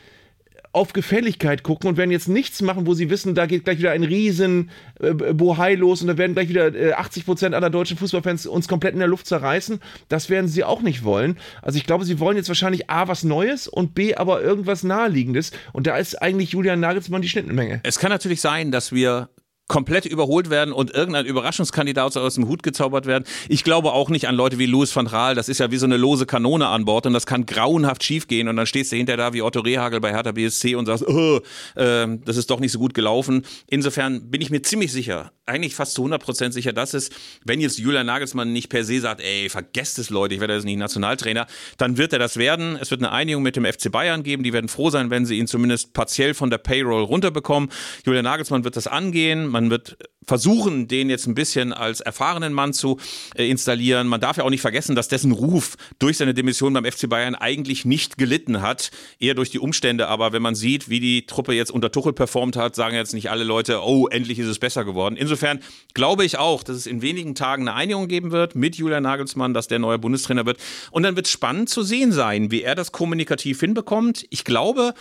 auf 0.76 0.92
Gefälligkeit 0.92 1.64
gucken 1.64 1.90
und 1.90 1.98
werden 1.98 2.12
jetzt 2.12 2.28
nichts 2.28 2.62
machen, 2.62 2.86
wo 2.86 2.94
sie 2.94 3.10
wissen, 3.10 3.34
da 3.34 3.46
geht 3.46 3.64
gleich 3.64 3.78
wieder 3.80 3.92
ein 3.92 4.04
riesen 4.04 4.70
äh, 5.00 5.14
Bohai 5.14 5.76
los 5.76 6.02
und 6.02 6.08
da 6.08 6.18
werden 6.18 6.34
gleich 6.34 6.50
wieder 6.50 6.76
äh, 6.76 6.92
80 6.92 7.26
Prozent 7.26 7.56
aller 7.56 7.70
deutschen 7.70 7.98
Fußballfans 7.98 8.46
uns 8.46 8.68
komplett 8.68 8.94
in 8.94 9.00
der 9.00 9.08
Luft 9.08 9.26
zerreißen. 9.26 9.80
Das 10.10 10.30
werden 10.30 10.50
sie 10.50 10.66
auch 10.66 10.82
nicht 10.82 11.06
wollen. 11.06 11.38
Also 11.62 11.78
ich 11.78 11.86
glaube, 11.86 12.04
sie 12.04 12.20
wollen 12.20 12.36
jetzt 12.36 12.50
wahrscheinlich 12.50 12.90
A, 12.90 13.08
was 13.08 13.24
Neues 13.24 13.70
und 13.70 13.96
B, 13.96 14.16
aber 14.16 14.42
irgendwas 14.42 14.84
Naheliegendes. 14.84 15.52
Und 15.72 15.88
da 15.88 15.96
ist 15.96 16.22
eigentlich 16.22 16.52
Julian 16.52 16.82
Nagelsmann 16.82 17.22
die 17.22 17.30
Schnittmenge. 17.30 17.80
Es 17.84 17.98
kann 17.98 18.10
natürlich 18.10 18.42
sein, 18.42 18.72
dass 18.72 18.92
wir 18.92 19.30
komplett 19.68 20.06
überholt 20.06 20.50
werden 20.50 20.74
und 20.74 20.92
irgendein 20.92 21.26
Überraschungskandidat 21.26 22.16
aus 22.18 22.36
dem 22.36 22.48
Hut 22.48 22.62
gezaubert 22.62 23.08
werden. 23.08 23.26
Ich 23.50 23.64
glaube 23.64 23.94
auch 23.94 24.10
nicht 24.10 24.28
an 24.28 24.36
Leute 24.36 24.60
wie 24.60 24.68
Louis 24.68 24.96
van 24.96 25.08
Raal. 25.08 25.34
Das 25.34 25.50
ist 25.50 25.60
ja 25.60 25.72
wie 25.72 25.78
so 25.78 25.86
eine 25.86 25.98
lose 25.98 26.26
Kanone 26.28 26.68
an 26.68 26.86
Bord 26.86 27.08
und 27.08 27.14
das 27.14 27.26
kann 27.26 27.46
grauenhaft 27.46 28.04
schiefgehen 28.04 28.48
und 28.48 28.58
dann 28.58 28.68
stehst 28.68 28.92
du 28.92 28.96
hinterher 28.96 29.18
da 29.18 29.34
wie 29.34 29.42
Otto 29.42 29.62
Rehagel 29.62 30.00
bei 30.02 30.12
Hertha 30.12 30.34
BSC 30.34 30.76
und 30.76 30.86
sagst, 30.86 31.08
oh, 31.08 31.40
äh, 31.76 32.08
das 32.26 32.38
ist 32.38 32.52
doch 32.52 32.60
nicht 32.60 32.72
so 32.72 32.80
gut 32.80 32.94
gelaufen. 32.94 33.44
Insofern 33.68 34.30
bin 34.30 34.42
ich 34.42 34.52
mir 34.52 34.62
ziemlich 34.62 34.92
sicher, 34.92 35.32
eigentlich 35.48 35.76
fast 35.76 35.94
zu 35.94 36.02
100 36.02 36.22
Prozent 36.22 36.54
sicher, 36.54 36.74
dass 36.74 36.94
es, 36.94 37.10
wenn 37.44 37.60
jetzt 37.60 37.80
Julian 37.80 38.06
Nagelsmann 38.06 38.52
nicht 38.52 38.70
per 38.70 38.84
se 38.84 39.00
sagt, 39.00 39.22
ey, 39.22 39.50
vergesst 39.50 39.98
es 40.00 40.10
Leute, 40.10 40.36
ich 40.36 40.42
werde 40.42 40.54
jetzt 40.54 40.66
nicht 40.66 40.78
Nationaltrainer, 40.78 41.48
dann 41.78 41.98
wird 41.98 42.14
er 42.14 42.20
das 42.20 42.38
werden. 42.38 42.78
Es 42.80 42.92
wird 42.92 43.02
eine 43.02 43.12
Einigung 43.12 43.44
mit 43.44 43.56
dem 43.56 43.66
FC 43.66 43.92
Bayern 43.92 44.24
geben. 44.24 44.44
Die 44.44 44.54
werden 44.54 44.68
froh 44.68 44.90
sein, 44.90 45.10
wenn 45.10 45.26
sie 45.26 45.38
ihn 45.38 45.48
zumindest 45.48 45.94
partiell 45.94 46.34
von 46.34 46.50
der 46.50 46.58
Payroll 46.58 47.04
runterbekommen. 47.04 47.70
Julian 48.06 48.26
Nagelsmann 48.26 48.64
wird 48.64 48.76
das 48.76 48.88
angehen 48.88 49.55
man 49.56 49.70
wird 49.70 49.98
versuchen, 50.28 50.88
den 50.88 51.10
jetzt 51.10 51.28
ein 51.28 51.36
bisschen 51.36 51.72
als 51.72 52.02
erfahrenen 52.02 52.52
Mann 52.52 52.74
zu 52.74 53.00
äh, 53.36 53.50
installieren. 53.50 54.08
Man 54.08 54.20
darf 54.20 54.38
ja 54.38 54.44
auch 54.44 54.50
nicht 54.50 54.62
vergessen, 54.62 54.96
dass 54.96 55.08
dessen 55.08 55.32
Ruf 55.32 55.76
durch 56.00 56.18
seine 56.18 56.34
Demission 56.34 56.74
beim 56.74 56.86
FC 56.86 57.08
Bayern 57.08 57.36
eigentlich 57.36 57.86
nicht 57.86 58.18
gelitten 58.18 58.62
hat, 58.62 58.92
eher 59.20 59.34
durch 59.34 59.50
die 59.50 59.60
Umstände. 59.60 60.08
Aber 60.08 60.34
wenn 60.34 60.42
man 60.42 60.56
sieht, 60.56 60.90
wie 60.90 61.00
die 61.00 61.26
Truppe 61.26 61.54
jetzt 61.54 61.72
unter 61.72 61.92
Tuchel 61.92 62.14
performt 62.14 62.58
hat, 62.58 62.76
sagen 62.76 62.96
jetzt 62.96 63.14
nicht 63.14 63.30
alle 63.30 63.44
Leute, 63.44 63.82
oh, 63.84 64.08
endlich 64.08 64.40
ist 64.40 64.48
es 64.48 64.60
besser 64.60 64.84
geworden. 64.84 65.16
Insofern 65.16 65.60
glaube 65.94 66.26
ich 66.26 66.38
auch, 66.38 66.64
dass 66.64 66.76
es 66.76 66.88
in 66.88 67.02
wenigen 67.02 67.36
Tagen 67.36 67.68
eine 67.68 67.78
Einigung 67.78 68.08
geben 68.08 68.32
wird 68.32 68.56
mit 68.56 68.76
Julian 68.76 69.04
Nagelsmann, 69.04 69.54
dass 69.54 69.68
der 69.68 69.80
neue 69.80 70.00
Bundestrainer 70.00 70.46
wird. 70.46 70.58
Und 70.92 71.04
dann 71.04 71.16
wird 71.16 71.28
es 71.28 71.32
spannend 71.32 71.70
zu 71.70 71.84
sehen 71.84 72.12
sein, 72.12 72.52
wie 72.52 72.64
er 72.64 72.76
das 72.76 72.92
kommunikativ 72.92 73.60
hinbekommt. 73.60 74.26
Ich 74.30 74.44
glaube, 74.44 74.94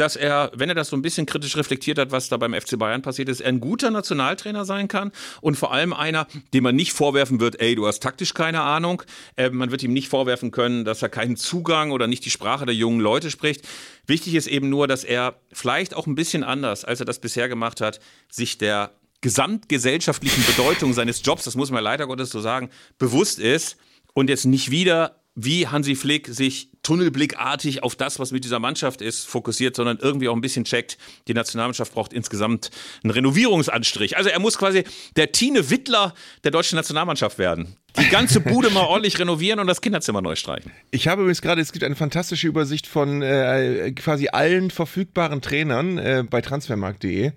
dass 0.00 0.16
er, 0.16 0.50
wenn 0.54 0.70
er 0.70 0.74
das 0.74 0.88
so 0.88 0.96
ein 0.96 1.02
bisschen 1.02 1.26
kritisch 1.26 1.56
reflektiert 1.56 1.98
hat, 1.98 2.10
was 2.10 2.30
da 2.30 2.38
beim 2.38 2.54
FC 2.54 2.78
Bayern 2.78 3.02
passiert 3.02 3.28
ist, 3.28 3.40
er 3.40 3.48
ein 3.48 3.60
guter 3.60 3.90
Nationaltrainer 3.90 4.64
sein 4.64 4.88
kann 4.88 5.12
und 5.42 5.56
vor 5.56 5.72
allem 5.72 5.92
einer, 5.92 6.26
dem 6.54 6.64
man 6.64 6.74
nicht 6.74 6.94
vorwerfen 6.94 7.38
wird, 7.38 7.60
ey, 7.60 7.74
du 7.74 7.86
hast 7.86 8.02
taktisch 8.02 8.32
keine 8.32 8.62
Ahnung. 8.62 9.02
Äh, 9.36 9.50
man 9.50 9.70
wird 9.70 9.82
ihm 9.82 9.92
nicht 9.92 10.08
vorwerfen 10.08 10.52
können, 10.52 10.86
dass 10.86 11.02
er 11.02 11.10
keinen 11.10 11.36
Zugang 11.36 11.90
oder 11.90 12.06
nicht 12.06 12.24
die 12.24 12.30
Sprache 12.30 12.64
der 12.64 12.74
jungen 12.74 13.00
Leute 13.00 13.30
spricht. 13.30 13.68
Wichtig 14.06 14.34
ist 14.34 14.46
eben 14.46 14.70
nur, 14.70 14.88
dass 14.88 15.04
er 15.04 15.36
vielleicht 15.52 15.94
auch 15.94 16.06
ein 16.06 16.14
bisschen 16.14 16.44
anders, 16.44 16.84
als 16.86 17.00
er 17.00 17.06
das 17.06 17.18
bisher 17.18 17.50
gemacht 17.50 17.82
hat, 17.82 18.00
sich 18.30 18.56
der 18.56 18.92
gesamtgesellschaftlichen 19.20 20.46
Bedeutung 20.46 20.94
seines 20.94 21.20
Jobs, 21.22 21.44
das 21.44 21.56
muss 21.56 21.70
man 21.70 21.84
leider 21.84 22.06
Gottes 22.06 22.30
so 22.30 22.40
sagen, 22.40 22.70
bewusst 22.98 23.38
ist 23.38 23.76
und 24.14 24.30
jetzt 24.30 24.46
nicht 24.46 24.70
wieder 24.70 25.19
wie 25.34 25.66
Hansi 25.66 25.94
Flick 25.94 26.28
sich 26.28 26.70
tunnelblickartig 26.82 27.82
auf 27.82 27.94
das, 27.94 28.18
was 28.18 28.32
mit 28.32 28.44
dieser 28.44 28.58
Mannschaft 28.58 29.02
ist, 29.02 29.26
fokussiert, 29.26 29.76
sondern 29.76 29.98
irgendwie 29.98 30.28
auch 30.28 30.34
ein 30.34 30.40
bisschen 30.40 30.64
checkt, 30.64 30.98
die 31.28 31.34
Nationalmannschaft 31.34 31.92
braucht 31.92 32.12
insgesamt 32.12 32.70
einen 33.02 33.10
Renovierungsanstrich. 33.10 34.16
Also 34.16 34.30
er 34.30 34.40
muss 34.40 34.58
quasi 34.58 34.84
der 35.16 35.32
Tine 35.32 35.70
Wittler 35.70 36.14
der 36.42 36.50
deutschen 36.50 36.76
Nationalmannschaft 36.76 37.38
werden. 37.38 37.76
Die 37.98 38.08
ganze 38.08 38.40
Bude 38.40 38.70
mal 38.70 38.84
ordentlich 38.84 39.18
renovieren 39.18 39.60
und 39.60 39.66
das 39.66 39.80
Kinderzimmer 39.80 40.22
neu 40.22 40.36
streichen. 40.36 40.72
Ich 40.90 41.06
habe 41.06 41.22
übrigens 41.22 41.42
gerade, 41.42 41.60
es 41.60 41.72
gibt 41.72 41.84
eine 41.84 41.96
fantastische 41.96 42.48
Übersicht 42.48 42.86
von 42.86 43.22
äh, 43.22 43.92
quasi 43.92 44.28
allen 44.28 44.70
verfügbaren 44.70 45.42
Trainern 45.42 45.98
äh, 45.98 46.24
bei 46.28 46.40
transfermarkt.de. 46.40 47.32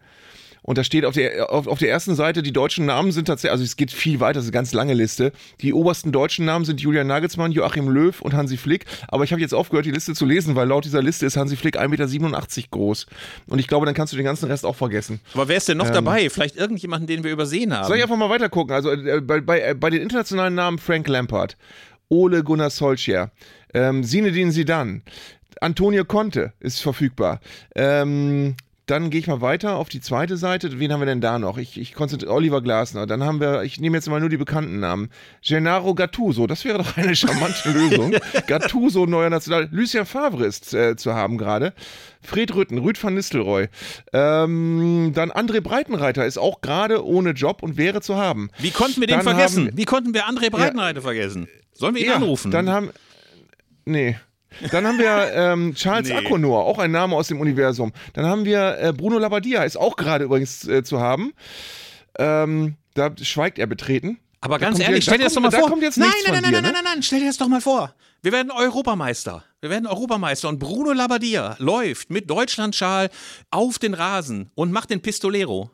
Und 0.64 0.78
da 0.78 0.84
steht 0.84 1.06
auf 1.06 1.14
der, 1.14 1.52
auf, 1.52 1.68
auf 1.68 1.78
der 1.78 1.90
ersten 1.90 2.16
Seite, 2.16 2.42
die 2.42 2.54
deutschen 2.54 2.86
Namen 2.86 3.12
sind 3.12 3.26
tatsächlich, 3.26 3.52
also 3.52 3.64
es 3.64 3.76
geht 3.76 3.92
viel 3.92 4.20
weiter, 4.20 4.36
das 4.36 4.46
ist 4.46 4.50
eine 4.50 4.54
ganz 4.54 4.74
lange 4.74 4.94
Liste. 4.94 5.34
Die 5.62 5.74
obersten 5.74 6.12
deutschen 6.12 6.46
Namen 6.46 6.66
sind 6.66 6.82
Julian 6.82 7.06
Nagelsmann, 7.06 7.52
Joachim 7.52 7.90
Löw 7.90 8.20
und 8.22 8.34
Hansi 8.34 8.58
Flick. 8.58 8.86
Aber 9.10 9.26
ich 9.26 9.32
habe 9.32 9.42
jetzt 9.42 9.54
aufgehört, 9.54 9.86
die 9.86 9.92
Liste 9.92 10.14
zu 10.14 10.26
lesen, 10.26 10.56
weil 10.56 10.68
laut 10.68 10.86
dieser 10.86 11.02
Liste 11.02 11.26
ist 11.26 11.38
Hansi 11.38 11.58
Flick 11.58 11.78
1,87 11.78 11.90
Meter 11.90 12.68
groß. 12.72 13.06
Und 13.48 13.60
ich 13.60 13.68
glaube, 13.68 13.86
dann 13.86 13.94
kannst 13.94 14.14
du 14.14 14.18
den 14.18 14.26
ganzen 14.26 14.46
Rest 14.46 14.66
auch 14.66 14.76
vergessen. 14.76 15.20
Aber 15.34 15.48
wer 15.50 15.58
ist 15.58 15.68
denn 15.68 15.78
noch 15.78 15.88
ähm, 15.88 15.94
dabei? 15.94 16.30
Vielleicht 16.30 16.56
irgendjemanden, 16.56 17.08
den 17.08 17.24
wir 17.24 17.32
übersehen 17.32 17.76
haben. 17.76 17.86
Soll 17.86 17.98
ich 17.98 18.04
einfach 18.04 18.18
mal 18.18 18.30
weiter 18.30 18.50
gucken? 18.50 18.74
Also 18.74 18.92
äh, 18.92 19.22
bei, 19.22 19.42
bei, 19.42 19.62
äh, 19.62 19.76
bei 19.76 19.90
den 19.90 20.02
internationalen 20.02 20.56
Namen 20.56 20.80
Frank 20.80 21.08
Lampard, 21.10 21.58
Ole 22.08 22.44
Gunnar 22.44 22.70
Solskjaer, 22.70 23.32
ähm, 23.74 24.04
Sinedin 24.04 24.52
Sidan, 24.52 25.02
Antonio 25.60 26.06
Conte 26.06 26.54
ist 26.60 26.80
verfügbar. 26.80 27.40
Ähm, 27.76 28.56
dann 28.86 29.10
gehe 29.10 29.22
ich 29.22 29.28
mal 29.28 29.40
weiter 29.40 29.78
auf 29.78 29.88
die 29.88 30.02
zweite 30.02 30.36
Seite. 30.36 30.78
Wen 30.80 30.92
haben 30.92 31.00
wir 31.00 31.06
denn 31.06 31.22
da 31.22 31.40
noch? 31.40 31.58
Ich, 31.58 31.80
ich 31.80 31.94
konzentriere 31.94 32.34
Oliver 32.34 32.62
Glasner. 32.62 33.08
Dann 33.08 33.24
haben 33.24 33.40
wir, 33.40 33.64
ich 33.64 33.80
nehme 33.80 33.96
jetzt 33.96 34.10
mal 34.10 34.20
nur 34.20 34.28
die 34.28 34.36
bekannten 34.38 34.80
Namen. 34.82 35.10
Gennaro 35.42 35.96
Gattuso, 35.96 36.48
das 36.48 36.66
wäre 36.66 36.80
doch 36.80 36.98
eine 36.98 37.16
charmante 37.16 37.72
Lösung. 37.72 38.14
Gattuso, 38.48 39.06
neuer 39.06 39.30
National. 39.30 39.70
Lucien 39.72 40.06
Favre 40.06 40.46
ist 40.46 40.74
äh, 40.74 40.98
zu 40.98 41.14
haben 41.14 41.38
gerade. 41.38 41.74
Fred 42.22 42.54
Rütten, 42.56 42.78
Rüd 42.78 43.02
van 43.02 43.14
Nistelrooy. 43.14 43.70
Ähm, 44.12 45.12
dann 45.16 45.32
André 45.32 45.62
Breitenreiter 45.62 46.26
ist 46.26 46.38
auch 46.38 46.60
gerade 46.62 47.06
ohne 47.06 47.32
Job 47.32 47.64
und 47.64 47.78
wäre 47.78 48.02
zu 48.02 48.16
haben. 48.18 48.50
Wie 48.60 48.72
konnten 48.72 49.00
wir 49.02 49.08
den 49.08 49.18
Dann 49.18 49.24
vergessen? 49.24 49.68
haben- 49.68 49.78
Wie 49.78 49.86
konnten 49.86 50.14
wir 50.14 50.26
André 50.28 50.50
Breitenreiter 50.50 51.02
vergessen? 51.02 51.48
Sollen 51.74 51.96
wir 51.96 52.02
ihn 52.02 52.10
Ja, 52.10 52.16
anrufen? 52.16 52.52
Dann 52.52 52.70
haben. 52.70 52.90
Nee. 53.86 54.18
Dann 54.72 54.86
haben 54.88 54.98
wir 55.00 55.32
ähm, 55.34 55.74
Charles 55.76 56.10
Nee. 56.10 56.16
Akonor, 56.16 56.66
auch 56.66 56.80
ein 56.80 56.92
Name 56.92 57.16
aus 57.16 57.28
dem 57.28 57.40
Universum. 57.40 57.92
Dann 58.14 58.26
haben 58.26 58.46
wir 58.46 58.78
äh, 58.80 58.94
Bruno 58.94 59.18
Labbadia, 59.20 59.64
ist 59.64 59.78
auch 59.78 59.96
gerade 59.96 60.26
übrigens 60.26 60.68
äh, 60.68 60.84
zu 60.84 61.00
haben. 61.00 61.34
Ähm, 62.18 62.76
da 62.94 63.12
schweigt 63.22 63.60
er 63.60 63.68
betreten. 63.68 64.20
Aber 64.42 64.60
Da 64.60 64.66
ganz 64.66 64.80
ehrlich, 64.80 65.04
stell 65.04 65.18
dir 65.18 65.24
da 65.24 65.26
das 65.26 65.34
doch 65.36 65.42
mal 65.42 65.52
vor. 65.52 65.62
Da 65.62 65.68
kommt 65.70 65.84
jetzt 65.84 65.98
nein, 65.98 66.10
nein, 66.26 66.34
nein, 66.34 66.44
dir, 66.44 66.52
nein, 66.52 66.52
ne? 66.52 66.62
nein, 66.62 66.74
nein, 66.74 66.84
nein, 66.96 67.04
stell 67.04 67.20
dir 67.22 67.28
das 67.28 67.38
doch 67.38 67.48
mal 67.48 67.62
vor. 67.62 67.94
Wir 68.22 68.32
werden 68.32 68.52
Europameister. 68.52 69.44
Wir 69.62 69.70
werden 69.70 69.88
Europameister 69.88 70.50
und 70.50 70.60
Bruno 70.60 70.92
Labbadia 70.92 71.56
läuft 71.60 72.10
mit 72.10 72.30
Deutschlandschal 72.30 73.10
auf 73.52 73.80
den 73.80 73.94
Rasen 73.94 74.50
und 74.56 74.72
macht 74.72 74.90
den 74.90 75.02
Pistolero. 75.02 75.72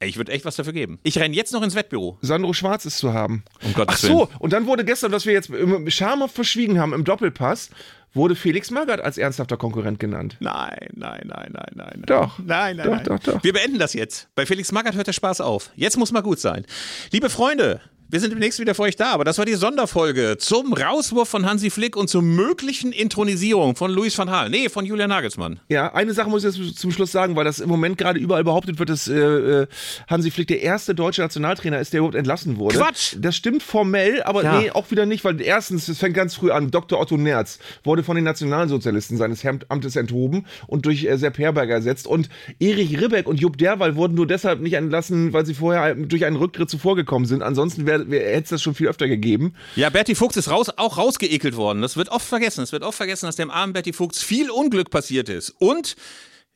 Ey, 0.00 0.08
Ich 0.08 0.16
würde 0.16 0.32
echt 0.32 0.44
was 0.46 0.56
dafür 0.56 0.72
geben. 0.72 0.98
Ich 1.02 1.18
renne 1.18 1.34
jetzt 1.34 1.52
noch 1.52 1.62
ins 1.62 1.74
Wettbüro. 1.74 2.18
Sandro 2.22 2.52
Schwarz 2.54 2.84
ist 2.86 2.98
zu 2.98 3.12
haben. 3.12 3.42
Um 3.62 3.74
Gottes 3.74 3.96
Ach 4.04 4.08
so, 4.08 4.28
und 4.38 4.52
dann 4.52 4.66
wurde 4.66 4.84
gestern, 4.84 5.12
was 5.12 5.26
wir 5.26 5.32
jetzt 5.34 5.50
im- 5.50 5.90
schamhaft 5.90 6.34
verschwiegen 6.34 6.78
haben 6.78 6.94
im 6.94 7.04
Doppelpass, 7.04 7.68
wurde 8.14 8.34
Felix 8.34 8.70
Magath 8.70 9.00
als 9.00 9.18
ernsthafter 9.18 9.56
Konkurrent 9.56 9.98
genannt. 9.98 10.36
Nein, 10.40 10.88
nein, 10.94 11.22
nein, 11.26 11.50
nein, 11.52 11.70
nein. 11.74 12.02
Doch. 12.06 12.38
Nein, 12.38 12.76
nein, 12.76 12.86
Doch, 12.86 12.94
nein. 12.96 13.04
doch, 13.04 13.18
doch. 13.20 13.44
Wir 13.44 13.52
beenden 13.52 13.78
das 13.78 13.94
jetzt. 13.94 14.28
Bei 14.34 14.46
Felix 14.46 14.72
Magath 14.72 14.94
hört 14.96 15.06
der 15.06 15.12
Spaß 15.12 15.40
auf. 15.40 15.70
Jetzt 15.76 15.96
muss 15.96 16.12
mal 16.12 16.22
gut 16.22 16.40
sein. 16.40 16.66
Liebe 17.12 17.30
Freunde, 17.30 17.80
wir 18.10 18.18
sind 18.20 18.30
demnächst 18.30 18.58
wieder 18.58 18.74
für 18.74 18.82
euch 18.82 18.96
da, 18.96 19.12
aber 19.12 19.24
das 19.24 19.38
war 19.38 19.44
die 19.44 19.54
Sonderfolge 19.54 20.36
zum 20.38 20.72
Rauswurf 20.72 21.28
von 21.28 21.46
Hansi 21.46 21.70
Flick 21.70 21.96
und 21.96 22.08
zur 22.08 22.22
möglichen 22.22 22.92
Intronisierung 22.92 23.76
von 23.76 23.90
Luis 23.92 24.18
van 24.18 24.26
Gaal. 24.28 24.50
Nee, 24.50 24.68
von 24.68 24.84
Julian 24.84 25.10
Nagelsmann. 25.10 25.60
Ja, 25.68 25.92
eine 25.94 26.12
Sache 26.12 26.28
muss 26.28 26.44
ich 26.44 26.56
jetzt 26.56 26.78
zum 26.78 26.90
Schluss 26.90 27.12
sagen, 27.12 27.36
weil 27.36 27.44
das 27.44 27.60
im 27.60 27.68
Moment 27.68 27.98
gerade 27.98 28.18
überall 28.18 28.42
behauptet 28.42 28.78
wird, 28.78 28.88
dass 28.88 29.06
äh, 29.06 29.14
äh, 29.16 29.66
Hansi 30.08 30.30
Flick 30.30 30.48
der 30.48 30.60
erste 30.62 30.94
deutsche 30.94 31.20
Nationaltrainer 31.22 31.78
ist, 31.78 31.92
der 31.92 31.98
überhaupt 31.98 32.16
entlassen 32.16 32.56
wurde. 32.56 32.78
Quatsch! 32.78 33.14
Das 33.18 33.36
stimmt 33.36 33.62
formell, 33.62 34.22
aber 34.24 34.42
Ja. 34.42 34.58
nee, 34.60 34.70
auch 34.70 34.90
wieder 34.90 35.06
nicht, 35.06 35.24
weil 35.24 35.40
erstens, 35.40 35.88
es 35.88 35.98
fängt 35.98 36.14
ganz 36.14 36.34
früh 36.34 36.50
an, 36.50 36.70
Dr. 36.70 36.98
Otto 37.00 37.16
Nerz 37.16 37.58
wurde 37.84 38.02
von 38.02 38.16
den 38.16 38.24
Nationalsozialisten 38.24 39.16
seines 39.18 39.44
Amtes 39.68 39.96
enthoben 39.96 40.46
und 40.66 40.86
durch 40.86 41.04
äh, 41.04 41.16
Sepp 41.16 41.38
Herberger 41.38 41.74
ersetzt 41.74 42.06
und 42.06 42.28
Erich 42.58 43.00
Ribbeck 43.00 43.26
und 43.28 43.40
Jupp 43.40 43.56
Derwal 43.58 43.96
wurden 43.96 44.14
nur 44.14 44.26
deshalb 44.26 44.60
nicht 44.60 44.72
entlassen, 44.74 45.32
weil 45.32 45.46
sie 45.46 45.54
vorher 45.54 45.94
durch 45.94 46.24
einen 46.24 46.36
Rücktritt 46.36 46.70
zuvor 46.70 46.96
gekommen 46.96 47.26
sind. 47.26 47.42
Ansonsten 47.42 47.86
hätte 48.08 48.42
es 48.42 48.48
das 48.50 48.62
schon 48.62 48.74
viel 48.74 48.88
öfter 48.88 49.08
gegeben. 49.08 49.54
Ja, 49.76 49.90
Berti 49.90 50.14
Fuchs 50.14 50.36
ist 50.36 50.50
raus, 50.50 50.68
auch 50.76 50.98
rausgeekelt 50.98 51.56
worden. 51.56 51.82
Das 51.82 51.96
wird 51.96 52.08
oft 52.08 52.26
vergessen. 52.26 52.62
Es 52.62 52.72
wird 52.72 52.82
oft 52.82 52.96
vergessen, 52.96 53.26
dass 53.26 53.36
dem 53.36 53.50
armen 53.50 53.72
Berti 53.72 53.92
Fuchs 53.92 54.22
viel 54.22 54.50
Unglück 54.50 54.90
passiert 54.90 55.28
ist. 55.28 55.50
Und 55.58 55.96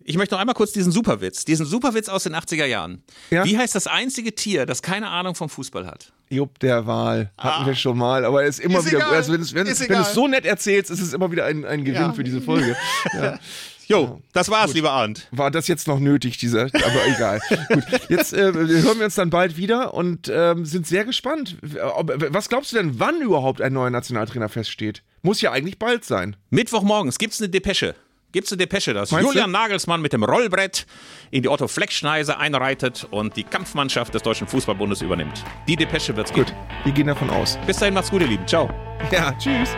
ich 0.06 0.16
möchte 0.16 0.34
noch 0.34 0.40
einmal 0.40 0.54
kurz 0.54 0.72
diesen 0.72 0.92
Superwitz, 0.92 1.44
diesen 1.44 1.64
Superwitz 1.64 2.08
aus 2.08 2.24
den 2.24 2.34
80er 2.34 2.66
Jahren. 2.66 3.02
Ja? 3.30 3.44
Wie 3.44 3.56
heißt 3.56 3.74
das 3.74 3.86
einzige 3.86 4.34
Tier, 4.34 4.66
das 4.66 4.82
keine 4.82 5.08
Ahnung 5.08 5.34
vom 5.34 5.48
Fußball 5.48 5.86
hat? 5.86 6.12
Jupp 6.28 6.58
der 6.58 6.86
Wahl 6.86 7.30
hatten 7.38 7.66
wir 7.66 7.74
schon 7.74 7.96
mal, 7.96 8.24
aber 8.24 8.42
er 8.42 8.48
ist 8.48 8.60
immer 8.60 8.80
Ist 8.80 8.86
wieder, 8.86 8.98
egal. 8.98 9.14
also 9.14 9.32
wenn, 9.32 9.40
es, 9.40 9.54
wenn, 9.54 9.66
Ist 9.66 9.80
es, 9.80 9.88
wenn 9.88 9.96
du 9.96 10.02
es 10.02 10.14
so 10.14 10.26
nett 10.28 10.44
erzählst, 10.44 10.90
ist 10.90 11.00
es 11.00 11.12
immer 11.12 11.30
wieder 11.30 11.44
ein, 11.46 11.64
ein 11.64 11.84
Gewinn 11.84 12.12
für 12.14 12.24
diese 12.24 12.40
Folge. 12.40 12.76
Ja. 13.14 13.38
Jo, 13.86 14.20
das 14.32 14.48
war's, 14.50 14.72
lieber 14.74 14.90
Arndt. 14.92 15.28
War 15.30 15.50
das 15.50 15.68
jetzt 15.68 15.86
noch 15.88 15.98
nötig, 15.98 16.38
dieser, 16.38 16.62
aber 16.64 17.06
egal. 17.06 17.40
Gut, 17.68 17.84
jetzt 18.08 18.32
äh, 18.32 18.52
hören 18.52 18.98
wir 18.98 19.04
uns 19.04 19.14
dann 19.14 19.30
bald 19.30 19.56
wieder 19.56 19.94
und 19.94 20.30
ähm, 20.32 20.64
sind 20.64 20.86
sehr 20.86 21.04
gespannt. 21.04 21.56
Ob- 21.94 22.12
Was 22.32 22.48
glaubst 22.48 22.72
du 22.72 22.76
denn, 22.76 22.98
wann 22.98 23.20
überhaupt 23.20 23.60
ein 23.60 23.72
neuer 23.72 23.90
Nationaltrainer 23.90 24.48
feststeht? 24.48 25.02
Muss 25.22 25.40
ja 25.40 25.52
eigentlich 25.52 25.78
bald 25.78 26.04
sein. 26.04 26.36
Mittwochmorgens 26.50 27.18
gibt's 27.18 27.40
eine 27.40 27.48
Depesche. 27.50 27.94
Gibt's 28.32 28.50
eine 28.50 28.58
Depesche, 28.58 28.92
dass 28.94 29.12
Meinst 29.12 29.26
du? 29.26 29.32
Julian 29.32 29.52
Nagelsmann 29.52 30.02
mit 30.02 30.12
dem 30.12 30.24
Rollbrett 30.24 30.86
in 31.30 31.42
die 31.44 31.48
Otto 31.48 31.68
Fleck-Schneise 31.68 32.36
einreitet 32.36 33.06
und 33.12 33.36
die 33.36 33.44
Kampfmannschaft 33.44 34.12
des 34.12 34.22
Deutschen 34.22 34.48
Fußballbundes 34.48 35.02
übernimmt. 35.02 35.44
Die 35.68 35.76
Depesche 35.76 36.16
wird's 36.16 36.32
geben. 36.32 36.46
Gut, 36.46 36.54
wir 36.84 36.92
gehen 36.92 37.06
davon 37.06 37.30
aus. 37.30 37.56
Bis 37.66 37.76
dahin 37.76 37.94
macht's 37.94 38.10
gut, 38.10 38.22
ihr 38.22 38.28
Lieben. 38.28 38.46
Ciao. 38.48 38.68
Ja, 39.12 39.32
tschüss. 39.38 39.70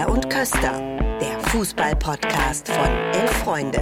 Zeigler 0.00 0.12
und 0.12 0.30
Köster, 0.30 0.98
der 1.20 1.38
Fußball-Podcast 1.50 2.68
von 2.68 2.86
Elf 3.12 3.30
Freunde. 3.30 3.80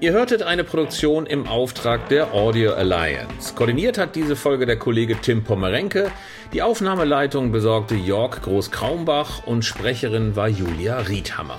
Ihr 0.00 0.12
hörtet 0.12 0.42
eine 0.42 0.64
Produktion 0.64 1.24
im 1.24 1.46
Auftrag 1.46 2.08
der 2.08 2.34
Audio 2.34 2.74
Alliance. 2.74 3.54
Koordiniert 3.54 3.96
hat 3.96 4.14
diese 4.14 4.36
Folge 4.36 4.66
der 4.66 4.78
Kollege 4.78 5.16
Tim 5.16 5.44
Pommerenke. 5.44 6.10
Die 6.52 6.62
Aufnahmeleitung 6.62 7.52
besorgte 7.52 7.94
Jörg 7.94 8.42
Groß-Kraumbach 8.42 9.46
und 9.46 9.64
Sprecherin 9.64 10.36
war 10.36 10.48
Julia 10.48 10.98
Riedhammer. 10.98 11.58